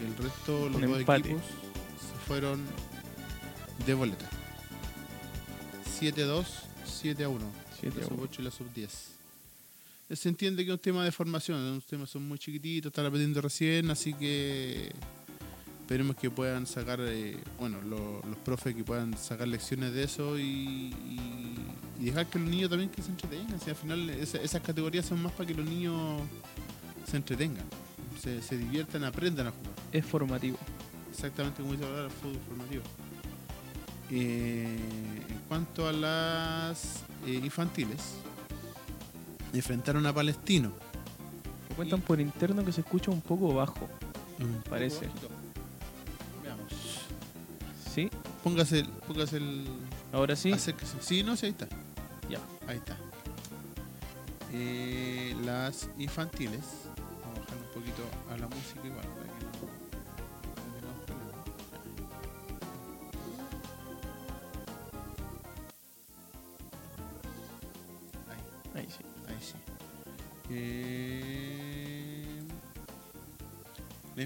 El 0.05 0.17
resto, 0.17 0.69
los 0.69 0.81
dos 0.81 1.01
equipos 1.01 1.43
se 1.43 2.27
fueron 2.27 2.65
de 3.87 3.95
boleta. 3.95 4.29
7-2, 6.01 6.45
7-1. 6.87 7.39
Siete 7.81 8.01
La 8.01 8.07
sub 8.07 8.15
uno. 8.15 8.23
8 8.25 8.43
y 8.43 8.45
la 8.45 8.51
sub 8.51 8.73
10. 8.73 9.18
Se 10.11 10.29
entiende 10.31 10.65
que 10.65 10.71
es 10.71 10.75
un 10.75 10.81
tema 10.81 11.05
de 11.05 11.13
formación, 11.13 11.75
los 11.75 11.85
temas 11.85 12.09
son 12.09 12.27
muy 12.27 12.39
chiquititos, 12.39 12.89
están 12.91 13.05
aprendiendo 13.05 13.43
recién, 13.43 13.91
así 13.91 14.15
que 14.15 14.91
esperemos 15.83 16.17
que 16.17 16.31
puedan 16.31 16.67
sacar, 16.67 16.99
eh, 17.03 17.37
bueno, 17.59 17.83
lo- 17.83 18.23
los 18.23 18.37
profes 18.43 18.75
que 18.75 18.85
puedan 18.85 19.17
sacar 19.19 19.47
lecciones 19.49 19.93
de 19.93 20.05
eso 20.05 20.39
y, 20.39 20.43
y- 20.43 21.59
y 22.01 22.05
dejar 22.07 22.27
que 22.27 22.39
los 22.39 22.49
niños 22.49 22.71
también 22.71 22.89
que 22.91 23.03
se 23.03 23.11
entretengan. 23.11 23.61
Si 23.61 23.69
al 23.69 23.77
final 23.77 24.09
esa- 24.11 24.41
esas 24.41 24.63
categorías 24.63 25.05
son 25.05 25.23
más 25.23 25.33
para 25.33 25.47
que 25.47 25.55
los 25.55 25.67
niños 25.67 26.23
se 27.07 27.19
entretengan, 27.19 27.67
se, 28.19 28.41
se 28.41 28.57
diviertan, 28.57 29.05
aprendan 29.05 29.49
a 29.49 29.51
jugar. 29.51 29.73
Es 29.93 30.07
formativo. 30.07 30.57
Exactamente 31.11 31.61
como 31.61 31.73
dice 31.75 31.85
ahora 31.85 32.05
el 32.05 32.11
fútbol 32.11 32.39
formativo. 32.49 32.83
Eh, 34.11 34.79
en 35.29 35.39
cuanto 35.49 35.87
a 35.87 35.93
las 35.93 37.03
eh, 37.27 37.41
infantiles, 37.45 38.15
enfrentaron 39.53 40.07
a 40.07 40.13
Palestino. 40.13 40.73
Me 41.71 41.75
cuentan 41.77 42.01
por 42.01 42.21
interno 42.21 42.65
que 42.65 42.73
se 42.73 42.81
escucha 42.83 43.11
un 43.11 43.21
poco 43.21 43.55
bajo. 43.55 43.89
Un 44.41 44.63
Parece. 44.69 45.07
poco. 45.07 45.29
Veamos. 46.43 46.73
¿Sí? 47.95 48.11
Póngase, 48.45 48.81
el- 48.81 48.89
póngase 48.89 49.37
el. 49.39 49.65
Ahora 50.13 50.37
sí. 50.37 50.53
acérquese. 50.53 50.97
Sí, 51.01 51.23
no, 51.23 51.37
sí, 51.37 51.47
ahí 51.47 51.53
está. 51.53 51.67
Ya. 52.29 52.39
Ahí 52.67 52.77
está. 52.79 52.97
Eh, 54.53 55.37
las 55.45 55.89
infantiles. 55.99 56.61
Vamos 57.23 57.39
a 57.39 57.41
bajar 57.41 57.57
un 57.59 57.75
poquito 57.81 58.03
a 58.33 58.37
la 58.39 58.47
música 58.49 58.81
igual. 58.87 59.07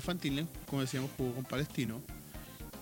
La 0.07 0.13
infantil, 0.13 0.47
como 0.69 0.83
decíamos, 0.83 1.11
jugó 1.17 1.35
con 1.35 1.45
Palestino. 1.45 2.01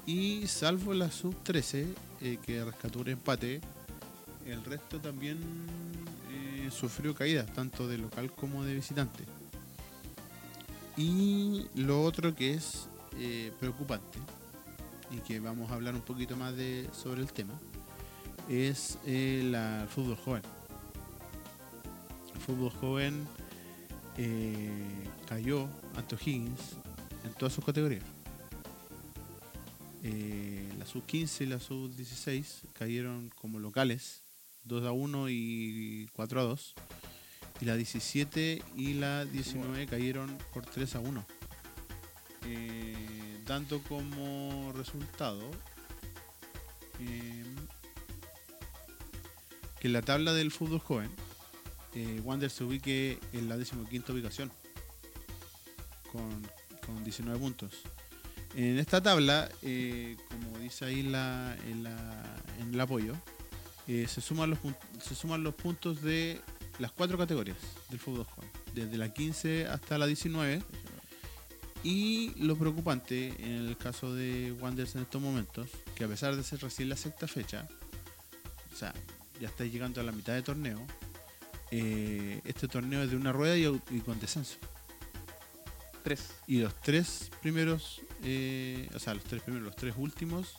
Y 0.06 0.46
salvo 0.46 0.94
la 0.94 1.10
sub-13, 1.10 1.86
eh, 2.22 2.38
que 2.44 2.64
rescató 2.64 3.00
un 3.00 3.08
empate, 3.08 3.60
el 4.46 4.64
resto 4.64 4.98
también 4.98 5.38
eh, 6.30 6.70
sufrió 6.70 7.14
caídas, 7.14 7.52
tanto 7.52 7.86
de 7.86 7.98
local 7.98 8.32
como 8.32 8.64
de 8.64 8.74
visitante. 8.74 9.24
Y 10.96 11.66
lo 11.74 12.02
otro 12.02 12.34
que 12.34 12.54
es 12.54 12.88
eh, 13.18 13.52
preocupante, 13.60 14.18
y 15.10 15.18
que 15.18 15.40
vamos 15.40 15.70
a 15.70 15.74
hablar 15.74 15.94
un 15.94 16.02
poquito 16.02 16.36
más 16.36 16.56
de, 16.56 16.88
sobre 16.92 17.20
el 17.20 17.32
tema, 17.32 17.54
es 18.48 18.98
eh, 19.06 19.40
el 19.42 19.88
fútbol 19.88 20.16
joven 20.16 20.42
el 22.34 22.40
fútbol 22.40 22.70
joven 22.70 23.26
eh, 24.16 25.08
cayó 25.28 25.68
ante 25.96 26.14
O'Higgins 26.14 26.79
en 27.24 27.32
todas 27.34 27.52
sus 27.52 27.64
categorías. 27.64 28.04
Eh, 30.02 30.68
la 30.78 30.86
sub 30.86 31.04
15 31.04 31.44
y 31.44 31.46
la 31.46 31.60
sub 31.60 31.94
16 31.94 32.62
cayeron 32.72 33.30
como 33.30 33.58
locales 33.58 34.22
2 34.64 34.86
a 34.86 34.92
1 34.92 35.28
y 35.28 36.08
4 36.14 36.40
a 36.40 36.44
2 36.44 36.74
y 37.60 37.64
la 37.66 37.76
17 37.76 38.62
y 38.76 38.94
la 38.94 39.24
19 39.24 39.86
cayeron 39.86 40.36
por 40.52 40.64
3 40.64 40.96
a 40.96 41.00
1 41.00 41.26
Eh, 42.46 43.42
dando 43.46 43.82
como 43.82 44.72
resultado 44.72 45.50
eh, 47.00 47.44
que 49.78 49.88
en 49.88 49.92
la 49.92 50.02
tabla 50.02 50.32
del 50.32 50.50
fútbol 50.50 50.78
joven 50.78 51.10
eh, 51.94 52.20
Wander 52.24 52.50
se 52.50 52.64
ubique 52.64 53.18
en 53.32 53.48
la 53.48 53.56
decimoquinta 53.56 54.12
ubicación 54.12 54.50
con, 56.12 56.42
con 56.94 57.04
19 57.04 57.38
puntos. 57.38 57.74
En 58.54 58.78
esta 58.78 59.00
tabla, 59.02 59.48
eh, 59.62 60.16
como 60.28 60.58
dice 60.58 60.84
ahí 60.84 61.02
la- 61.02 61.56
en, 61.68 61.84
la- 61.84 62.36
en 62.60 62.74
el 62.74 62.80
apoyo, 62.80 63.14
eh, 63.86 64.06
se, 64.08 64.20
suman 64.20 64.50
los, 64.50 64.58
se 65.02 65.14
suman 65.14 65.42
los 65.42 65.54
puntos 65.54 66.02
de 66.02 66.40
las 66.78 66.90
cuatro 66.92 67.16
categorías 67.18 67.56
del 67.90 67.98
fútbol 68.00 68.24
joven, 68.24 68.50
desde 68.74 68.96
la 68.98 69.12
15 69.12 69.66
hasta 69.66 69.98
la 69.98 70.06
19. 70.06 70.62
Y 71.82 72.34
lo 72.36 72.56
preocupante 72.58 73.28
en 73.38 73.66
el 73.68 73.76
caso 73.78 74.14
de 74.14 74.52
Wanderers 74.60 74.96
en 74.96 75.02
estos 75.02 75.22
momentos, 75.22 75.68
que 75.94 76.04
a 76.04 76.08
pesar 76.08 76.36
de 76.36 76.42
ser 76.42 76.60
recién 76.60 76.88
la 76.90 76.96
sexta 76.96 77.26
fecha, 77.26 77.66
o 78.72 78.76
sea, 78.76 78.92
ya 79.40 79.48
está 79.48 79.64
llegando 79.64 80.00
a 80.00 80.04
la 80.04 80.12
mitad 80.12 80.34
de 80.34 80.42
torneo, 80.42 80.78
eh, 81.70 82.40
este 82.44 82.68
torneo 82.68 83.02
es 83.02 83.10
de 83.10 83.16
una 83.16 83.32
rueda 83.32 83.56
y 83.56 84.00
con 84.00 84.20
descenso. 84.20 84.56
Tres. 86.02 86.32
Y 86.46 86.60
los 86.60 86.74
tres 86.80 87.30
primeros, 87.42 88.00
eh, 88.22 88.88
o 88.94 88.98
sea, 88.98 89.14
los 89.14 89.24
tres 89.24 89.42
primeros, 89.42 89.66
los 89.66 89.76
tres 89.76 89.94
últimos, 89.96 90.58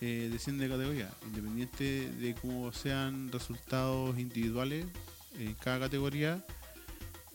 eh, 0.00 0.28
descienden 0.32 0.68
de 0.68 0.76
categoría. 0.76 1.10
Independiente 1.26 2.10
de 2.10 2.34
cómo 2.34 2.72
sean 2.72 3.30
resultados 3.30 4.18
individuales 4.18 4.86
en 5.38 5.54
cada 5.54 5.80
categoría, 5.80 6.44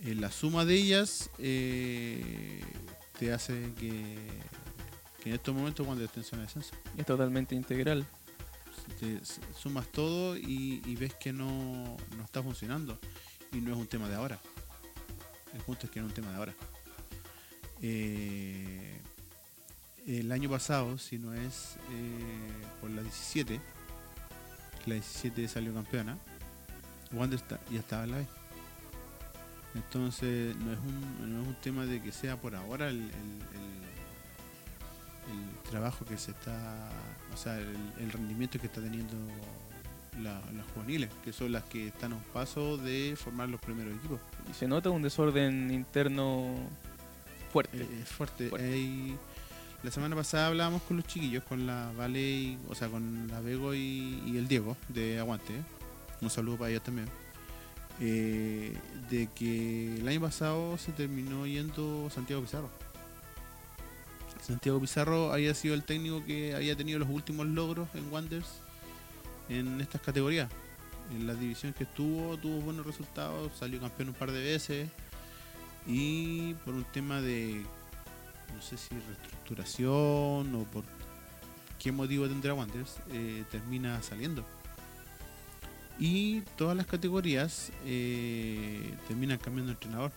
eh, 0.01 0.15
la 0.15 0.31
suma 0.31 0.65
de 0.65 0.75
ellas 0.75 1.29
te 1.37 3.31
hace 3.31 3.71
que, 3.79 4.17
que 5.21 5.29
en 5.29 5.35
estos 5.35 5.53
momentos 5.53 5.85
cuando 5.85 6.05
zona 6.07 6.41
de 6.41 6.47
descenso 6.47 6.75
Es 6.97 7.05
totalmente 7.05 7.53
integral. 7.55 8.05
te 8.99 9.21
sumas 9.55 9.87
todo 9.91 10.35
y, 10.35 10.81
y 10.85 10.95
ves 10.95 11.13
que 11.13 11.31
no, 11.31 11.95
no 12.17 12.23
está 12.23 12.41
funcionando. 12.41 12.97
Y 13.51 13.57
no 13.57 13.71
es 13.71 13.77
un 13.77 13.87
tema 13.87 14.09
de 14.09 14.15
ahora. 14.15 14.39
El 15.53 15.61
punto 15.61 15.85
es 15.85 15.91
que 15.91 15.99
no 15.99 16.07
es 16.07 16.11
un 16.11 16.15
tema 16.15 16.31
de 16.31 16.37
ahora. 16.37 16.55
Eh, 17.85 18.97
el 20.07 20.31
año 20.31 20.49
pasado, 20.49 20.97
si 20.97 21.19
no 21.19 21.33
es 21.33 21.75
eh, 21.91 22.65
por 22.81 22.89
la 22.89 23.01
17, 23.01 23.59
que 24.83 24.89
la 24.89 24.95
17 24.95 25.47
salió 25.49 25.73
campeona, 25.73 26.17
Wander 27.11 27.39
está- 27.39 27.59
ya 27.71 27.79
estaba 27.81 28.05
en 28.05 28.11
la 28.11 28.17
B. 28.19 28.25
Entonces, 29.75 30.55
no 30.55 30.71
es, 30.71 30.79
un, 30.79 31.33
no 31.35 31.41
es 31.41 31.47
un 31.49 31.55
tema 31.55 31.85
de 31.85 32.01
que 32.01 32.11
sea 32.11 32.39
por 32.39 32.55
ahora 32.55 32.87
el, 32.89 33.01
el- 33.01 33.11
trabajo 35.69 36.05
que 36.05 36.17
se 36.17 36.29
está, 36.31 36.89
o 37.33 37.37
sea, 37.37 37.57
el, 37.57 38.11
rendimiento 38.11 38.59
que 38.59 38.67
está 38.67 38.79
teniendo 38.81 39.15
la- 40.21 40.41
las 40.55 40.65
juveniles, 40.75 41.09
que 41.23 41.33
son 41.33 41.51
las 41.51 41.63
que 41.63 41.87
están 41.87 42.13
a 42.13 42.15
un 42.15 42.21
paso 42.31 42.77
de 42.77 43.15
formar 43.17 43.49
los 43.49 43.59
primeros 43.59 43.95
equipos. 43.95 44.19
Y 44.49 44.53
se 44.53 44.67
nota 44.67 44.91
un 44.91 45.01
desorden 45.01 45.71
interno 45.71 46.53
fuerte. 47.53 47.77
Eh, 47.81 47.87
Es 48.03 48.09
fuerte. 48.09 48.49
La 49.83 49.91
semana 49.91 50.15
pasada 50.15 50.47
hablábamos 50.47 50.81
con 50.83 50.97
los 50.97 51.05
chiquillos, 51.05 51.43
con 51.43 51.65
la 51.67 51.91
Vale, 51.97 52.19
y- 52.21 52.57
o 52.69 52.75
sea, 52.75 52.87
con 52.89 53.27
la 53.29 53.39
Vego 53.41 53.73
y, 53.73 54.21
y 54.25 54.37
el 54.37 54.47
Diego 54.47 54.75
de 54.89 55.19
Aguante. 55.19 55.53
Un 56.21 56.29
saludo 56.29 56.57
para 56.57 56.69
ellos 56.71 56.83
también. 56.83 57.07
Eh, 57.99 58.75
de 59.09 59.27
que 59.35 59.95
el 59.97 60.07
año 60.07 60.21
pasado 60.21 60.77
se 60.77 60.91
terminó 60.93 61.45
yendo 61.45 62.09
Santiago 62.09 62.41
Pizarro. 62.41 62.69
Santiago 64.41 64.79
Pizarro 64.79 65.31
había 65.31 65.53
sido 65.53 65.73
el 65.73 65.83
técnico 65.83 66.23
que 66.25 66.55
había 66.55 66.75
tenido 66.75 66.99
los 66.99 67.09
últimos 67.09 67.45
logros 67.47 67.87
en 67.93 68.11
Wanders 68.11 68.47
en 69.49 69.79
estas 69.79 70.01
categorías. 70.01 70.49
En 71.11 71.27
la 71.27 71.33
división 71.35 71.73
que 71.73 71.83
estuvo, 71.83 72.37
tuvo 72.37 72.61
buenos 72.61 72.85
resultados, 72.85 73.51
salió 73.57 73.79
campeón 73.79 74.09
un 74.09 74.15
par 74.15 74.31
de 74.31 74.41
veces 74.43 74.89
y 75.87 76.53
por 76.65 76.73
un 76.73 76.85
tema 76.85 77.21
de 77.21 77.63
no 78.53 78.61
sé 78.61 78.77
si 78.77 78.95
reestructuración 78.95 80.55
o 80.55 80.63
por 80.71 80.83
qué 81.79 81.91
motivo 81.91 82.27
tendrá 82.27 82.53
Wanderers 82.53 82.97
eh, 83.11 83.43
termina 83.51 84.01
saliendo 84.01 84.45
y 85.99 86.41
todas 86.57 86.75
las 86.75 86.87
categorías 86.87 87.71
eh, 87.85 88.95
terminan 89.07 89.37
cambiando 89.37 89.71
de 89.71 89.73
entrenador 89.73 90.11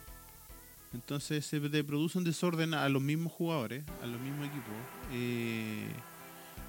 Entonces 0.95 1.45
se 1.45 1.61
produce 1.85 2.19
un 2.19 2.25
desorden 2.25 2.75
a 2.75 2.89
los 2.89 3.03
mismos 3.03 3.33
jugadores, 3.33 3.85
a 4.03 4.07
los 4.07 4.21
mismos 4.21 4.47
equipos, 4.47 4.75
eh, 5.13 5.89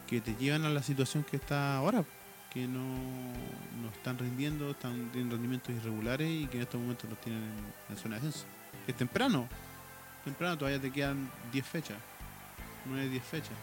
que 0.08 0.20
te 0.22 0.36
llevan 0.36 0.66
a 0.66 0.70
la 0.70 0.84
situación 0.84 1.24
que 1.24 1.38
está 1.38 1.78
ahora, 1.78 2.04
que 2.54 2.68
no, 2.68 2.84
no 3.82 3.90
están 3.94 4.18
rindiendo, 4.18 4.72
están 4.72 5.10
teniendo 5.12 5.36
rendimientos 5.36 5.76
irregulares 5.76 6.30
y 6.30 6.48
que 6.48 6.58
en 6.58 6.64
estos 6.64 6.82
momentos 6.82 7.10
los 7.10 7.22
tienen 7.22 7.44
en, 7.44 7.94
en 7.94 7.98
zona 7.98 8.20
de 8.20 8.28
ascenso. 8.28 8.57
Es 8.86 8.96
temprano, 8.96 9.48
temprano, 10.28 10.58
todavía 10.58 10.82
te 10.82 10.92
quedan 10.92 11.30
10 11.52 11.66
fechas, 11.66 11.98
9, 12.86 13.10
10 13.10 13.24
fechas. 13.24 13.58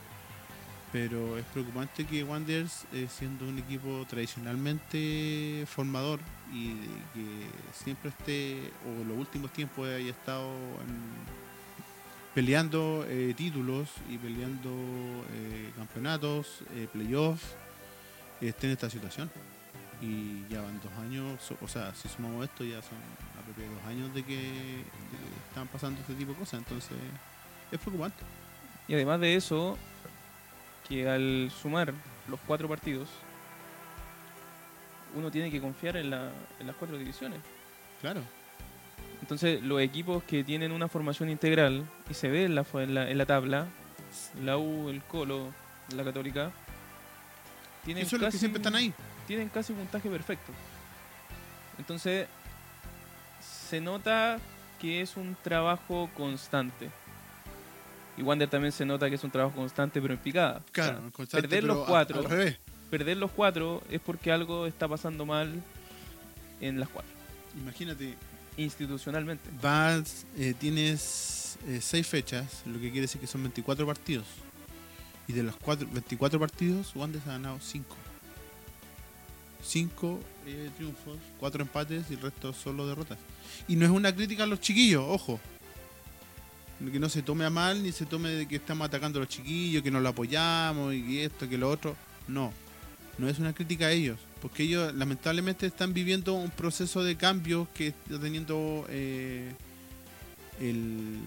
Pero 0.93 1.37
es 1.37 1.45
preocupante 1.47 2.05
que 2.05 2.23
Wanderers, 2.23 2.87
eh, 2.93 3.09
siendo 3.11 3.49
un 3.49 3.59
equipo 3.59 4.07
tradicionalmente 4.09 5.65
formador 5.67 6.21
y 6.53 6.75
que 7.13 7.49
siempre 7.73 8.11
esté, 8.11 8.71
o 8.87 9.03
en 9.03 9.09
los 9.09 9.19
últimos 9.19 9.53
tiempos 9.53 9.89
haya 9.89 10.11
estado 10.11 10.53
peleando 12.33 13.05
eh, 13.09 13.35
títulos 13.37 13.89
y 14.09 14.19
peleando 14.19 14.71
eh, 15.33 15.73
campeonatos, 15.77 16.63
playoffs, 16.93 17.57
esté 18.41 18.69
en 18.69 18.73
esta 18.75 18.89
situación. 18.89 19.31
Y 20.01 20.47
ya 20.49 20.61
van 20.61 20.81
dos 20.81 20.93
años, 21.01 21.41
o 21.61 21.69
sea, 21.69 21.93
si 21.95 22.09
sumamos 22.09 22.45
esto, 22.45 22.63
ya 22.63 22.81
son 22.83 22.99
apropiados 23.45 23.77
dos 23.77 23.85
años 23.87 24.15
de 24.15 24.23
que, 24.25 24.35
de 24.37 24.43
que 24.43 25.49
están 25.49 25.69
pasando 25.69 26.01
este 26.01 26.15
tipo 26.15 26.33
de 26.33 26.39
cosas. 26.39 26.59
Entonces, 26.61 26.97
es 27.71 27.79
preocupante. 27.79 28.23
Y 28.89 28.95
además 28.95 29.21
de 29.21 29.37
eso, 29.37 29.79
que 30.89 31.09
al 31.09 31.51
sumar 31.51 31.93
los 32.29 32.41
cuatro 32.47 32.69
partidos, 32.69 33.09
uno 35.15 35.31
tiene 35.31 35.51
que 35.51 35.61
confiar 35.61 35.97
en, 35.97 36.11
la- 36.11 36.31
en 36.59 36.67
las 36.67 36.77
cuatro 36.77 36.99
divisiones. 36.99 37.41
Claro. 38.01 38.21
Entonces, 39.21 39.63
los 39.63 39.81
equipos 39.81 40.23
que 40.25 40.45
tienen 40.45 40.73
una 40.73 40.89
formación 40.89 41.31
integral 41.31 41.89
y 42.11 42.15
se 42.15 42.29
ve 42.29 42.45
en 42.45 42.55
la, 42.55 42.65
fu- 42.65 42.81
en 42.81 42.95
la, 42.95 43.09
en 43.09 43.17
la 43.17 43.25
tabla, 43.27 43.67
la 44.43 44.59
U, 44.59 44.89
el 44.91 45.03
Colo, 45.03 45.53
la 45.95 46.05
Católica, 46.05 46.51
tienen 47.85 48.05
Que 48.05 48.11
que 48.11 48.19
casi- 48.25 48.39
siempre 48.39 48.59
están 48.59 48.75
ahí. 48.75 48.93
tienen 49.27 49.49
casi 49.49 49.73
puntaje 49.73 50.09
perfecto. 50.11 50.53
Entonces, 51.79 52.27
se 53.75 53.81
nota 53.81 54.39
que 54.81 55.01
es 55.01 55.17
un 55.17 55.37
trabajo 55.43 56.09
constante. 56.17 56.91
Y 58.17 58.23
Wander 58.23 58.49
también 58.49 58.71
se 58.71 58.85
nota 58.87 59.09
que 59.09 59.17
es 59.17 59.25
un 59.25 59.33
trabajo 59.33 59.57
constante, 59.57 60.01
pero 60.01 60.15
en 60.15 60.21
picada. 60.21 60.59
O 60.59 60.73
Claro, 60.73 61.01
sea, 61.01 61.11
constante, 61.11 61.49
perder 61.49 61.63
pero 61.65 61.75
los 61.75 61.87
cuatro, 61.89 62.19
Al 62.21 62.25
revés. 62.31 62.59
perder 62.89 63.17
los 63.17 63.33
cuatro 63.33 63.83
es 63.91 64.01
porque 64.01 64.31
algo 64.31 64.67
está 64.69 64.87
pasando 64.87 65.27
mal 65.27 65.61
en 66.61 66.79
las 66.79 66.89
cuatro, 66.89 67.11
Imagínate, 67.61 68.15
institucionalmente. 68.57 69.51
vas, 69.61 70.25
eh, 70.37 70.55
tienes 70.57 71.59
eh, 71.67 71.81
seis 71.83 72.07
fechas, 72.07 72.63
lo 72.67 72.75
que 72.75 72.93
quiere 72.93 73.03
decir 73.03 73.21
que 73.21 73.27
son 73.27 73.43
24 73.43 73.85
partidos. 73.85 74.27
Y 75.27 75.33
de 75.33 75.43
los 75.43 75.57
cuatro, 75.57 75.89
24 75.91 76.39
partidos, 76.39 76.95
Wanderers 76.95 77.27
ha 77.27 77.33
ganado 77.33 77.59
5. 77.61 77.97
5 79.65 80.21
triunfos, 80.77 81.17
4 81.41 81.63
empates 81.63 82.05
y 82.11 82.15
el 82.15 82.21
resto 82.21 82.53
solo 82.53 82.87
derrotas. 82.87 83.19
Y 83.69 83.77
no 83.77 83.85
es 83.85 83.91
una 83.91 84.15
crítica 84.15 84.45
a 84.45 84.47
los 84.47 84.61
chiquillos, 84.61 85.05
ojo. 85.07 85.41
Que 86.91 86.99
no 86.99 87.09
se 87.09 87.23
tome 87.23 87.45
a 87.45 87.51
mal 87.51 87.83
ni 87.83 87.93
se 87.93 88.05
tome 88.05 88.29
de 88.31 88.47
que 88.47 88.57
estamos 88.57 88.87
atacando 88.87 89.19
a 89.19 89.23
los 89.23 89.29
chiquillos, 89.29 89.83
que 89.83 89.91
no 89.91 90.01
lo 90.01 90.09
apoyamos 90.11 90.93
y 90.95 91.21
esto, 91.21 91.49
que 91.49 91.57
lo 91.57 91.71
otro. 91.71 91.97
No, 92.29 92.53
no 93.17 93.29
es 93.29 93.39
una 93.39 93.53
crítica 93.55 93.87
a 93.87 93.91
ellos. 93.93 94.19
Porque 94.43 94.65
ellos 94.65 94.93
lamentablemente 94.95 95.67
están 95.67 95.95
viviendo 95.95 96.35
un 96.35 96.51
proceso 96.51 97.03
de 97.03 97.17
cambio 97.17 97.67
que 97.75 97.89
está 97.89 98.21
teniendo 98.21 98.85
eh, 98.91 99.51
el- 100.61 101.21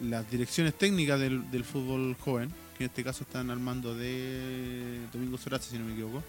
las 0.00 0.28
direcciones 0.30 0.74
técnicas 0.74 1.20
del, 1.20 1.64
fútbol 1.64 2.16
joven, 2.18 2.50
que 2.78 2.84
en 2.84 2.90
este 2.90 3.04
caso 3.04 3.24
están 3.24 3.50
al 3.50 3.60
mando 3.60 3.94
de 3.94 5.00
Domingo 5.12 5.36
Soraza, 5.36 5.70
si 5.70 5.78
no 5.78 5.84
me 5.84 5.92
equivoco, 5.92 6.22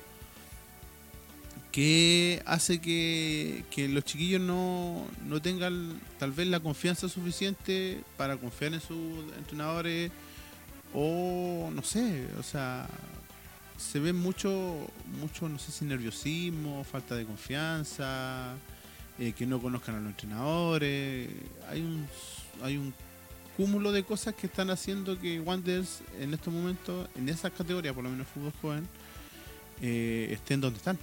que 1.74 2.44
hace 2.46 2.80
que, 2.80 3.66
que 3.72 3.88
los 3.90 4.06
chiquillos 4.06 4.40
no, 4.40 5.08
no 5.26 5.42
tengan 5.42 6.00
tal 6.20 6.32
vez 6.32 6.48
la 6.48 6.60
confianza 6.60 7.10
suficiente 7.10 8.00
para 8.16 8.38
confiar 8.38 8.76
en 8.76 8.80
sus 8.80 9.24
entrenadores 9.40 10.12
o 10.94 11.72
no 11.74 11.82
sé, 11.82 12.28
o 12.40 12.44
sea, 12.44 12.88
se 13.76 14.00
ve 14.00 14.14
mucho, 14.14 14.88
mucho, 15.20 15.50
no 15.50 15.58
sé 15.58 15.72
si 15.72 15.84
nerviosismo, 15.86 16.84
falta 16.84 17.16
de 17.16 17.26
confianza, 17.26 18.54
eh, 19.18 19.34
que 19.36 19.48
no 19.48 19.60
conozcan 19.60 19.96
a 19.96 20.00
los 20.00 20.10
entrenadores. 20.10 21.28
Hay 21.72 21.82
un, 21.82 22.08
hay 22.62 22.78
un 22.78 22.94
cúmulo 23.58 23.92
de 23.92 24.04
cosas 24.04 24.36
que 24.36 24.46
están 24.46 24.70
haciendo 24.70 25.20
que 25.20 25.40
Wanderers 25.40 26.02
en 26.20 26.36
estos 26.36 26.54
momentos, 26.54 27.10
en 27.16 27.30
esas 27.30 27.52
categorías, 27.52 27.96
por 27.96 28.04
lo 28.04 28.12
menos 28.12 28.28
fútbol 28.28 28.54
joven, 28.62 28.88
eh, 29.82 30.30
estén 30.32 30.62
donde 30.62 30.78
están. 30.78 31.00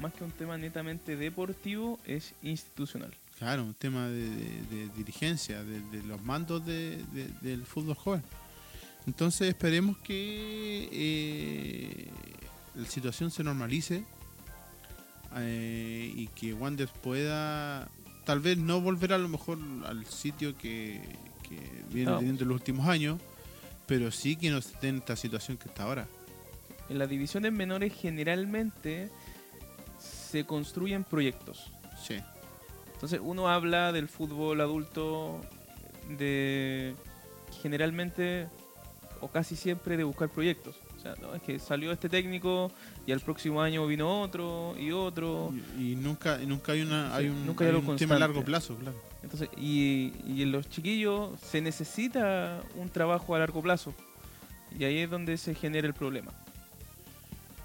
Más 0.00 0.12
que 0.14 0.24
un 0.24 0.30
tema 0.32 0.56
netamente 0.56 1.16
deportivo, 1.16 1.98
es 2.06 2.34
institucional. 2.42 3.12
Claro, 3.38 3.64
un 3.64 3.74
tema 3.74 4.06
de, 4.08 4.28
de- 4.28 4.62
de 4.70 4.88
dirigencia, 4.96 5.62
de, 5.64 5.80
de 5.90 6.02
los 6.04 6.22
mandos 6.22 6.64
de- 6.66 7.02
de- 7.12 7.28
del 7.40 7.64
fútbol 7.64 7.94
joven. 7.96 8.22
Entonces 9.06 9.48
esperemos 9.48 9.96
que 9.98 10.88
eh, 10.92 12.08
la 12.74 12.86
situación 12.86 13.30
se 13.30 13.42
normalice 13.42 14.04
eh, 15.36 16.12
y 16.14 16.26
que 16.28 16.52
Wanderers 16.54 16.92
pueda 17.02 17.88
tal 18.24 18.40
vez 18.40 18.58
no 18.58 18.80
volver 18.80 19.12
a 19.12 19.18
lo 19.18 19.28
mejor 19.28 19.58
al 19.86 20.04
sitio 20.06 20.56
que, 20.56 21.00
que 21.48 21.58
viene 21.92 22.10
No. 22.10 22.18
teniendo 22.18 22.42
en 22.42 22.48
los 22.48 22.56
últimos 22.56 22.86
años, 22.88 23.18
pero 23.86 24.10
sí 24.10 24.36
que 24.36 24.50
no 24.50 24.58
esté 24.58 24.88
en 24.88 24.98
esta 24.98 25.16
situación 25.16 25.56
que 25.56 25.68
está 25.68 25.84
ahora. 25.84 26.06
En 26.88 26.98
las 26.98 27.08
divisiones 27.08 27.52
menores 27.52 27.92
generalmente 27.94 29.08
se 30.30 30.44
construyen 30.44 31.04
proyectos. 31.04 31.70
Sí, 32.00 32.16
Entonces 32.94 33.20
uno 33.22 33.48
habla 33.48 33.92
del 33.92 34.08
fútbol 34.08 34.60
adulto 34.60 35.40
de 36.08 36.94
generalmente 37.62 38.48
o 39.20 39.28
casi 39.28 39.56
siempre 39.56 39.96
de 39.96 40.04
buscar 40.04 40.28
proyectos. 40.28 40.76
O 40.96 41.02
sea, 41.02 41.14
no, 41.20 41.34
es 41.34 41.42
que 41.42 41.58
salió 41.58 41.92
este 41.92 42.08
técnico 42.08 42.70
y 43.06 43.12
al 43.12 43.20
próximo 43.20 43.60
año 43.60 43.86
vino 43.86 44.20
otro 44.20 44.74
y 44.78 44.92
otro. 44.92 45.52
y, 45.78 45.92
y 45.92 45.96
nunca, 45.96 46.40
y 46.42 46.46
nunca 46.46 46.72
hay 46.72 46.82
una 46.82 47.14
hay 47.14 47.28
un, 47.28 47.46
nunca 47.46 47.64
hay 47.64 47.70
hay 47.70 47.76
un 47.76 47.96
tema 47.96 48.16
a 48.16 48.18
largo 48.18 48.44
plazo, 48.44 48.76
claro. 48.76 48.96
Entonces, 49.22 49.48
y, 49.56 50.12
y 50.26 50.42
en 50.42 50.52
los 50.52 50.68
chiquillos 50.68 51.38
se 51.40 51.60
necesita 51.60 52.62
un 52.76 52.88
trabajo 52.88 53.34
a 53.34 53.38
largo 53.38 53.60
plazo. 53.62 53.94
Y 54.78 54.84
ahí 54.84 54.98
es 54.98 55.10
donde 55.10 55.36
se 55.36 55.54
genera 55.54 55.86
el 55.86 55.94
problema. 55.94 56.32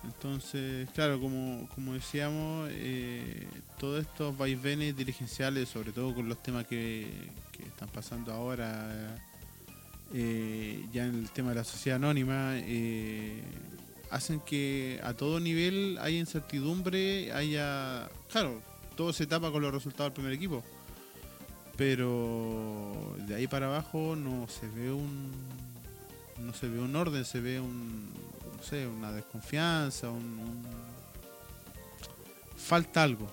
Entonces, 0.05 0.89
claro, 0.91 1.19
como, 1.19 1.67
como 1.73 1.93
decíamos, 1.93 2.69
eh, 2.71 3.47
todos 3.79 4.01
estos 4.01 4.37
vaivenes 4.37 4.95
dirigenciales, 4.95 5.69
sobre 5.69 5.91
todo 5.91 6.13
con 6.13 6.29
los 6.29 6.41
temas 6.41 6.65
que, 6.67 7.07
que 7.51 7.63
están 7.63 7.89
pasando 7.89 8.31
ahora, 8.31 9.17
eh, 10.13 10.85
ya 10.93 11.05
en 11.05 11.15
el 11.15 11.29
tema 11.31 11.49
de 11.49 11.55
la 11.55 11.63
sociedad 11.63 11.97
anónima, 11.97 12.53
eh, 12.57 13.41
hacen 14.11 14.39
que 14.39 14.99
a 15.03 15.13
todo 15.13 15.39
nivel 15.39 15.97
haya 16.01 16.17
incertidumbre, 16.17 17.31
haya... 17.33 18.09
Claro, 18.31 18.61
todo 18.95 19.11
se 19.11 19.25
tapa 19.25 19.51
con 19.51 19.61
los 19.61 19.73
resultados 19.73 20.11
del 20.11 20.13
primer 20.13 20.33
equipo, 20.33 20.63
pero 21.77 23.15
de 23.27 23.35
ahí 23.35 23.47
para 23.47 23.67
abajo 23.67 24.15
no 24.15 24.47
se 24.47 24.67
ve 24.67 24.91
un... 24.91 25.31
No 26.39 26.53
se 26.53 26.67
ve 26.67 26.79
un 26.79 26.95
orden, 26.95 27.23
se 27.23 27.39
ve 27.39 27.61
un, 27.61 28.09
sé, 28.65 28.87
una 28.87 29.11
desconfianza, 29.11 30.09
un, 30.09 30.63
falta 32.57 33.03
algo, 33.03 33.31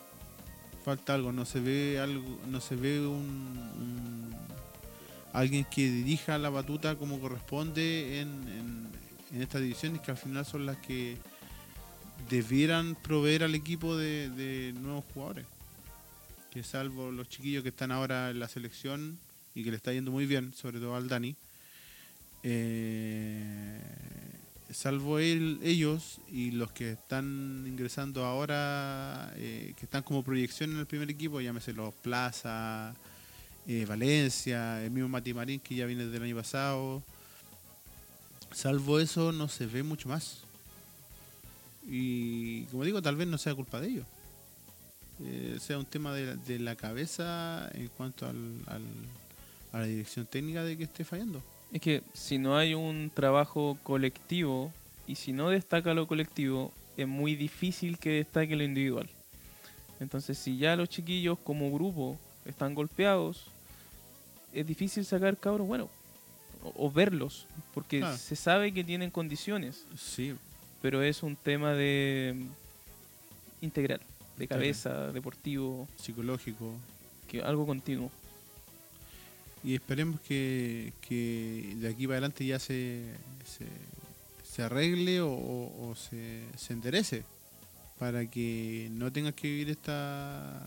falta 0.85 1.15
algo, 1.15 1.33
no 1.33 1.45
se 1.45 1.61
ve 1.61 1.99
algo, 1.99 2.39
no 2.47 2.61
se 2.61 2.77
ve 2.77 3.01
un, 3.01 4.35
alguien 5.33 5.65
que 5.65 5.91
dirija 5.91 6.39
la 6.39 6.51
batuta 6.51 6.97
como 6.97 7.19
corresponde 7.19 8.21
en, 8.21 8.93
estas 9.33 9.63
divisiones 9.63 10.03
que 10.03 10.11
al 10.11 10.19
final 10.19 10.45
son 10.45 10.67
las 10.67 10.77
que 10.77 11.17
debieran 12.29 12.95
proveer 12.95 13.45
al 13.45 13.55
equipo 13.55 13.97
de, 13.97 14.29
de 14.29 14.75
nuevos 14.75 15.05
jugadores. 15.15 15.47
Que 16.51 16.63
salvo 16.63 17.11
los 17.11 17.31
chiquillos 17.31 17.63
que 17.63 17.71
están 17.71 17.93
ahora 17.93 18.29
en 18.29 18.39
la 18.39 18.49
selección 18.49 19.19
y 19.55 19.65
que 19.65 19.71
le 19.71 19.79
está 19.79 19.91
yendo 19.91 20.11
muy 20.11 20.27
bien, 20.27 20.53
sobre 20.53 20.81
todo 20.81 20.97
al 20.97 21.09
Dani, 21.09 21.35
eh, 22.43 23.81
salvo 24.73 25.19
él, 25.19 25.59
ellos 25.63 26.19
y 26.31 26.51
los 26.53 26.73
que 26.73 26.93
están 26.93 27.65
ingresando 27.67 28.25
ahora, 28.25 29.33
eh, 29.37 29.75
que 29.79 29.85
están 29.87 30.03
como 30.03 30.23
proyección 30.23 30.73
en 30.73 30.79
el 30.79 30.87
primer 30.87 31.11
equipo, 31.11 31.41
llámese 31.41 31.73
los 31.73 31.95
Plaza, 31.95 32.95
eh, 33.67 33.85
Valencia, 33.87 34.83
el 34.85 34.91
mismo 34.91 35.09
Mati 35.09 35.35
Marín 35.35 35.61
que 35.61 35.75
ya 35.75 35.87
viene 35.87 36.07
del 36.07 36.23
año 36.23 36.37
pasado. 36.37 37.03
Salvo 38.53 38.99
eso, 39.01 39.33
no 39.33 39.49
se 39.49 39.67
ve 39.67 39.83
mucho 39.83 40.09
más. 40.09 40.39
Y 41.89 42.65
como 42.67 42.85
digo, 42.85 43.03
tal 43.03 43.17
vez 43.17 43.27
no 43.27 43.39
sea 43.39 43.55
culpa 43.55 43.81
de 43.81 43.89
ellos. 43.89 44.07
Eh, 45.21 45.59
sea 45.61 45.79
un 45.79 45.85
tema 45.87 46.13
de, 46.15 46.59
la- 46.59 46.77
cabeza 46.77 47.71
en 47.75 47.89
cuanto 47.89 48.27
al, 48.27 48.37
a 49.73 49.79
la 49.79 49.85
dirección 49.87 50.27
técnica 50.27 50.65
de 50.65 50.77
que 50.77 50.85
esté 50.85 51.05
fallando. 51.05 51.43
Es 51.73 51.81
que 51.81 52.03
si 52.13 52.39
no 52.39 52.57
hay 52.57 52.75
un 52.75 53.11
trabajo 53.15 53.79
colectivo 53.83 54.73
y 55.07 55.15
si 55.15 55.33
no 55.33 55.49
destaca 55.49 55.95
lo 55.95 56.07
colectivo, 56.07 56.71
es 56.97 57.09
muy 57.09 57.35
difícil 57.35 57.99
que 57.99 58.11
destaque 58.11 58.55
lo 58.57 58.63
individual. 58.63 59.09
Entonces, 60.01 60.37
si 60.39 60.59
ya 60.59 60.77
los 60.77 60.89
chiquillos 60.89 61.39
como 61.39 61.71
grupo 61.73 62.19
están 62.45 62.75
golpeados, 62.75 63.47
es 64.53 64.67
difícil 64.67 65.05
sacar 65.05 65.37
cabros 65.39 65.67
bueno 65.67 65.89
o, 66.65 66.87
o 66.87 66.91
verlos, 66.91 67.47
porque 67.73 68.01
Claro. 68.01 68.17
se 68.19 68.37
sabe 68.37 68.73
que 68.75 68.85
tienen 68.85 69.11
condiciones, 69.11 69.85
Sí, 69.97 70.35
pero 70.83 71.03
es 71.03 71.23
un 71.23 71.37
tema 71.37 71.73
de 71.73 72.37
integral, 73.61 74.01
de 74.37 74.47
cabeza, 74.49 75.11
deportivo, 75.13 75.89
psicológico. 75.97 76.75
que 77.29 77.41
algo 77.43 77.65
continuo. 77.67 78.11
Y 79.65 79.75
esperemos 79.75 80.21
que, 80.21 80.93
que 81.09 81.75
de 81.77 81.89
aquí 81.89 82.07
para 82.07 82.19
adelante 82.19 82.45
ya 82.45 82.59
se, 82.59 83.05
se, 83.47 83.67
se 84.51 84.63
arregle 84.63 85.21
o, 85.21 85.95
se, 85.97 86.43
se 86.57 86.73
enderece 86.73 87.25
para 87.99 88.27
que 88.27 88.89
no 88.93 89.13
tengas 89.13 89.35
que 89.35 89.49
vivir 89.49 89.71
esta, 89.71 90.61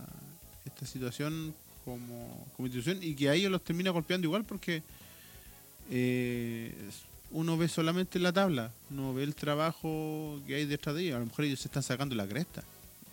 esta 0.66 0.86
situación 0.86 1.54
como, 1.84 2.48
como 2.56 2.68
institución 2.68 3.00
y 3.02 3.14
que 3.16 3.30
a 3.30 3.34
ellos 3.34 3.52
los 3.52 3.64
termina 3.64 3.92
golpeando 3.92 4.26
igual 4.26 4.46
porque 4.46 4.82
eh, 5.92 6.74
uno 7.32 7.58
ve 7.58 7.68
solamente 7.68 8.18
la 8.20 8.32
tabla, 8.32 8.72
no 8.90 9.14
ve 9.14 9.24
el 9.24 9.36
trabajo 9.36 10.40
que 10.48 10.56
hay 10.56 10.66
detrás 10.66 10.96
de 10.96 11.04
ellos. 11.04 11.16
A 11.18 11.20
lo 11.20 11.26
mejor 11.26 11.46
ellos 11.46 11.60
se 11.60 11.68
están 11.68 11.84
sacando 11.84 12.16
la 12.16 12.28
cresta 12.28 12.64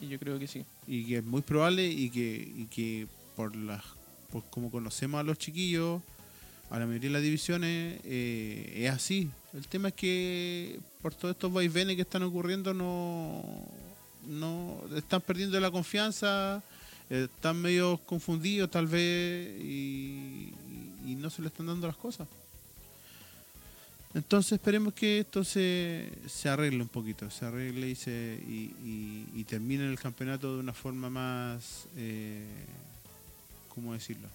Y 0.00 0.08
yo 0.08 0.18
creo 0.18 0.38
que 0.38 0.46
sí. 0.46 0.64
y 0.86 1.04
que 1.06 1.18
es 1.18 1.24
muy 1.24 1.42
probable 1.42 1.86
y 1.88 2.08
que, 2.10 2.52
y 2.56 2.66
que 2.66 3.08
por 3.34 3.56
las 3.56 3.82
por 4.32 4.42
como 4.50 4.70
conocemos 4.70 5.20
a 5.20 5.22
los 5.22 5.38
chiquillos 5.38 6.00
a 6.70 6.78
la 6.78 6.86
mayoría 6.86 7.10
de 7.10 7.12
las 7.12 7.22
divisiones 7.22 8.00
eh, 8.04 8.72
es 8.86 8.90
así. 8.90 9.28
El 9.52 9.66
tema 9.68 9.88
es 9.88 9.94
que 9.94 10.80
por 11.02 11.14
todos 11.14 11.34
estos 11.34 11.52
vaivenes 11.52 11.96
que 11.96 12.02
están 12.02 12.22
ocurriendo 12.22 12.72
no 12.72 13.42
no 14.26 14.80
están 14.96 15.20
perdiendo 15.20 15.60
la 15.60 15.70
confianza 15.70 16.62
están 17.10 17.60
medio 17.60 17.98
confundidos 18.06 18.70
tal 18.70 18.86
vez 18.86 19.60
y, 19.60 20.54
no 21.18 21.28
se 21.30 21.42
le 21.42 21.48
están 21.48 21.66
dando 21.66 21.86
las 21.86 21.96
cosas. 21.96 22.26
Entonces 24.14 24.52
esperemos 24.52 24.92
que 24.94 25.20
esto 25.20 25.44
se, 25.44 26.10
se 26.26 26.48
arregle 26.48 26.82
un 26.82 26.88
poquito, 26.88 27.30
se 27.30 27.44
arregle 27.44 27.90
y, 27.90 27.94
se, 27.94 28.38
y, 28.48 28.74
y- 28.84 29.26
y 29.40 29.44
termine 29.44 29.88
el 29.88 29.98
campeonato 29.98 30.54
de 30.54 30.60
una 30.60 30.72
forma 30.72 31.08
más, 31.10 31.86
eh, 31.96 32.44
¿cómo 33.74 33.92
decirlo? 33.92 34.28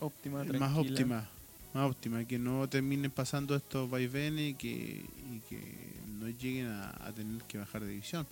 Óptima, 0.00 0.38
más 0.38 0.46
tranquila. 0.48 0.80
óptima, 0.80 1.28
más 1.72 1.90
óptima, 1.90 2.24
que 2.24 2.38
no 2.38 2.68
terminen 2.68 3.10
pasando 3.10 3.54
estos 3.56 3.88
vaivenes 3.90 4.50
y 4.50 4.54
que, 4.54 5.04
y 5.32 5.40
que 5.48 5.94
no 6.18 6.28
lleguen 6.28 6.66
a, 6.68 6.90
a 7.06 7.12
tener 7.12 7.42
que 7.44 7.58
bajar 7.58 7.82
de 7.82 7.88
división. 7.90 8.26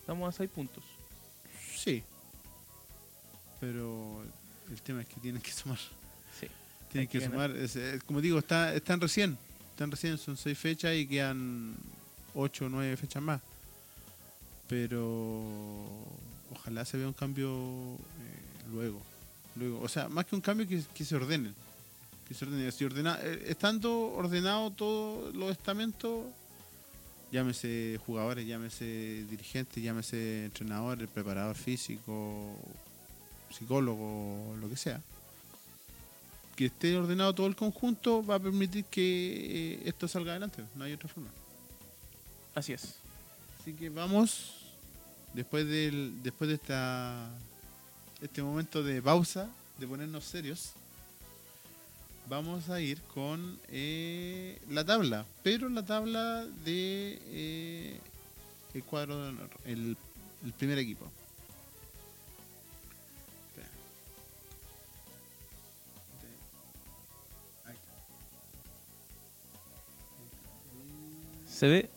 Estamos 0.00 0.34
a 0.34 0.36
6 0.36 0.50
puntos. 0.50 0.82
Sí, 1.76 2.02
pero 3.60 4.22
el 4.70 4.80
tema 4.82 5.00
es 5.02 5.06
que 5.08 5.20
tienen 5.20 5.40
que 5.40 5.52
sumar. 5.52 5.78
Sí. 6.38 6.46
Tienen 6.90 7.08
que, 7.08 7.18
que 7.20 7.26
sumar. 7.26 7.50
es- 7.52 7.76
es- 7.76 8.02
como 8.04 8.20
digo, 8.20 8.38
está, 8.38 8.74
están 8.74 9.00
recién. 9.00 9.38
Están 9.70 9.90
recién, 9.90 10.18
son 10.18 10.36
seis 10.36 10.58
fechas 10.58 10.94
y 10.94 11.06
quedan 11.06 11.74
ocho 12.34 12.66
o 12.66 12.68
nueve 12.68 12.96
fechas 12.98 13.22
más. 13.22 13.40
Pero 14.68 15.42
ojalá 16.52 16.84
se 16.84 16.98
vea 16.98 17.06
un 17.08 17.14
cambio 17.14 17.48
eh, 17.94 18.39
luego. 18.72 19.00
luego. 19.56 19.80
O 19.80 19.88
sea, 19.88 20.08
más 20.08 20.26
que 20.26 20.34
un 20.34 20.40
cambio, 20.40 20.66
que, 20.66 20.82
que 20.94 21.04
se 21.04 21.16
ordenen. 21.16 21.54
Que 22.26 22.34
se 22.34 22.44
ordenen. 22.44 22.72
Si 22.72 22.84
ordena, 22.84 23.18
eh, 23.22 23.44
estando 23.48 24.12
ordenado 24.12 24.70
todos 24.70 25.34
los 25.34 25.50
estamentos, 25.50 26.24
llámese 27.30 27.98
jugadores, 28.06 28.46
llámese 28.46 29.24
dirigentes, 29.28 29.82
llámese 29.82 30.46
entrenador, 30.46 31.00
el 31.00 31.08
preparador 31.08 31.56
físico, 31.56 32.56
psicólogo, 33.50 34.56
lo 34.60 34.68
que 34.68 34.76
sea 34.76 35.00
que 36.60 36.66
esté 36.66 36.94
ordenado 36.94 37.34
todo 37.34 37.46
el 37.46 37.56
conjunto 37.56 38.22
va 38.22 38.34
a 38.34 38.38
permitir 38.38 38.84
que 38.84 39.00
eh, 39.00 39.82
esto 39.86 40.06
salga 40.06 40.32
adelante. 40.32 40.62
No 40.74 40.84
hay 40.84 40.92
otra 40.92 41.08
forma. 41.08 41.30
Así 42.54 42.74
es. 42.74 42.96
Así 43.58 43.72
que 43.72 43.88
vamos, 43.88 44.66
después 45.32 45.66
del 45.66 46.22
después 46.22 46.48
de 46.48 46.56
esta 46.56 47.30
este 48.22 48.42
momento 48.42 48.82
de 48.82 49.00
pausa, 49.00 49.48
de 49.78 49.86
ponernos 49.86 50.24
serios, 50.24 50.72
vamos 52.28 52.68
a 52.68 52.80
ir 52.80 53.00
con 53.14 53.58
eh, 53.68 54.60
la 54.68 54.84
tabla, 54.84 55.24
pero 55.42 55.68
la 55.68 55.84
tabla 55.84 56.44
de 56.64 57.18
eh, 57.26 58.00
el 58.74 58.84
cuadro 58.84 59.22
de 59.22 59.28
honor, 59.30 59.50
el, 59.64 59.96
el 60.44 60.52
primer 60.52 60.78
equipo. 60.78 61.10
¿Se 71.60 71.68
ve 71.68 71.90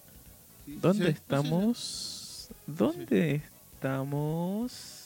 dónde 0.66 1.12
estamos? 1.12 2.50
¿Dónde 2.68 3.42
estamos? 3.76 5.03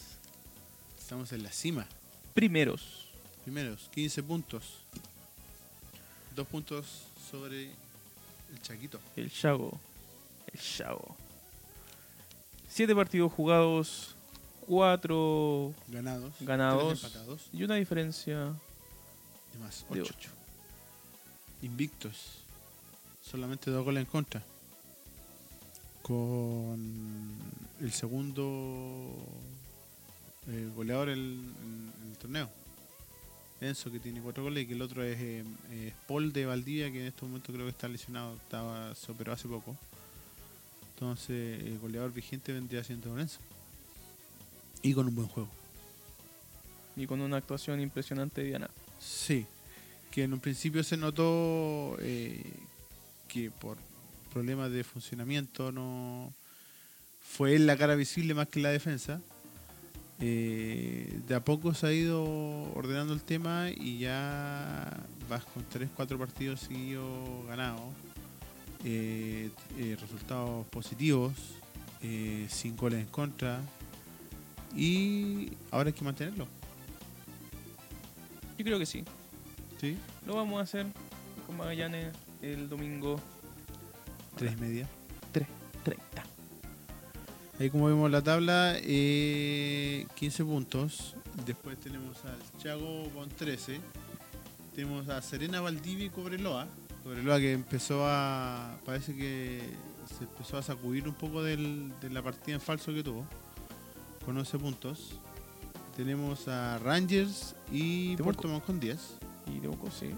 Estamos 1.07 1.31
en 1.31 1.41
la 1.41 1.53
cima. 1.53 1.87
Primeros. 2.33 3.07
Primeros, 3.45 3.87
15 3.93 4.23
puntos. 4.23 4.83
Dos 6.35 6.45
puntos 6.47 7.03
sobre 7.31 7.63
el 8.51 8.61
Chaquito. 8.61 8.99
El 9.15 9.31
Chago. 9.31 9.79
El 10.51 10.59
Chago. 10.59 11.15
Siete 12.67 12.93
partidos 12.93 13.31
jugados. 13.31 14.17
Cuatro 14.67 15.73
Ganados. 15.87 16.33
Ganados. 16.41 17.01
empatados. 17.01 17.47
y 17.53 17.63
una 17.63 17.75
diferencia 17.75 18.53
Y 19.55 19.57
más, 19.59 19.85
de 19.89 20.01
8. 20.01 20.13
ocho. 20.13 20.29
Invictos. 21.61 22.41
Solamente 23.23 23.71
dos 23.71 23.85
goles 23.85 24.03
en 24.03 24.11
contra. 24.11 24.43
Con 26.01 27.37
el 27.79 27.93
segundo 27.93 29.15
eh, 30.49 30.69
goleador 30.75 31.09
en, 31.09 31.19
en- 31.19 31.93
el 32.11 32.17
torneo. 32.17 32.49
Enzo 33.59 33.91
que 33.91 33.99
tiene 33.99 34.21
cuatro 34.21 34.43
goles 34.43 34.63
y 34.63 34.67
que 34.67 34.73
el 34.73 34.81
otro 34.83 35.03
es 35.03 35.17
eh, 35.19 35.43
eh, 35.71 35.93
Paul 36.07 36.31
de 36.31 36.45
Valdivia 36.45 36.91
que 36.91 37.01
en 37.01 37.07
este 37.07 37.25
momento 37.25 37.51
creo 37.51 37.65
que 37.65 37.71
está 37.71 37.87
lesionado, 37.87 38.35
estaba, 38.35 38.93
se 38.93 39.11
operó 39.11 39.33
hace 39.33 39.47
poco. 39.47 39.75
Entonces 40.93 41.63
el 41.63 41.79
goleador 41.79 42.13
vigente 42.13 42.53
vendría 42.53 42.83
siendo 42.83 43.09
Don 43.09 43.19
Enzo. 43.19 43.39
Y 44.83 44.93
con 44.93 45.07
un 45.07 45.15
buen 45.15 45.27
juego. 45.27 45.49
Y 46.95 47.07
con 47.07 47.19
una 47.21 47.37
actuación 47.37 47.79
impresionante 47.81 48.41
de 48.41 48.47
Diana. 48.47 48.69
Sí, 48.99 49.45
que 50.11 50.23
en 50.23 50.33
un 50.33 50.39
principio 50.39 50.83
se 50.83 50.97
notó 50.97 51.97
eh, 51.99 52.43
que 53.27 53.49
por 53.51 53.77
problemas 54.33 54.71
de 54.71 54.83
funcionamiento 54.83 55.71
no 55.71 56.31
fue 57.21 57.55
él 57.55 57.65
la 57.67 57.77
cara 57.77 57.95
visible 57.95 58.33
más 58.35 58.47
que 58.49 58.59
la 58.59 58.69
defensa. 58.69 59.19
Eh, 60.19 61.19
de 61.27 61.35
a 61.35 61.43
poco 61.43 61.73
se 61.73 61.87
ha 61.87 61.93
ido 61.93 62.23
ordenando 62.73 63.13
el 63.13 63.21
tema 63.21 63.69
y 63.69 63.99
ya 63.99 65.05
vas 65.29 65.43
con 65.45 65.63
3-4 65.69 66.17
partidos 66.17 66.61
seguidos 66.61 67.45
ganados, 67.47 67.93
eh, 68.83 69.51
eh, 69.77 69.97
resultados 69.99 70.65
positivos, 70.67 71.33
eh, 72.01 72.47
sin 72.49 72.75
goles 72.75 72.99
en 73.01 73.07
contra 73.07 73.61
y 74.75 75.51
ahora 75.71 75.89
hay 75.89 75.93
que 75.93 76.03
mantenerlo. 76.03 76.47
Yo 78.57 78.65
creo 78.65 78.79
que 78.79 78.85
sí. 78.85 79.03
¿sí? 79.79 79.97
Lo 80.25 80.35
vamos 80.35 80.59
a 80.59 80.63
hacer 80.63 80.87
con 81.45 81.57
Magallanes 81.57 82.15
el 82.41 82.69
domingo 82.69 83.19
Tres 84.37 84.53
y 84.53 84.61
media. 84.61 84.87
3.30. 85.33 86.36
Ahí 87.59 87.69
como 87.71 87.87
vemos 87.87 88.11
la 88.11 88.21
tabla, 88.21 88.75
eh, 88.77 90.05
15 90.15 90.43
puntos. 90.45 91.15
Después 91.45 91.79
tenemos 91.79 92.17
al 92.25 92.37
Chago 92.61 93.09
con 93.15 93.29
13. 93.29 93.79
Tenemos 94.75 95.09
a 95.09 95.21
Serena 95.23 95.59
Valdivia 95.61 96.05
y 96.05 96.09
Cobreloa. 96.09 96.67
Cobreloa 97.03 97.39
que 97.39 97.53
empezó 97.53 98.05
a... 98.05 98.77
Parece 98.85 99.15
que 99.15 99.61
se 100.17 100.23
empezó 100.25 100.57
a 100.57 100.61
sacudir 100.61 101.07
un 101.07 101.15
poco 101.15 101.41
del- 101.41 101.91
de 101.99 102.09
la 102.11 102.21
partida 102.21 102.55
en 102.55 102.61
falso 102.61 102.93
que 102.93 103.03
tuvo. 103.03 103.25
Con 104.23 104.37
11 104.37 104.59
puntos. 104.59 105.19
Tenemos 105.95 106.47
a 106.47 106.77
Rangers 106.77 107.55
y 107.71 108.15
Temuco. 108.17 108.23
Puerto 108.25 108.47
Montt 108.49 108.65
con 108.65 108.79
10. 108.79 108.99
Y 109.47 109.59
Temuco, 109.59 109.89
sí. 109.89 110.11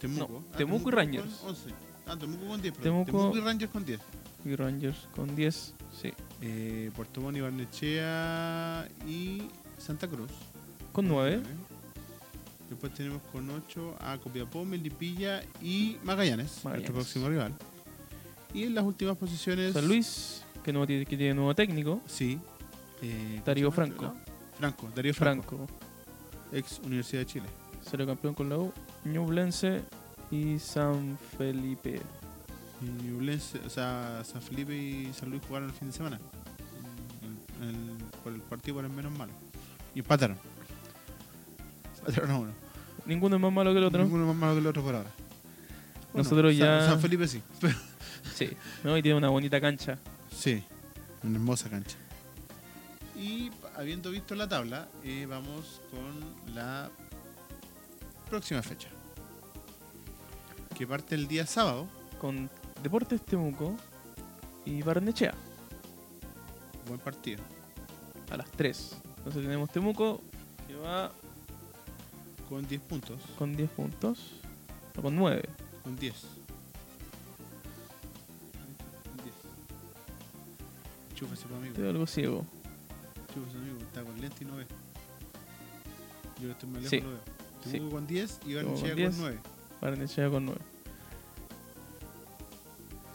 Temuco. 0.00 0.44
No, 0.50 0.56
Temuco 0.58 0.88
y 0.90 0.92
Rangers. 0.92 1.34
Con 1.36 1.50
11. 1.50 1.70
Ah, 2.06 2.16
Temuco 2.18 2.46
con 2.46 2.60
10. 2.60 2.74
perdón. 2.76 2.92
Temuco- 3.06 3.06
Temuco 3.06 3.36
y 3.38 3.40
Rangers 3.40 3.72
con 3.72 3.84
10. 3.86 4.00
Y 4.44 4.56
Rangers 4.56 5.08
con 5.14 5.34
10, 5.34 5.74
sí. 6.00 6.12
Eh, 6.42 6.90
Puerto 6.94 7.20
Montt 7.20 7.36
y 7.38 7.40
Barnechea 7.40 8.86
y 9.06 9.42
Santa 9.78 10.06
Cruz. 10.08 10.30
Con 10.92 11.08
9. 11.08 11.40
Después 12.68 12.92
tenemos 12.94 13.22
con 13.32 13.48
8 13.50 13.96
a 14.00 14.18
Copiapó, 14.18 14.64
Melipilla 14.64 15.42
y 15.62 15.96
Magallanes, 16.02 16.60
Magallanes. 16.64 16.90
nuestro 16.90 16.94
próximo 16.94 17.28
rival. 17.28 17.52
Y 18.52 18.64
en 18.64 18.74
las 18.74 18.84
últimas 18.84 19.16
posiciones. 19.16 19.72
San 19.74 19.86
Luis, 19.88 20.42
que, 20.62 20.72
no 20.72 20.86
tiene, 20.86 21.04
que 21.06 21.16
tiene 21.16 21.34
nuevo 21.34 21.54
técnico. 21.54 22.00
Sí. 22.06 22.38
eh, 23.02 23.40
Darío 23.44 23.70
¿cómo 23.70 23.84
se 23.84 23.90
llama? 23.90 23.96
Franco. 24.04 24.20
Franco, 24.58 24.90
Darío 24.94 25.14
Franco, 25.14 25.56
Franco. 25.56 25.72
ex 26.52 26.80
Universidad 26.84 27.22
de 27.22 27.26
Chile. 27.26 27.46
Salió 27.82 28.06
campeón 28.06 28.34
con 28.34 28.48
la 28.48 28.58
U. 28.58 28.72
Ñublense 29.04 29.82
y 30.30 30.58
San 30.58 31.18
Felipe. 31.36 32.00
Y 32.82 32.86
Ñublense, 33.06 33.60
o 33.64 33.70
sea, 33.70 34.22
San 34.24 34.42
Felipe 34.42 34.76
y 34.76 35.12
San 35.12 35.30
Luis 35.30 35.42
jugaron 35.46 35.68
el 35.70 35.74
fin 35.74 35.88
de 35.88 35.94
semana. 35.94 36.18
El- 37.62 37.96
por 38.22 38.32
el 38.32 38.40
partido 38.40 38.76
por 38.76 38.84
el 38.84 38.90
menos 38.90 39.12
malo. 39.16 39.32
Y 39.94 40.00
empataron. 40.00 40.36
Empataron 42.00 42.30
a 42.30 42.38
uno. 42.38 42.52
Ninguno 43.06 43.36
es 43.36 43.42
más 43.42 43.52
malo 43.52 43.72
que 43.72 43.78
el 43.78 43.84
otro. 43.84 44.02
Ninguno 44.02 44.26
más 44.26 44.36
malo 44.36 44.52
que 44.54 44.60
el 44.60 44.66
otro 44.66 44.82
por 44.82 44.94
ahora. 44.94 45.10
Nosotros 46.12 46.56
ya- 46.56 46.86
San 46.86 47.00
Felipe 47.00 47.26
sí. 47.28 47.42
Sí. 48.34 48.50
¿no? 48.82 48.96
Y 48.96 49.02
tiene 49.02 49.18
una 49.18 49.28
bonita 49.28 49.60
cancha. 49.60 49.98
Sí, 50.34 50.64
una 51.22 51.34
hermosa 51.36 51.68
cancha. 51.70 51.96
Y 53.16 53.50
habiendo 53.76 54.10
visto 54.10 54.34
la 54.34 54.48
tabla, 54.48 54.88
eh, 55.04 55.26
vamos 55.28 55.80
con 55.90 56.54
la 56.54 56.90
próxima 58.28 58.62
fecha. 58.62 58.88
Que 60.76 60.86
parte 60.86 61.14
el 61.14 61.28
día 61.28 61.46
sábado. 61.46 61.86
Con 62.20 62.50
Deportes 62.84 63.22
Temuco 63.24 63.74
y 64.66 64.82
Barnechea 64.82 65.34
Buen 66.86 67.00
partido. 67.00 67.42
a 68.30 68.36
las 68.36 68.50
3. 68.52 68.96
Entonces 69.18 69.42
tenemos 69.42 69.70
Temuco 69.70 70.20
que 70.68 70.76
va 70.76 71.10
Con 72.48 72.66
10 72.68 72.80
puntos. 72.82 73.20
con 73.38 73.56
10 73.56 73.70
puntos. 73.70 74.32
O 74.98 75.02
con 75.02 75.16
9. 75.16 75.42
Con 75.82 75.96
10. 75.96 76.14
Con 79.08 79.24
10. 79.24 79.34
Chúfese, 81.14 81.42
pues, 81.46 81.54
amigo. 81.58 81.72
Estoy 81.74 81.88
algo 81.88 82.06
ciego. 82.06 82.44
Chúfese, 83.32 83.56
amigo. 83.56 83.78
Está 83.78 84.02
con 84.04 84.20
lente 84.20 84.44
y 84.44 84.46
no 84.46 84.56
ve. 84.56 84.66
Yo 86.42 86.50
estoy 86.50 86.68
más 86.68 86.82
lejos, 86.82 86.90
Sí. 86.90 87.00
lo 87.00 87.08
veo. 87.10 87.20
Sí. 87.64 87.70
Temuco 87.72 87.94
con 87.94 88.06
10 88.06 88.40
y 88.46 88.54
Barnechea 88.54 88.80
con 88.80 88.88
con 88.88 88.96
10. 88.96 89.16
9. 89.18 89.38
Barnechea 89.80 90.28
con 90.30 90.44
9. 90.46 90.60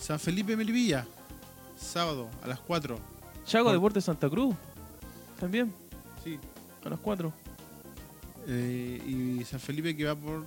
San 0.09 0.19
Felipe 0.19 0.57
Melivilla. 0.57 1.05
Sábado 1.79 2.27
a 2.41 2.47
las 2.47 2.59
4. 2.61 2.97
Chaco 3.45 3.65
Por- 3.65 3.73
Deportes 3.73 4.05
Santa 4.05 4.27
Cruz. 4.27 4.55
También, 5.39 5.71
Sí. 6.23 6.39
a 6.83 6.89
las 6.89 6.97
4. 6.99 7.31
Eh, 8.47 9.37
y 9.39 9.45
San 9.45 9.59
Felipe 9.59 9.95
que 9.95 10.05
va 10.05 10.15
por 10.15 10.45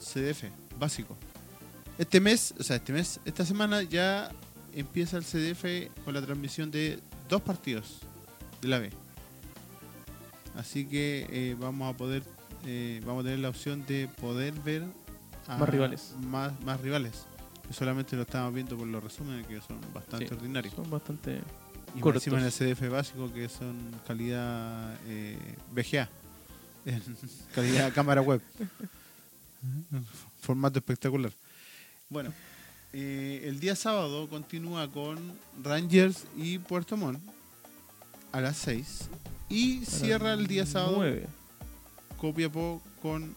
CDF, 0.00 0.44
básico. 0.78 1.18
Este 1.98 2.18
mes, 2.18 2.54
o 2.58 2.62
sea, 2.62 2.76
este 2.76 2.94
mes, 2.94 3.20
esta 3.26 3.44
semana 3.44 3.82
ya 3.82 4.30
empieza 4.74 5.18
el 5.18 5.24
CDF 5.24 5.90
con 6.06 6.14
la 6.14 6.22
transmisión 6.22 6.70
de 6.70 6.98
dos 7.28 7.42
partidos 7.42 7.98
de 8.62 8.68
la 8.68 8.78
B. 8.78 8.88
Así 10.56 10.86
que 10.86 11.26
eh, 11.28 11.56
vamos 11.60 11.94
a 11.94 11.96
poder, 11.98 12.22
eh, 12.64 13.02
vamos 13.04 13.20
a 13.20 13.24
tener 13.24 13.40
la 13.40 13.50
opción 13.50 13.84
de 13.84 14.08
poder 14.18 14.54
ver 14.54 14.84
a 15.46 15.58
Más 15.58 15.68
rivales. 15.68 16.14
Más, 16.22 16.58
más 16.62 16.80
rivales. 16.80 17.26
Solamente 17.70 18.16
lo 18.16 18.22
estamos 18.22 18.52
viendo 18.52 18.76
por 18.76 18.86
los 18.86 19.02
resúmenes 19.02 19.46
que 19.46 19.60
son 19.60 19.80
bastante 19.94 20.28
Sí. 20.28 20.34
ordinarios. 20.34 20.74
Son 20.74 20.90
bastante. 20.90 21.40
Y 21.94 22.00
más 22.00 22.14
encima 22.14 22.38
en 22.38 22.44
el 22.44 22.52
CDF 22.52 22.88
básico 22.90 23.32
que 23.32 23.48
son 23.48 23.78
calidad 24.06 24.94
eh, 25.06 25.38
VGA. 25.72 26.08
Calidad 27.54 27.92
cámara 27.94 28.20
web. 28.22 28.40
Formato 30.40 30.78
espectacular. 30.78 31.32
Bueno, 32.08 32.32
eh, 32.92 33.42
el 33.44 33.60
día 33.60 33.76
sábado 33.76 34.28
continúa 34.28 34.90
con 34.90 35.18
Rangers 35.62 36.24
y 36.36 36.58
Puerto 36.58 36.96
Montt 36.96 37.20
a 38.32 38.40
las 38.40 38.56
6. 38.58 39.08
Y 39.48 39.84
cierra 39.84 40.32
el 40.32 40.46
día 40.46 40.66
sábado 40.66 40.94
9. 40.96 41.26
Copiapó 42.18 42.82
con 43.00 43.34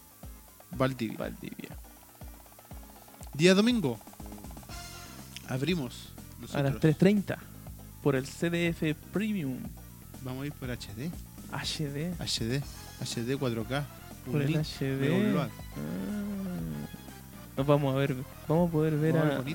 Valdivia. 0.72 1.18
Valdivia. 1.18 1.70
Día 3.34 3.54
domingo 3.54 3.98
abrimos. 5.48 6.08
A 6.52 6.62
las 6.62 6.74
nosotros. 6.74 6.96
3.30. 6.98 7.36
Por 8.02 8.14
el 8.16 8.24
CDF 8.26 8.94
Premium 9.12 9.58
Vamos 10.22 10.44
a 10.44 10.46
ir 10.46 10.52
por 10.52 10.68
HD. 10.70 11.10
HD. 11.52 12.12
HD. 12.18 12.62
HD 13.00 13.38
4K. 13.38 13.84
Por 14.30 14.42
el 14.42 14.56
HD. 14.56 15.36
Ah. 15.38 15.48
Nos 17.56 17.66
vamos 17.66 17.94
a 17.94 17.98
ver. 17.98 18.16
Vamos 18.48 18.68
a 18.68 18.72
poder 18.72 18.96
ver 18.96 19.14
Vamos 19.14 19.46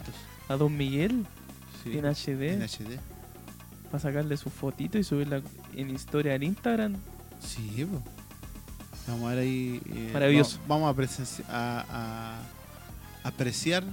a 0.48 0.54
a, 0.54 0.58
Don 0.58 0.76
Miguel 0.76 1.26
Sí, 1.84 1.98
en 1.98 2.06
HD. 2.06 2.54
en 2.54 2.62
HD. 2.64 3.00
Para 3.92 4.00
sacarle 4.00 4.38
su 4.38 4.50
fotito 4.50 4.98
y 4.98 5.04
subirla 5.04 5.42
en 5.76 5.90
historia 5.90 6.36
en 6.36 6.44
Instagram. 6.44 6.96
Sí, 7.40 7.86
po. 7.86 8.02
Vamos 9.08 9.26
a 9.26 9.30
ver 9.30 9.40
ahí. 9.40 9.82
eh, 9.88 10.10
Maravilloso. 10.14 10.58
va- 10.60 10.66
Vamos 10.68 10.88
a, 10.88 10.92
a, 11.50 11.86
a- 11.90 13.28
apreciar 13.28 13.84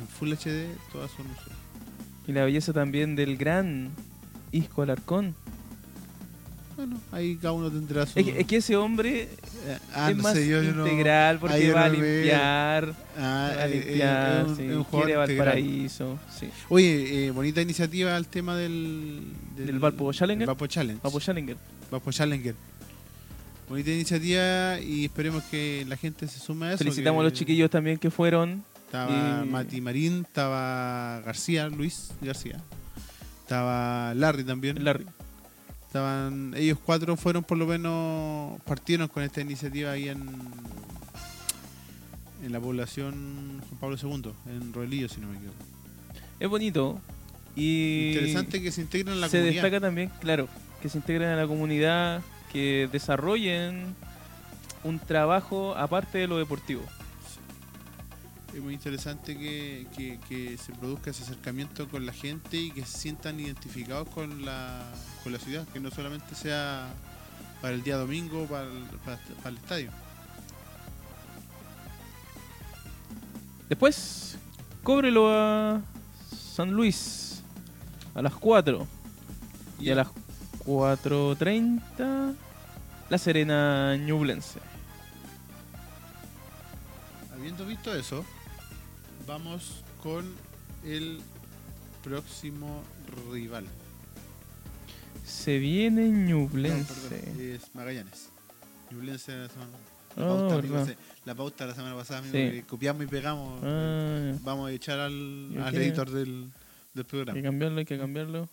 en 0.00 0.08
Full 0.08 0.32
HD 0.32 0.66
toda 0.92 1.08
su 1.08 1.22
hermosura. 1.22 1.54
Y 2.28 2.32
la 2.32 2.44
belleza 2.44 2.72
también 2.72 3.16
del 3.16 3.36
gran 3.36 3.90
Isco 4.52 4.82
Alarcón. 4.82 5.34
Bueno, 6.76 7.00
ahí 7.10 7.36
cada 7.36 7.52
uno 7.52 7.70
tendrá 7.70 8.04
su. 8.04 8.18
Es 8.18 8.24
que, 8.26 8.40
es 8.40 8.46
que 8.46 8.56
ese 8.56 8.76
hombre 8.76 9.22
Eh, 9.66 9.78
ah, 9.94 10.10
es 10.10 10.16
no 10.18 10.22
más 10.24 10.34
sé, 10.34 10.46
yo- 10.46 10.62
yo 10.62 10.72
no- 10.74 10.86
integral 10.86 11.38
porque 11.38 11.72
va 11.72 11.84
a 11.84 11.88
limpiar. 11.88 12.94
Ah, 13.16 13.20
va 13.56 13.62
a 13.62 13.66
eh, 13.66 13.78
eh, 13.78 13.84
limpiar, 13.86 14.40
es 14.42 14.46
un- 14.48 14.56
sí, 14.56 14.62
es 14.64 14.76
un 14.76 14.84
jugador 14.84 15.06
quiere 15.06 15.22
integral. 15.22 15.46
Valparaíso. 15.56 16.18
Sí. 16.38 16.48
Oye, 16.68 17.26
eh, 17.26 17.30
bonita 17.30 17.62
iniciativa 17.62 18.14
el 18.16 18.26
tema 18.26 18.56
del. 18.56 19.22
Del 19.56 19.78
Valpo 19.78 20.12
Challenger. 20.12 20.40
del 20.40 20.46
Valpo 20.48 20.66
Challenge. 20.66 21.00
Papo 21.00 21.18
Challenger. 21.18 21.56
Valpo 21.90 22.12
Challenger. 22.12 22.54
Bonita 23.70 23.90
iniciativa 23.90 24.78
y 24.78 25.06
esperemos 25.06 25.42
que 25.44 25.84
la 25.88 25.96
gente 25.96 26.28
se 26.28 26.38
sume 26.38 26.66
a 26.66 26.68
eso. 26.72 26.78
Felicitamos 26.78 27.20
a 27.20 27.24
los 27.24 27.32
chiquillos 27.32 27.70
también 27.70 27.96
que 27.96 28.10
fueron. 28.10 28.62
Estaba 29.04 29.44
y- 29.44 29.48
Mati 29.48 29.80
Marín, 29.80 30.24
estaba 30.26 31.20
García, 31.24 31.68
Luis 31.68 32.10
García. 32.20 32.60
Estaba 33.42 34.14
Larry 34.14 34.44
también. 34.44 34.82
Larry. 34.84 35.06
Estaban, 35.86 36.52
ellos 36.56 36.78
cuatro 36.84 37.16
fueron 37.16 37.44
por 37.44 37.56
lo 37.58 37.66
menos, 37.66 38.60
partieron 38.62 39.08
con 39.08 39.22
esta 39.22 39.40
iniciativa 39.40 39.92
ahí 39.92 40.08
en, 40.08 40.26
en 42.44 42.52
la 42.52 42.60
población 42.60 43.62
Juan 43.68 43.80
Pablo 43.80 43.96
II, 44.02 44.32
en 44.50 44.72
Roelillo, 44.72 45.08
si 45.08 45.20
no 45.20 45.28
me 45.28 45.36
equivoco. 45.36 45.58
Es 46.38 46.48
bonito. 46.48 47.00
Y 47.54 48.08
Interesante 48.12 48.60
que 48.62 48.70
se 48.72 48.82
integren 48.82 49.14
en 49.14 49.20
la 49.22 49.28
se 49.28 49.38
comunidad. 49.38 49.62
destaca 49.62 49.80
también, 49.80 50.10
claro, 50.20 50.48
que 50.82 50.88
se 50.90 50.98
integren 50.98 51.28
a 51.30 51.36
la 51.36 51.46
comunidad, 51.46 52.20
que 52.52 52.88
desarrollen 52.92 53.94
un 54.84 54.98
trabajo 54.98 55.74
aparte 55.76 56.18
de 56.18 56.26
lo 56.26 56.36
deportivo. 56.36 56.82
Es 58.56 58.62
muy 58.62 58.72
interesante 58.72 59.36
que, 59.36 59.86
que- 59.94 60.18
que 60.26 60.56
se 60.56 60.72
produzca 60.72 61.10
ese 61.10 61.24
acercamiento 61.24 61.90
con 61.90 62.06
la 62.06 62.12
gente 62.14 62.56
y 62.56 62.70
que 62.70 62.86
se 62.86 62.96
sientan 63.00 63.38
identificados 63.38 64.08
con 64.08 64.46
la, 64.46 64.82
con 65.22 65.34
la 65.34 65.38
ciudad, 65.38 65.68
que 65.68 65.78
no 65.78 65.90
solamente 65.90 66.34
sea 66.34 66.88
para 67.60 67.74
el 67.74 67.82
día 67.82 67.98
domingo, 67.98 68.46
para 68.46 68.62
el, 68.64 68.82
para- 69.04 69.18
para 69.42 69.50
el 69.50 69.56
estadio. 69.58 69.90
Después, 73.68 74.38
cóbrelo 74.82 75.30
a 75.30 75.82
San 76.54 76.70
Luis 76.70 77.42
a 78.14 78.22
las 78.22 78.32
4 78.36 78.86
y 79.78 79.90
a 79.90 79.96
las 79.96 80.08
4.30 80.64 82.32
La 83.10 83.18
Serena 83.18 83.96
Ñublense. 83.98 84.60
Habiendo 87.34 87.66
visto 87.66 87.94
eso, 87.94 88.24
vamos 89.26 89.82
con 90.02 90.24
el 90.84 91.20
próximo 92.04 92.82
rival. 93.32 93.64
Se 95.24 95.58
viene 95.58 96.08
No, 96.08 96.28
Ñublense. 96.28 96.92
perdón, 97.10 97.40
es 97.40 97.74
Magallanes. 97.74 98.28
Ñublense 98.90 99.36
la 99.36 99.48
semana 99.48 99.70
la 100.16 100.24
Ah, 100.24 100.28
pauta, 100.28 100.54
amigo, 100.54 100.86
la 101.26 101.34
pauta 101.34 101.66
la 101.66 101.74
semana 101.74 101.94
pasada, 101.96 102.20
amigo, 102.20 102.32
Sí. 102.32 102.50
que 102.52 102.62
copiamos 102.64 103.02
y 103.02 103.06
pegamos. 103.06 103.60
Ah, 103.62 104.32
Vamos 104.42 104.70
a 104.70 104.72
echar 104.72 104.98
al, 104.98 105.50
¿Y 105.52 105.58
al 105.58 105.74
editor 105.74 106.10
del, 106.10 106.50
del 106.94 107.04
hay 107.04 107.04
programa. 107.04 107.34
que 107.36 107.42
cambiarlo, 107.42 107.78
hay 107.80 107.84
que 107.84 107.98
cambiarlo. 107.98 108.48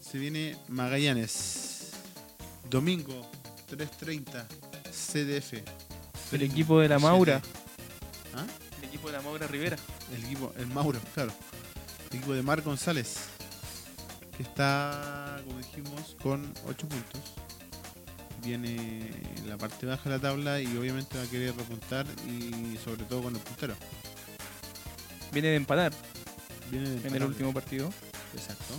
Se 0.00 0.18
viene 0.18 0.56
Magallanes. 0.68 1.92
Domingo, 2.68 3.30
3.30, 3.70 4.46
CDF. 4.90 5.62
El 6.32 6.42
equipo 6.42 6.80
de 6.80 6.88
la 6.88 6.98
Maura. 6.98 7.40
¿Ah? 8.34 8.44
Equipo 9.02 9.10
de 9.10 9.16
la 9.16 9.22
Maura 9.24 9.46
Rivera. 9.48 9.76
El 10.14 10.24
equipo, 10.24 10.52
el 10.56 10.66
Mauro, 10.68 11.00
claro. 11.12 11.32
El 12.10 12.16
equipo 12.18 12.34
de 12.34 12.42
Mar 12.42 12.62
González. 12.62 13.16
Que 14.36 14.44
está, 14.44 15.40
como 15.44 15.58
dijimos, 15.58 16.16
con 16.22 16.54
8 16.68 16.88
puntos. 16.88 17.20
viene 18.44 19.10
en 19.38 19.48
la 19.48 19.58
parte 19.58 19.86
baja 19.86 20.04
de 20.08 20.16
la 20.16 20.22
tabla 20.22 20.60
y 20.60 20.76
obviamente 20.76 21.18
va 21.18 21.24
a 21.24 21.26
querer 21.26 21.52
repuntar 21.56 22.06
y 22.28 22.78
sobre 22.84 23.02
todo 23.04 23.24
con 23.24 23.34
el 23.34 23.40
puntero. 23.40 23.74
Viene 25.32 25.48
de 25.48 25.56
empatar 25.56 25.92
Viene 26.70 26.88
de 26.88 26.94
en 26.94 26.98
el 27.00 27.06
empatar. 27.06 27.28
último 27.28 27.52
partido. 27.52 27.92
Exacto. 28.34 28.74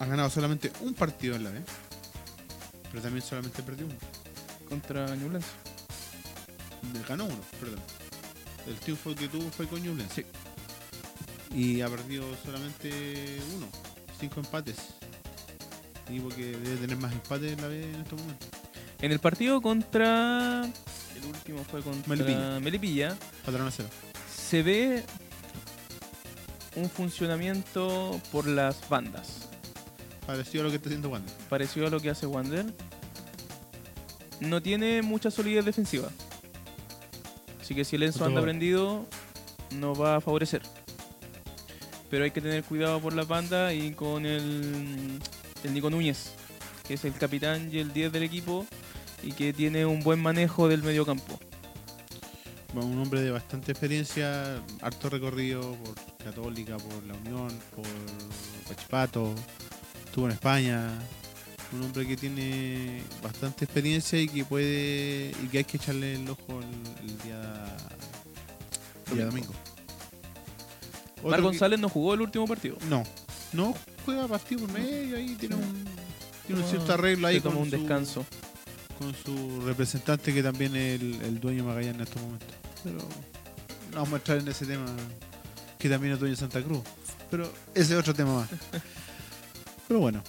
Ha 0.00 0.06
ganado 0.06 0.28
solamente 0.28 0.72
un 0.80 0.94
partido 0.94 1.36
en 1.36 1.44
la 1.44 1.50
B, 1.50 1.62
pero 2.90 3.00
también 3.00 3.24
solamente 3.24 3.62
perdió 3.62 3.86
uno. 3.86 3.94
contra 4.68 5.14
Ñublense. 5.14 5.46
Ganó 7.08 7.26
uno, 7.26 7.38
perdón. 7.60 7.78
El 8.66 8.76
triunfo 8.76 9.14
que 9.14 9.28
tuvo 9.28 9.50
fue 9.50 9.66
con 9.66 9.82
Ñublense. 9.82 10.24
Sí. 11.50 11.58
Y 11.58 11.80
ha 11.80 11.88
perdido 11.88 12.24
solamente 12.44 13.40
uno. 13.56 13.66
Cinco 14.18 14.40
empates. 14.40 14.76
Y 16.08 16.20
porque 16.20 16.56
debe 16.56 16.76
tener 16.76 16.96
más 16.96 17.12
empates 17.12 17.52
en 17.52 17.60
la 17.60 17.68
B 17.68 17.82
en 17.82 17.94
estos 17.96 18.20
momentos. 18.20 18.48
En 19.00 19.12
el 19.12 19.18
partido 19.18 19.60
contra. 19.60 20.64
El 20.64 21.26
último 21.28 21.64
fue 21.64 21.82
contra 21.82 22.08
Melipilla. 22.08 22.60
Melipilla. 22.60 23.18
Patrón 23.44 23.66
a 23.66 23.70
cero. 23.70 23.88
Se 24.34 24.62
ve 24.62 25.04
un 26.76 26.88
funcionamiento 26.88 28.20
por 28.30 28.46
las 28.46 28.88
bandas. 28.88 29.48
Parecido 30.26 30.62
a 30.62 30.64
lo 30.64 30.70
que 30.70 30.76
está 30.76 30.88
haciendo 30.88 31.10
Wander. 31.10 31.34
Parecido 31.48 31.86
a 31.86 31.90
lo 31.90 32.00
que 32.00 32.10
hace 32.10 32.26
Wander. 32.26 32.72
No 34.40 34.62
tiene 34.62 35.02
mucha 35.02 35.30
solidez 35.30 35.64
defensiva. 35.64 36.08
Así 37.62 37.74
que 37.74 37.84
si 37.84 37.96
el 37.96 38.02
Enzo 38.02 38.26
anda 38.26 38.42
prendido, 38.42 39.06
no 39.70 39.94
va 39.94 40.16
a 40.16 40.20
favorecer. 40.20 40.60
Pero 42.10 42.24
hay 42.24 42.30
que 42.30 42.42
tener 42.42 42.62
cuidado 42.64 43.00
por 43.00 43.14
las 43.14 43.26
bandas 43.26 43.72
y 43.72 43.92
con 43.92 44.26
el, 44.26 45.18
el 45.64 45.72
Nico 45.72 45.88
Núñez, 45.88 46.34
que 46.86 46.94
es 46.94 47.04
el 47.06 47.14
capitán 47.14 47.70
y 47.72 47.78
el 47.78 47.94
10 47.94 48.12
del 48.12 48.24
equipo 48.24 48.66
y 49.22 49.32
que 49.32 49.52
tiene 49.52 49.86
un 49.86 50.00
buen 50.00 50.20
manejo 50.20 50.68
del 50.68 50.82
medio 50.82 51.06
campo. 51.06 51.38
Bueno, 52.74 52.88
un 52.88 52.98
hombre 53.00 53.20
de 53.20 53.30
bastante 53.30 53.72
experiencia, 53.72 54.62
harto 54.80 55.10
recorrido 55.10 55.60
por 55.76 55.94
Católica, 56.24 56.78
por 56.78 57.04
La 57.04 57.14
Unión, 57.14 57.48
por 57.74 57.86
Pachipato, 58.68 59.34
estuvo 60.04 60.26
en 60.26 60.32
España. 60.32 60.88
Un 61.72 61.84
hombre 61.84 62.06
que 62.06 62.16
tiene 62.16 63.02
bastante 63.22 63.64
experiencia 63.64 64.20
y 64.20 64.28
que 64.28 64.44
puede 64.44 65.32
y 65.42 65.46
que 65.48 65.58
hay 65.58 65.64
que 65.64 65.78
echarle 65.78 66.16
el 66.16 66.28
ojo 66.28 66.60
el, 66.60 67.08
el 67.08 67.18
día, 67.18 67.41
domingo. 69.20 69.52
Otro 71.18 71.30
Mar 71.30 71.38
que- 71.38 71.44
González 71.44 71.78
no 71.80 71.88
jugó 71.88 72.14
el 72.14 72.20
último 72.22 72.46
partido. 72.46 72.76
No, 72.88 73.02
no 73.52 73.74
juega 74.04 74.26
partido 74.28 74.62
por 74.66 74.72
medio, 74.72 75.16
ahí 75.16 75.36
tiene 75.36 75.54
un, 75.54 75.62
tiene 76.46 76.60
un 76.60 76.66
Toma- 76.66 76.68
cierto 76.70 76.92
arreglo 76.94 77.28
ahí 77.28 77.40
con 77.40 77.56
un 77.56 77.70
su- 77.70 77.76
descanso. 77.76 78.26
con 78.98 79.14
su 79.14 79.60
representante 79.62 80.32
que 80.34 80.42
también 80.42 80.74
es 80.76 81.00
el, 81.00 81.20
el 81.22 81.40
dueño 81.40 81.64
Magallanes 81.64 81.94
en 81.96 82.00
estos 82.02 82.22
momentos. 82.22 82.48
Pero 82.84 82.98
no 82.98 83.96
vamos 83.96 84.12
a 84.12 84.16
entrar 84.16 84.38
en 84.38 84.48
ese 84.48 84.66
tema 84.66 84.86
que 85.78 85.88
también 85.88 86.12
es 86.14 86.18
dueño 86.20 86.34
de 86.34 86.40
Santa 86.40 86.62
Cruz. 86.62 86.80
Pero 87.30 87.44
ese 87.74 87.94
es 87.94 87.98
otro 88.00 88.14
tema 88.14 88.34
más. 88.40 88.48
Pero 89.88 90.00
bueno. 90.00 90.22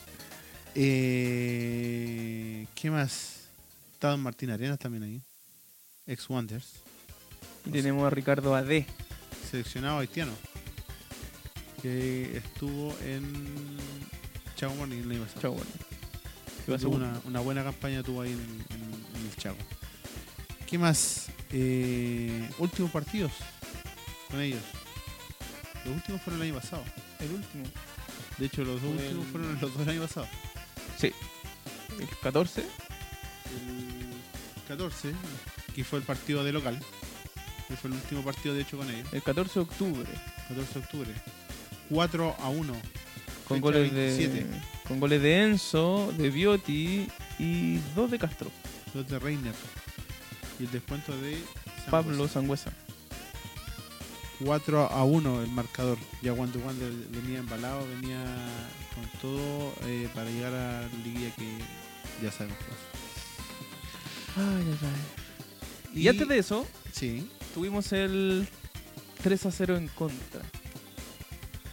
Eh, 0.75 2.67
¿Qué 2.75 2.89
más? 2.91 3.41
Está 3.93 4.09
Don 4.09 4.21
Martín 4.21 4.49
Arenas 4.51 4.79
también 4.79 5.03
ahí. 5.03 5.21
Ex 6.07 6.27
Wonders. 6.29 6.73
Y 7.65 7.71
tenemos 7.71 8.05
a 8.05 8.09
Ricardo 8.09 8.55
AD. 8.55 8.85
Seleccionado 9.49 9.99
haitiano. 9.99 10.31
Que 11.81 12.37
estuvo 12.37 12.95
en 13.03 13.77
Chago 14.55 14.75
Morning 14.75 15.01
el 15.01 15.11
año 15.11 15.23
pasado. 15.25 15.55
Tuvo 16.65 16.77
segundo. 16.79 17.05
una, 17.07 17.21
una 17.25 17.39
buena 17.41 17.63
campaña 17.63 18.03
tuvo 18.03 18.21
ahí 18.21 18.31
en, 18.31 18.39
en- 18.39 19.19
en 19.19 19.25
el 19.29 19.35
Chaco. 19.37 19.57
¿Qué 20.69 20.77
más? 20.77 21.27
Eh, 21.51 22.49
últimos 22.57 22.89
partidos 22.91 23.31
con 24.31 24.39
ellos. 24.41 24.61
Los 25.85 25.95
últimos 25.95 26.21
fueron 26.21 26.41
el 26.41 26.49
año 26.51 26.59
pasado. 26.59 26.83
El 27.19 27.31
último. 27.31 27.65
De 28.37 28.45
hecho, 28.45 28.63
los 28.63 28.81
dos 28.81 28.91
últimos 28.91 29.25
el- 29.25 29.31
fueron 29.31 29.51
los 29.53 29.61
dos 29.61 29.77
del 29.79 29.89
año 29.89 30.01
pasado. 30.01 30.27
Sí. 30.97 31.11
El 31.99 32.07
14. 32.21 32.61
El 32.61 32.67
14, 34.69 35.11
que 35.75 35.83
fue 35.83 35.99
el 35.99 36.05
partido 36.05 36.43
de 36.45 36.53
local. 36.53 36.79
Que 37.67 37.75
fue 37.75 37.89
el 37.89 37.95
último 37.95 38.23
partido, 38.23 38.55
de 38.55 38.61
hecho, 38.61 38.77
con 38.77 38.89
ellos. 38.89 39.07
El 39.11 39.21
14 39.23 39.53
de 39.53 39.59
octubre. 39.61 40.09
14 40.49 40.73
de 40.73 40.79
octubre. 40.79 41.11
4 41.89 42.35
a 42.39 42.49
1. 42.49 42.73
Con 43.47 43.61
goles 43.61 43.93
de. 43.93 44.07
27. 44.07 44.45
Con 44.87 44.99
goles 44.99 45.21
de 45.21 45.43
Enzo, 45.43 46.13
de 46.17 46.29
Bioti 46.29 47.07
y 47.39 47.77
dos 47.95 48.11
de 48.11 48.19
Castro. 48.19 48.51
Dos 48.93 49.07
de 49.07 49.19
Reiner. 49.19 49.53
Y 50.59 50.63
el 50.63 50.71
descuento 50.71 51.15
de 51.17 51.37
Pablo 51.89 52.27
Sangüesa. 52.27 52.71
4 54.43 54.91
a 54.91 55.03
1 55.03 55.41
el 55.43 55.51
marcador. 55.51 55.97
Ya 56.21 56.33
cuando 56.33 56.59
Wander 56.59 56.91
venía 57.09 57.39
embalado, 57.39 57.87
venía 57.87 58.23
con 58.93 59.21
todo 59.21 59.73
eh, 59.85 60.09
para 60.13 60.29
llegar 60.29 60.53
a 60.53 60.81
la 60.81 60.87
liguilla 61.03 61.33
que 61.35 61.57
ya 62.21 62.31
sabemos. 62.31 62.57
Ay, 64.35 64.43
ay, 64.67 64.77
ay. 64.81 66.01
Y 66.01 66.07
antes 66.07 66.27
de 66.27 66.37
eso, 66.39 66.67
Sí, 66.91 67.27
tuvimos 67.53 67.91
el 67.93 68.47
3 69.21 69.45
a 69.45 69.51
0 69.51 69.77
en 69.77 69.87
contra. 69.89 70.41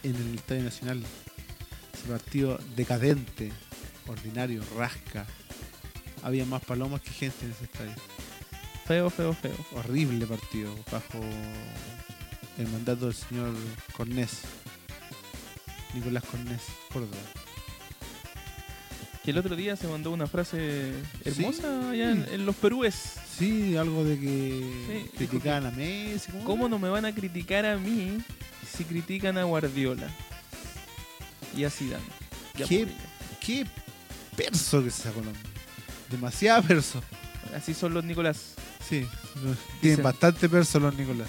en 0.03 0.17
el 0.17 0.35
Estadio 0.37 0.65
Nacional. 0.65 1.03
Ese 1.93 2.09
partido 2.09 2.59
decadente, 2.77 3.53
ordinario, 4.07 4.63
rasca. 4.77 5.27
Había 6.23 6.45
más 6.47 6.65
palomas 6.65 7.01
que 7.03 7.11
gente 7.11 7.45
en 7.45 7.53
ese 7.53 7.65
estadio. 7.65 7.95
Feo, 8.87 9.11
feo, 9.11 9.35
feo. 9.35 9.55
Horrible 9.77 10.27
partido 10.27 10.75
bajo 10.91 11.21
el 12.59 12.69
mandato 12.69 13.07
del 13.07 13.15
señor 13.15 13.55
Cornés. 13.97 14.43
Nicolás 15.95 16.25
Cornés, 16.25 16.63
Córdoba. 16.93 17.19
Que 19.25 19.33
el 19.33 19.39
otro 19.39 19.55
día 19.55 19.77
se 19.77 19.87
mandó 19.87 20.11
una 20.13 20.27
frase 20.27 20.93
hermosa 21.25 21.91
allá 21.91 22.11
en, 22.13 22.27
en 22.33 22.47
los 22.47 22.57
perúes. 22.57 22.95
Sí, 23.39 23.77
algo 23.77 24.03
de 24.05 24.19
que 24.19 25.11
criticaban 25.17 25.67
a 25.67 25.71
Messi. 25.71 26.33
¿Cómo 26.45 26.69
no 26.69 26.79
me 26.79 26.89
van 26.89 27.05
a 27.05 27.15
criticar 27.15 27.67
a 27.67 27.77
mí 27.77 28.19
si 28.77 28.85
critican 28.85 29.37
a 29.37 29.45
Guardiola? 29.45 30.09
Y 31.57 31.65
a 31.65 31.71
Zidane. 31.71 32.03
Y 32.59 32.63
a 32.63 32.67
¿Qué? 32.67 32.79
Mourinho. 32.79 33.01
Qué 33.41 33.67
perso 34.37 34.83
que 34.83 34.91
se 34.91 35.03
sacó. 35.03 35.21
Demasiado 36.11 36.63
perso. 36.63 37.03
Así 37.55 37.75
son 37.75 37.93
los 37.93 38.05
Nicolás. 38.05 38.55
Sí, 38.89 39.07
tienen 39.35 39.59
Dicen- 39.99 40.03
bastante 40.03 40.49
perso 40.49 40.81
los 40.81 40.95
Nicolás. 40.97 41.29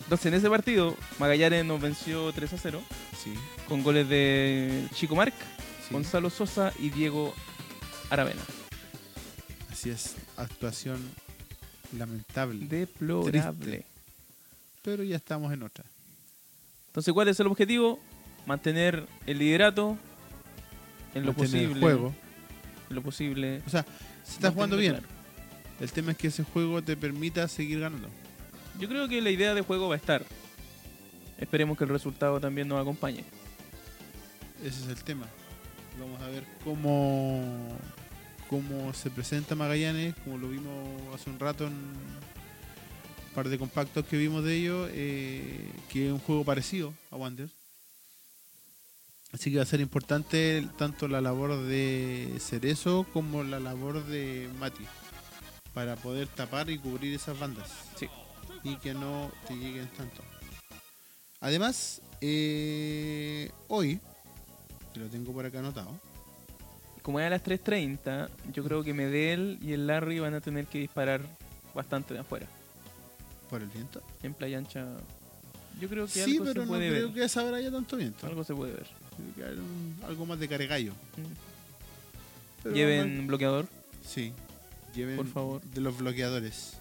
Entonces 0.00 0.26
en 0.26 0.34
ese 0.34 0.48
partido 0.48 0.96
Magallanes 1.18 1.66
nos 1.66 1.78
venció 1.82 2.32
3 2.32 2.54
a 2.54 2.56
0 2.56 2.82
Sí, 3.22 3.34
con 3.68 3.82
goles 3.82 4.08
de 4.08 4.86
Chico 4.94 5.14
Marc, 5.14 5.34
sí. 5.88 5.94
Gonzalo 5.94 6.30
Sosa 6.30 6.72
y 6.78 6.90
Diego 6.90 7.34
Aravena. 8.10 8.42
Así 9.70 9.90
es, 9.90 10.16
actuación 10.36 10.98
lamentable. 11.96 12.66
Deplorable. 12.66 13.30
Triste. 13.60 13.86
Pero 14.82 15.02
ya 15.02 15.16
estamos 15.16 15.52
en 15.52 15.62
otra. 15.62 15.84
Entonces, 16.88 17.12
¿cuál 17.14 17.28
es 17.28 17.38
el 17.40 17.46
objetivo? 17.46 18.00
Mantener 18.46 19.06
el 19.26 19.38
liderato 19.38 19.96
en 21.14 21.26
lo 21.26 21.32
Mantener 21.32 21.62
el 21.62 21.68
posible. 21.68 21.80
juego. 21.80 22.14
En 22.88 22.96
lo 22.96 23.02
posible. 23.02 23.62
O 23.66 23.70
sea, 23.70 23.84
se 24.24 24.32
está 24.32 24.50
jugando 24.50 24.76
bien. 24.76 24.92
claro. 24.94 25.06
El 25.80 25.92
tema 25.92 26.10
es 26.12 26.18
que 26.18 26.28
ese 26.28 26.42
juego 26.42 26.82
te 26.82 26.96
permita 26.96 27.46
seguir 27.46 27.80
ganando. 27.80 28.08
Yo 28.80 28.88
creo 28.88 29.06
que 29.08 29.20
la 29.20 29.30
idea 29.30 29.54
de 29.54 29.60
juego 29.62 29.88
va 29.88 29.94
a 29.94 29.98
estar. 29.98 30.24
Esperemos 31.38 31.78
que 31.78 31.84
el 31.84 31.90
resultado 31.90 32.40
también 32.40 32.66
nos 32.66 32.80
acompañe. 32.80 33.24
Ese 34.64 34.82
es 34.82 34.88
el 34.88 35.04
tema. 35.04 35.26
Vamos 35.98 36.20
a 36.22 36.28
ver 36.28 36.44
cómo, 36.62 37.76
cómo 38.48 38.92
se 38.94 39.10
presenta 39.10 39.54
Magallanes, 39.54 40.14
como 40.24 40.38
lo 40.38 40.48
vimos 40.48 40.72
hace 41.14 41.30
un 41.30 41.38
rato 41.38 41.66
en 41.66 41.72
un 41.72 43.34
par 43.34 43.48
de 43.48 43.58
compactos 43.58 44.04
que 44.06 44.16
vimos 44.16 44.44
de 44.44 44.54
ellos, 44.54 44.88
eh, 44.92 45.72
que 45.88 46.06
es 46.06 46.12
un 46.12 46.20
juego 46.20 46.44
parecido 46.44 46.94
a 47.10 47.16
Wander. 47.16 47.48
Así 49.32 49.50
que 49.50 49.58
va 49.58 49.64
a 49.64 49.66
ser 49.66 49.80
importante 49.80 50.66
tanto 50.78 51.06
la 51.06 51.20
labor 51.20 51.62
de 51.64 52.36
Cerezo 52.40 53.04
como 53.12 53.42
la 53.42 53.60
labor 53.60 54.04
de 54.06 54.48
Mati 54.58 54.84
para 55.74 55.96
poder 55.96 56.28
tapar 56.28 56.70
y 56.70 56.78
cubrir 56.78 57.14
esas 57.14 57.38
bandas. 57.38 57.70
Sí. 57.96 58.08
Y 58.64 58.76
que 58.76 58.94
no 58.94 59.30
te 59.46 59.54
lleguen 59.54 59.88
tanto. 59.96 60.22
Además, 61.40 62.00
eh, 62.20 63.50
hoy, 63.68 64.00
que 64.92 65.00
lo 65.00 65.06
tengo 65.08 65.32
por 65.32 65.44
acá 65.46 65.58
anotado, 65.60 65.90
Como 67.02 67.20
es 67.20 67.26
a 67.26 67.30
las 67.30 67.42
3.30, 67.42 68.28
yo 68.52 68.62
creo 68.64 68.82
que 68.84 68.92
Medel 68.92 69.58
y 69.62 69.72
el 69.72 69.86
Larry 69.86 70.18
van 70.18 70.34
a 70.34 70.40
tener 70.40 70.66
que 70.66 70.78
disparar 70.78 71.22
bastante 71.74 72.12
de 72.14 72.20
afuera. 72.20 72.46
por 73.48 73.62
el 73.62 73.68
viento. 73.68 74.02
En 74.22 74.34
Playa 74.34 74.58
Ancha. 74.58 74.86
Yo 75.80 75.88
creo 75.88 76.04
que 76.06 76.12
Sí, 76.12 76.32
algo 76.36 76.44
pero 76.44 76.52
se 76.52 76.58
no 76.60 76.66
puede 76.66 76.90
creo 76.90 77.04
ver. 77.06 77.14
que 77.14 77.22
a 77.22 77.24
esa 77.24 77.42
hora 77.44 77.56
haya 77.56 77.70
tanto 77.70 77.96
viento. 77.96 78.26
Algo 78.26 78.44
se 78.44 78.54
puede 78.54 78.72
ver. 78.74 78.86
Creo 79.36 79.52
un- 79.52 79.96
algo 80.06 80.26
más 80.26 80.38
de 80.38 80.48
caregallo. 80.48 80.92
Mm. 82.64 82.74
Lleven 82.74 83.26
bloqueador. 83.26 83.66
Sí. 84.06 84.32
Lleven 84.94 85.16
Por 85.16 85.26
favor. 85.28 85.62
de 85.62 85.80
los 85.80 85.96
bloqueadores. 85.96 86.74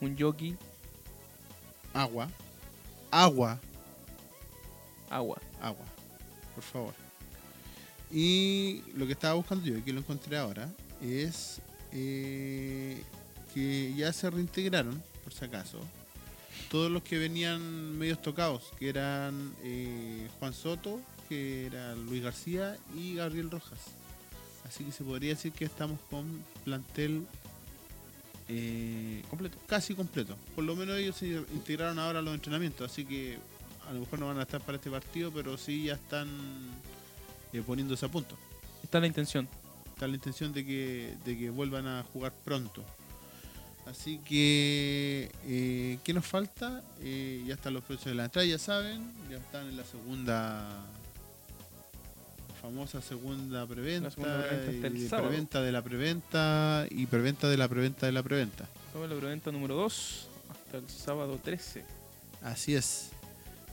Un 0.00 0.18
jockey, 0.18 0.56
Agua. 1.94 2.28
Agua. 3.10 3.60
agua. 5.10 5.38
Agua. 5.60 5.84
Por 6.54 6.64
favor. 6.64 6.94
Y 8.12 8.82
lo 8.94 9.06
que 9.06 9.12
estaba 9.12 9.34
buscando 9.34 9.64
yo, 9.64 9.78
y 9.78 9.82
que 9.82 9.92
lo 9.92 10.00
encontré 10.00 10.36
ahora, 10.36 10.68
es 11.00 11.60
eh, 11.92 13.02
que 13.54 13.94
ya 13.96 14.12
se 14.12 14.28
reintegraron, 14.28 15.02
por 15.24 15.32
si 15.32 15.44
acaso, 15.46 15.80
todos 16.70 16.90
los 16.90 17.02
que 17.02 17.18
venían 17.18 17.98
medios 17.98 18.20
tocados, 18.20 18.72
que 18.78 18.90
eran 18.90 19.54
eh, 19.62 20.28
Juan 20.38 20.52
Soto, 20.52 21.00
que 21.28 21.66
era 21.66 21.94
Luis 21.94 22.22
García 22.22 22.76
y 22.94 23.14
Gabriel 23.14 23.50
Rojas. 23.50 23.78
Así 24.66 24.84
que 24.84 24.92
se 24.92 25.04
podría 25.04 25.30
decir 25.30 25.52
que 25.52 25.64
estamos 25.64 25.98
con 26.10 26.44
plantel 26.64 27.26
eh, 28.48 29.22
completo, 29.30 29.58
casi 29.66 29.94
completo. 29.94 30.36
Por 30.54 30.64
lo 30.64 30.76
menos 30.76 30.98
ellos 30.98 31.16
se 31.16 31.28
integraron 31.28 31.98
ahora 31.98 32.18
a 32.18 32.22
los 32.22 32.34
entrenamientos, 32.34 32.90
así 32.90 33.06
que 33.06 33.38
a 33.88 33.92
lo 33.92 34.00
mejor 34.00 34.18
no 34.18 34.26
van 34.26 34.38
a 34.38 34.42
estar 34.42 34.60
para 34.60 34.76
este 34.76 34.90
partido, 34.90 35.30
pero 35.32 35.56
sí 35.56 35.84
ya 35.84 35.94
están 35.94 36.28
eh, 37.52 37.62
poniéndose 37.66 38.06
a 38.06 38.08
punto. 38.08 38.36
Está 38.82 39.00
la 39.00 39.06
intención. 39.06 39.48
Está 39.92 40.06
la 40.08 40.14
intención 40.14 40.52
de 40.52 40.64
que, 40.64 41.14
de 41.24 41.38
que 41.38 41.50
vuelvan 41.50 41.86
a 41.86 42.02
jugar 42.12 42.32
pronto. 42.44 42.84
Así 43.86 44.18
que, 44.18 45.30
eh, 45.44 45.98
¿qué 46.04 46.14
nos 46.14 46.24
falta? 46.24 46.82
Eh, 47.00 47.42
ya 47.46 47.54
están 47.54 47.74
los 47.74 47.82
precios 47.82 48.06
de 48.06 48.14
la 48.14 48.26
entrada, 48.26 48.46
ya 48.46 48.58
saben, 48.58 49.12
ya 49.28 49.38
están 49.38 49.68
en 49.68 49.76
la 49.76 49.84
segunda, 49.84 50.68
famosa 52.60 53.02
segunda 53.02 53.66
preventa, 53.66 54.04
La 54.04 54.10
segunda 54.10 54.48
preventa 54.48 55.60
y 55.60 55.64
de 55.64 55.72
la 55.72 55.82
preventa 55.82 56.86
y 56.90 57.06
preventa 57.06 57.48
de 57.48 57.56
la 57.56 57.68
preventa 57.68 58.06
de 58.06 58.12
la 58.12 58.22
preventa. 58.22 58.68
Toma 58.92 59.08
la 59.08 59.16
preventa 59.16 59.50
número 59.50 59.74
2 59.74 60.28
hasta 60.50 60.78
el 60.78 60.88
sábado 60.88 61.40
13. 61.42 61.84
Así 62.42 62.76
es. 62.76 63.10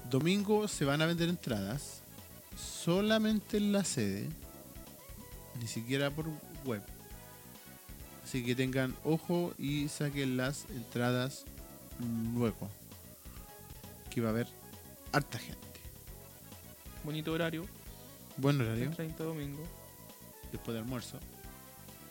Domingo 0.09 0.67
se 0.67 0.85
van 0.85 1.03
a 1.03 1.05
vender 1.05 1.29
entradas 1.29 1.98
solamente 2.55 3.57
en 3.57 3.71
la 3.71 3.83
sede, 3.83 4.29
ni 5.61 5.67
siquiera 5.67 6.11
por 6.11 6.25
web. 6.65 6.81
Así 8.23 8.45
que 8.45 8.55
tengan 8.55 8.95
ojo 9.03 9.53
y 9.57 9.87
saquen 9.89 10.37
las 10.37 10.65
entradas 10.69 11.45
luego. 12.35 12.69
Que 14.11 14.21
va 14.21 14.27
a 14.27 14.31
haber 14.31 14.47
harta 15.11 15.39
gente. 15.39 15.59
Bonito 17.03 17.31
horario, 17.33 17.65
Buen 18.37 18.59
el 18.61 18.67
horario, 18.67 18.91
30 18.91 19.23
domingo. 19.23 19.63
después 20.51 20.73
de 20.73 20.79
almuerzo. 20.79 21.19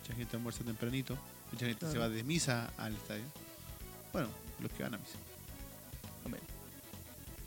Mucha 0.00 0.14
gente 0.14 0.36
almuerza 0.36 0.64
tempranito. 0.64 1.16
Mucha 1.52 1.66
gente 1.66 1.90
se 1.90 1.98
va 1.98 2.08
de 2.08 2.22
misa 2.24 2.70
al 2.76 2.94
estadio. 2.94 3.24
Bueno, 4.12 4.28
los 4.60 4.70
que 4.72 4.82
van 4.82 4.94
a 4.94 4.98
misa. 4.98 5.18
Amén. 6.24 6.40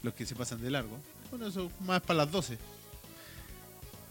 Los 0.04 0.14
que 0.14 0.26
se 0.26 0.36
pasan 0.36 0.62
de 0.62 0.72
largo. 0.72 0.98
Bueno, 1.30 1.48
eso 1.48 1.72
más 1.82 2.02
para 2.02 2.20
las 2.20 2.32
12. 2.32 2.58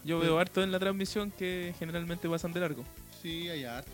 Yo 0.03 0.19
veo 0.19 0.39
harto 0.39 0.63
en 0.63 0.71
la 0.71 0.79
transmisión 0.79 1.31
que 1.31 1.75
generalmente 1.77 2.27
pasan 2.27 2.53
de 2.53 2.59
largo. 2.59 2.83
Sí, 3.21 3.49
hay 3.49 3.65
harto. 3.65 3.91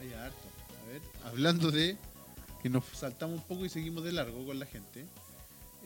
Hay 0.00 0.12
harto. 0.12 0.38
A 0.82 0.92
ver, 0.92 1.02
hablando 1.24 1.70
de 1.70 1.96
que 2.62 2.68
nos 2.68 2.84
saltamos 2.92 3.40
un 3.40 3.46
poco 3.46 3.64
y 3.64 3.68
seguimos 3.68 4.04
de 4.04 4.12
largo 4.12 4.44
con 4.46 4.58
la 4.58 4.66
gente. 4.66 5.06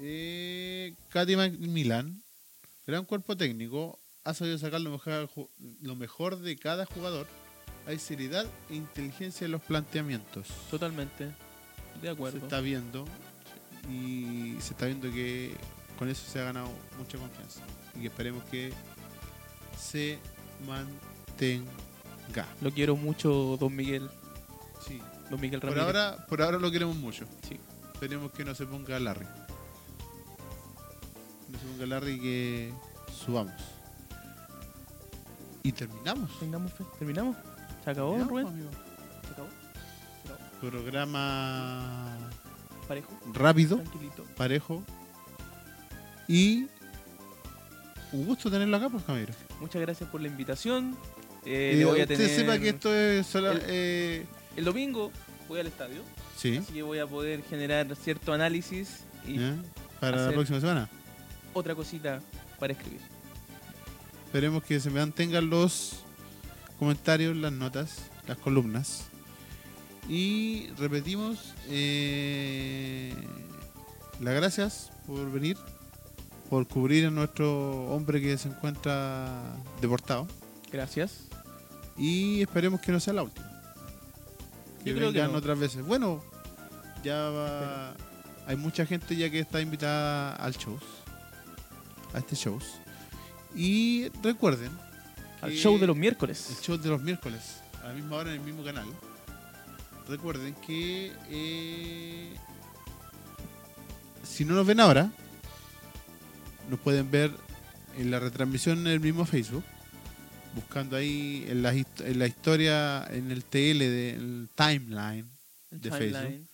Eh, 0.00 0.94
Katy 1.08 1.36
Milan, 1.36 2.22
gran 2.86 3.04
cuerpo 3.04 3.36
técnico, 3.36 3.98
ha 4.24 4.34
sabido 4.34 4.58
sacar 4.58 4.80
lo 4.80 4.90
mejor, 4.90 5.30
lo 5.82 5.96
mejor 5.96 6.38
de 6.38 6.56
cada 6.56 6.84
jugador. 6.86 7.26
Hay 7.86 7.98
seriedad 7.98 8.46
e 8.70 8.74
inteligencia 8.74 9.44
en 9.44 9.52
los 9.52 9.62
planteamientos. 9.62 10.48
Totalmente. 10.70 11.30
De 12.02 12.08
acuerdo. 12.08 12.38
Se 12.38 12.44
está 12.44 12.60
viendo 12.60 13.04
y 13.90 14.56
se 14.60 14.72
está 14.72 14.86
viendo 14.86 15.10
que 15.12 15.54
con 15.98 16.08
eso 16.08 16.24
se 16.30 16.40
ha 16.40 16.44
ganado 16.44 16.70
mucha 16.98 17.18
confianza. 17.18 17.60
Y 17.94 18.00
que 18.00 18.06
esperemos 18.06 18.42
que 18.44 18.72
se 19.78 20.18
mantenga. 20.66 21.70
Lo 22.60 22.70
quiero 22.72 22.96
mucho, 22.96 23.56
don 23.58 23.74
Miguel. 23.74 24.08
Sí, 24.86 25.00
Don 25.30 25.40
Miguel 25.40 25.60
Por 25.60 25.70
Ramírez. 25.70 25.86
ahora, 25.86 26.26
por 26.26 26.42
ahora 26.42 26.58
lo 26.58 26.70
queremos 26.70 26.96
mucho. 26.96 27.24
Sí. 27.48 27.58
Esperemos 27.92 28.32
que 28.32 28.44
no 28.44 28.54
se 28.54 28.66
ponga 28.66 28.98
Larry. 29.00 29.26
No 31.48 31.58
se 31.58 31.64
ponga 31.66 31.86
Larry 31.86 32.12
y 32.12 32.20
que 32.20 32.74
subamos. 33.24 33.54
Y 35.62 35.72
terminamos. 35.72 36.38
Tengamos 36.38 36.72
fe. 36.72 36.84
¿Terminamos? 36.98 37.36
¿Se 37.84 37.90
acabó, 37.90 38.18
Ya, 38.18 38.24
Rubén? 38.24 38.46
amigo. 38.48 38.70
¿Se 39.26 39.32
acabó? 39.32 39.48
Programa 40.60 42.08
Parejo. 42.88 43.08
rápido, 43.32 43.76
Tranquilito. 43.78 44.24
parejo. 44.36 44.82
Y 46.28 46.66
un 48.12 48.26
gusto 48.26 48.50
tenerlo 48.50 48.76
acá, 48.76 48.88
pues, 48.90 49.04
Camilo. 49.04 49.32
Muchas 49.64 49.80
gracias 49.80 50.10
por 50.10 50.20
la 50.20 50.28
invitación. 50.28 50.94
Eh, 51.46 51.72
le 51.78 51.84
voy 51.86 52.00
a 52.00 52.02
usted 52.02 52.36
sepa 52.36 52.58
que 52.58 52.68
esto 52.68 52.94
es 52.94 53.26
sola- 53.26 53.52
el- 53.52 53.62
eh, 53.66 54.26
El 54.56 54.64
domingo 54.66 55.10
voy 55.48 55.58
al 55.60 55.66
estadio, 55.66 56.02
sí, 56.36 56.58
así 56.58 56.74
que 56.74 56.82
voy 56.82 56.98
a 56.98 57.06
poder 57.06 57.42
generar 57.44 57.96
cierto 57.96 58.34
análisis 58.34 59.00
y 59.26 59.38
¿eh? 59.42 59.54
para 60.00 60.26
la 60.26 60.32
próxima 60.32 60.60
semana. 60.60 60.88
otra 61.54 61.74
cosita 61.74 62.20
para 62.60 62.74
escribir. 62.74 63.00
Esperemos 64.26 64.62
que 64.64 64.78
se 64.80 64.90
mantengan 64.90 65.48
los 65.48 66.00
comentarios, 66.78 67.34
las 67.34 67.52
notas, 67.52 68.10
las 68.28 68.36
columnas. 68.36 69.04
Y 70.10 70.68
repetimos 70.78 71.54
eh, 71.68 73.14
las 74.20 74.34
gracias 74.34 74.90
por 75.06 75.32
venir, 75.32 75.56
por 76.54 76.68
cubrir 76.68 77.04
a 77.06 77.10
nuestro 77.10 77.86
hombre 77.86 78.20
que 78.20 78.38
se 78.38 78.46
encuentra 78.46 79.42
deportado. 79.80 80.28
Gracias. 80.70 81.24
Y 81.98 82.42
esperemos 82.42 82.80
que 82.80 82.92
no 82.92 83.00
sea 83.00 83.12
la 83.12 83.24
última. 83.24 83.50
Que 84.84 84.90
Yo 84.90 84.96
creo 84.96 85.12
que 85.12 85.20
no. 85.24 85.32
otras 85.36 85.58
veces. 85.58 85.84
Bueno, 85.84 86.22
ya 87.02 87.16
va- 87.30 87.94
hay 88.46 88.54
mucha 88.54 88.86
gente 88.86 89.16
ya 89.16 89.28
que 89.30 89.40
está 89.40 89.60
invitada 89.60 90.36
al 90.36 90.54
show. 90.56 90.78
A 92.12 92.18
este 92.18 92.36
show. 92.36 92.56
Y 93.56 94.10
recuerden. 94.22 94.70
Al 95.42 95.50
show 95.54 95.76
de 95.76 95.88
los 95.88 95.96
El 95.96 96.00
miércoles. 96.02 96.56
show 96.62 96.76
de 96.78 96.88
los 96.88 97.02
miércoles. 97.02 97.56
A 97.82 97.88
la 97.88 97.94
misma 97.94 98.14
hora 98.14 98.30
en 98.32 98.36
el 98.36 98.42
mismo 98.46 98.62
canal. 98.62 98.86
Recuerden 100.08 100.54
que 100.64 101.12
eh, 101.30 102.32
si 104.22 104.44
no 104.44 104.54
nos 104.54 104.64
ven 104.64 104.78
ahora, 104.78 105.10
nos 106.70 106.80
pueden 106.80 107.10
ver 107.10 107.30
en 107.98 108.10
la 108.10 108.18
retransmisión 108.20 108.78
en 108.80 108.86
el 108.88 109.00
mismo 109.00 109.24
Facebook. 109.24 109.64
Buscando 110.54 110.96
ahí 110.96 111.44
en 111.48 111.62
la, 111.62 111.74
hist- 111.74 112.04
en 112.04 112.18
la 112.18 112.26
historia, 112.28 113.04
en 113.10 113.30
el 113.32 113.42
TL, 113.44 113.78
de, 113.78 114.10
en 114.10 114.20
el 114.20 114.48
timeline. 114.54 115.28
El 115.72 115.80
de 115.80 115.90
timeline. 115.90 116.12
Facebook. 116.12 116.48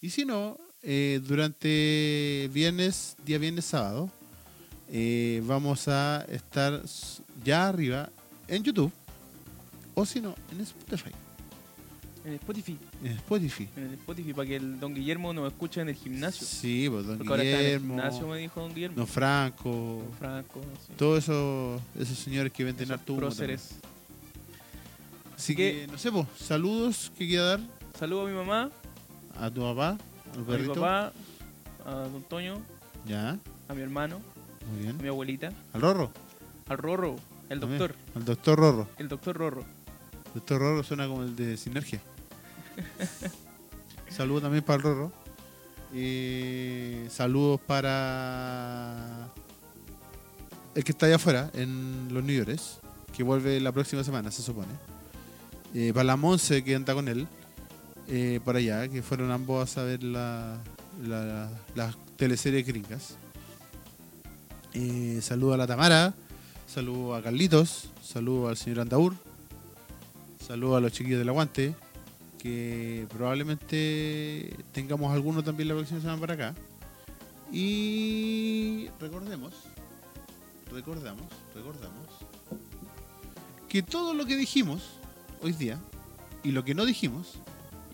Y 0.00 0.10
si 0.10 0.24
no, 0.24 0.58
eh, 0.82 1.20
durante 1.24 2.50
viernes, 2.52 3.14
día 3.24 3.38
viernes, 3.38 3.64
sábado, 3.66 4.10
eh, 4.90 5.40
vamos 5.44 5.86
a 5.86 6.24
estar 6.28 6.82
ya 7.44 7.68
arriba 7.68 8.10
en 8.48 8.64
YouTube. 8.64 8.92
O 9.94 10.04
si 10.04 10.20
no, 10.20 10.34
en 10.50 10.60
Spotify. 10.62 11.10
En 12.24 12.34
Spotify. 12.34 12.78
En 13.02 13.12
Spotify. 13.12 13.68
En 13.76 13.82
el 13.84 13.94
Spotify 13.94 14.32
para 14.32 14.46
que 14.48 14.56
el 14.56 14.78
don 14.78 14.94
Guillermo 14.94 15.32
nos 15.32 15.52
escuche 15.52 15.80
en 15.80 15.88
el 15.88 15.96
gimnasio. 15.96 16.46
Sí, 16.46 16.88
pues 16.88 17.04
don 17.06 17.18
Porque 17.18 17.30
ahora 17.32 17.42
está 17.42 17.54
en 17.58 17.60
el 17.60 17.66
Guillermo, 17.80 17.94
gimnasio, 17.94 18.28
me 18.28 18.38
dijo 18.38 18.60
don 18.60 18.74
Guillermo. 18.74 18.96
don 18.96 19.06
Franco, 19.08 19.70
Don 19.70 20.18
Franco. 20.18 20.60
sí. 20.86 20.92
todos 20.96 21.24
esos, 21.24 21.80
esos 21.98 22.16
señores 22.18 22.52
que 22.52 22.62
venden 22.62 22.92
harto 22.92 23.16
próceres. 23.16 23.70
Así 25.36 25.56
Que- 25.56 25.86
que, 25.86 25.92
no 25.92 25.98
sé, 25.98 26.12
pues, 26.12 26.26
saludos 26.38 27.10
que 27.18 27.26
quiera 27.26 27.42
dar 27.44 27.60
Saludo 27.98 28.22
a 28.26 28.30
mi 28.30 28.34
mamá, 28.36 28.70
a 29.38 29.50
tu 29.50 29.60
papá, 29.62 29.98
al 30.34 30.54
a 30.54 30.58
mi 30.58 30.68
papá, 30.68 31.12
a 31.84 31.90
don 32.08 32.22
Toño, 32.22 32.62
Ya, 33.06 33.36
a 33.68 33.74
mi 33.74 33.82
hermano, 33.82 34.20
muy 34.70 34.80
a 34.80 34.82
bien. 34.84 34.98
mi 35.02 35.08
abuelita, 35.08 35.52
Al 35.72 35.80
Rorro. 35.80 36.12
al 36.68 36.78
Rorro, 36.78 37.16
el 37.48 37.58
doctor, 37.60 37.94
Al 38.14 38.24
doctor 38.24 38.58
Rorro. 38.58 38.88
el 38.98 39.08
doctor 39.08 39.36
Rorro. 39.36 39.64
Doctor 40.34 40.60
Rorro 40.60 40.82
suena 40.82 41.06
como 41.08 41.22
el 41.24 41.36
de 41.36 41.56
Sinergia. 41.58 42.00
Saludos 44.08 44.42
también 44.42 44.64
para 44.64 44.76
el 44.76 44.82
Rorro. 44.82 45.12
Eh, 45.94 47.06
saludos 47.10 47.60
para 47.66 49.28
el 50.74 50.84
que 50.84 50.92
está 50.92 51.06
allá 51.06 51.16
afuera, 51.16 51.50
en 51.54 52.08
los 52.10 52.24
New 52.24 52.34
Yorkers, 52.34 52.78
que 53.14 53.22
vuelve 53.22 53.60
la 53.60 53.72
próxima 53.72 54.02
semana, 54.04 54.30
se 54.30 54.42
supone. 54.42 54.72
Eh, 55.74 55.92
para 55.92 56.04
la 56.04 56.16
Monse, 56.16 56.64
que 56.64 56.74
anda 56.74 56.94
con 56.94 57.08
él, 57.08 57.26
eh, 58.08 58.40
para 58.44 58.58
allá, 58.58 58.88
que 58.88 59.02
fueron 59.02 59.30
ambos 59.30 59.76
a 59.76 59.84
ver 59.84 60.02
la, 60.02 60.58
la, 61.02 61.50
las 61.74 61.96
teleseries 62.16 62.66
gringas. 62.66 63.16
Eh, 64.74 65.20
saludo 65.22 65.54
a 65.54 65.56
la 65.58 65.66
Tamara, 65.66 66.14
saludo 66.66 67.14
a 67.14 67.22
Carlitos, 67.22 67.90
saludo 68.02 68.48
al 68.48 68.56
señor 68.56 68.80
Andaur, 68.80 69.14
Saludos 70.46 70.78
a 70.78 70.80
los 70.80 70.92
chiquillos 70.92 71.20
del 71.20 71.28
aguante. 71.28 71.74
Que 72.42 73.06
probablemente 73.08 74.56
tengamos 74.72 75.12
alguno 75.12 75.44
también 75.44 75.68
la 75.68 75.74
próxima 75.74 76.00
semana 76.00 76.20
para 76.20 76.34
acá. 76.34 76.54
Y 77.52 78.88
recordemos, 78.98 79.52
recordamos, 80.72 81.26
recordamos 81.54 82.08
que 83.68 83.82
todo 83.82 84.12
lo 84.12 84.26
que 84.26 84.36
dijimos 84.36 84.82
hoy 85.40 85.52
día 85.52 85.78
y 86.42 86.50
lo 86.50 86.64
que 86.64 86.74
no 86.74 86.84
dijimos 86.84 87.38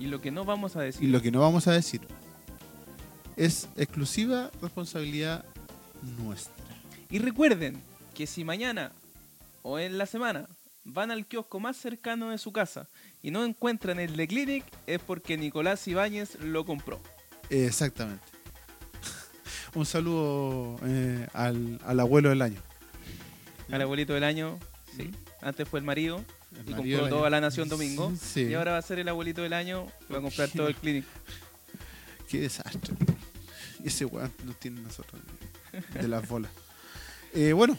Y 0.00 0.06
lo 0.06 0.20
que 0.20 0.30
no 0.30 0.44
vamos 0.44 0.76
a 0.76 0.82
y 0.82 0.86
decir. 0.86 1.08
lo 1.10 1.20
que 1.20 1.30
no 1.30 1.40
vamos 1.40 1.66
a 1.66 1.72
decir 1.72 2.00
es 3.36 3.68
exclusiva 3.76 4.50
responsabilidad 4.60 5.44
nuestra. 6.18 6.52
Y 7.10 7.18
recuerden 7.18 7.80
que 8.14 8.26
si 8.26 8.44
mañana 8.44 8.92
o 9.62 9.78
en 9.78 9.98
la 9.98 10.06
semana 10.06 10.48
van 10.88 11.10
al 11.10 11.26
kiosco 11.26 11.60
más 11.60 11.76
cercano 11.76 12.30
de 12.30 12.38
su 12.38 12.52
casa 12.52 12.88
y 13.22 13.30
no 13.30 13.44
encuentran 13.44 14.00
el 14.00 14.16
de 14.16 14.26
Clinic, 14.26 14.64
es 14.86 15.00
porque 15.00 15.36
Nicolás 15.36 15.86
Ibáñez 15.86 16.40
lo 16.40 16.64
compró. 16.64 17.00
Exactamente. 17.50 18.24
Un 19.74 19.86
saludo 19.86 20.80
eh, 20.84 21.26
al, 21.32 21.80
al 21.84 22.00
abuelo 22.00 22.30
del 22.30 22.42
año. 22.42 22.60
Al 23.70 23.82
abuelito 23.82 24.14
del 24.14 24.24
año, 24.24 24.58
sí. 24.96 25.10
Antes 25.42 25.68
fue 25.68 25.78
el 25.78 25.84
marido 25.84 26.24
El 26.58 26.70
y 26.70 26.74
marido 26.74 27.00
compró 27.00 27.18
toda 27.18 27.30
la 27.30 27.40
Nación 27.40 27.68
Domingo. 27.68 28.12
Sí. 28.20 28.44
Y 28.44 28.54
ahora 28.54 28.72
va 28.72 28.78
a 28.78 28.82
ser 28.82 28.98
el 28.98 29.08
abuelito 29.08 29.42
del 29.42 29.52
año, 29.52 29.86
va 30.12 30.18
a 30.18 30.22
comprar 30.22 30.48
todo 30.48 30.68
el 30.68 30.74
Clinic. 30.74 31.04
Qué 32.28 32.40
desastre. 32.40 32.94
Y 33.84 33.88
ese 33.88 34.04
weón 34.06 34.32
nos 34.44 34.58
tiene 34.58 34.80
nosotros 34.80 35.20
de 35.94 36.08
las 36.08 36.26
bolas. 36.26 36.50
Eh, 37.34 37.52
bueno, 37.52 37.78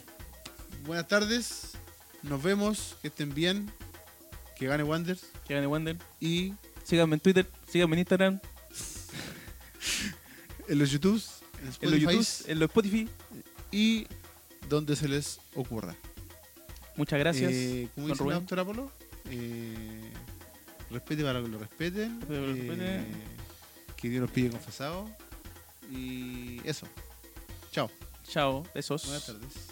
buenas 0.86 1.06
tardes. 1.08 1.72
Nos 2.22 2.42
vemos. 2.42 2.96
Que 3.02 3.08
estén 3.08 3.34
bien. 3.34 3.70
Que 4.56 4.66
gane 4.66 4.82
Wonders. 4.82 5.26
Que 5.46 5.54
gane 5.54 5.66
Wander. 5.66 5.96
Y 6.20 6.54
Síganme 6.90 7.14
en 7.14 7.20
Twitter, 7.20 7.48
síganme 7.68 7.94
en 7.94 7.98
Instagram, 8.00 8.40
en 10.68 10.78
los 10.78 10.90
YouTubes, 10.90 11.40
en 11.80 11.90
los 11.90 12.00
YouTube, 12.00 12.44
en 12.48 12.58
los 12.58 12.68
Spotify. 12.68 13.08
y 13.70 14.08
donde 14.68 14.96
se 14.96 15.06
les 15.06 15.38
ocurra. 15.54 15.94
Muchas 16.96 17.20
gracias. 17.20 17.52
Eh, 17.52 17.88
don 17.94 18.08
dice 18.08 18.18
Rubén. 18.18 18.34
la 18.34 18.40
doctora 18.40 18.64
Polo, 18.64 18.92
eh, 19.26 20.12
respete 20.90 21.22
para 21.22 21.40
que 21.40 21.46
lo 21.46 21.58
respeten. 21.58 22.20
Respete 22.22 22.40
para 22.40 22.54
que 22.54 22.62
lo 22.64 22.72
eh, 22.72 22.96
respeten. 22.96 23.14
que 23.96 24.08
Dios 24.08 24.22
nos 24.22 24.30
pide 24.32 24.50
confesado. 24.50 25.08
Y 25.92 26.60
eso. 26.64 26.88
Chao. 27.70 27.88
Chao, 28.26 28.64
besos. 28.74 29.04
Buenas 29.04 29.26
tardes. 29.26 29.69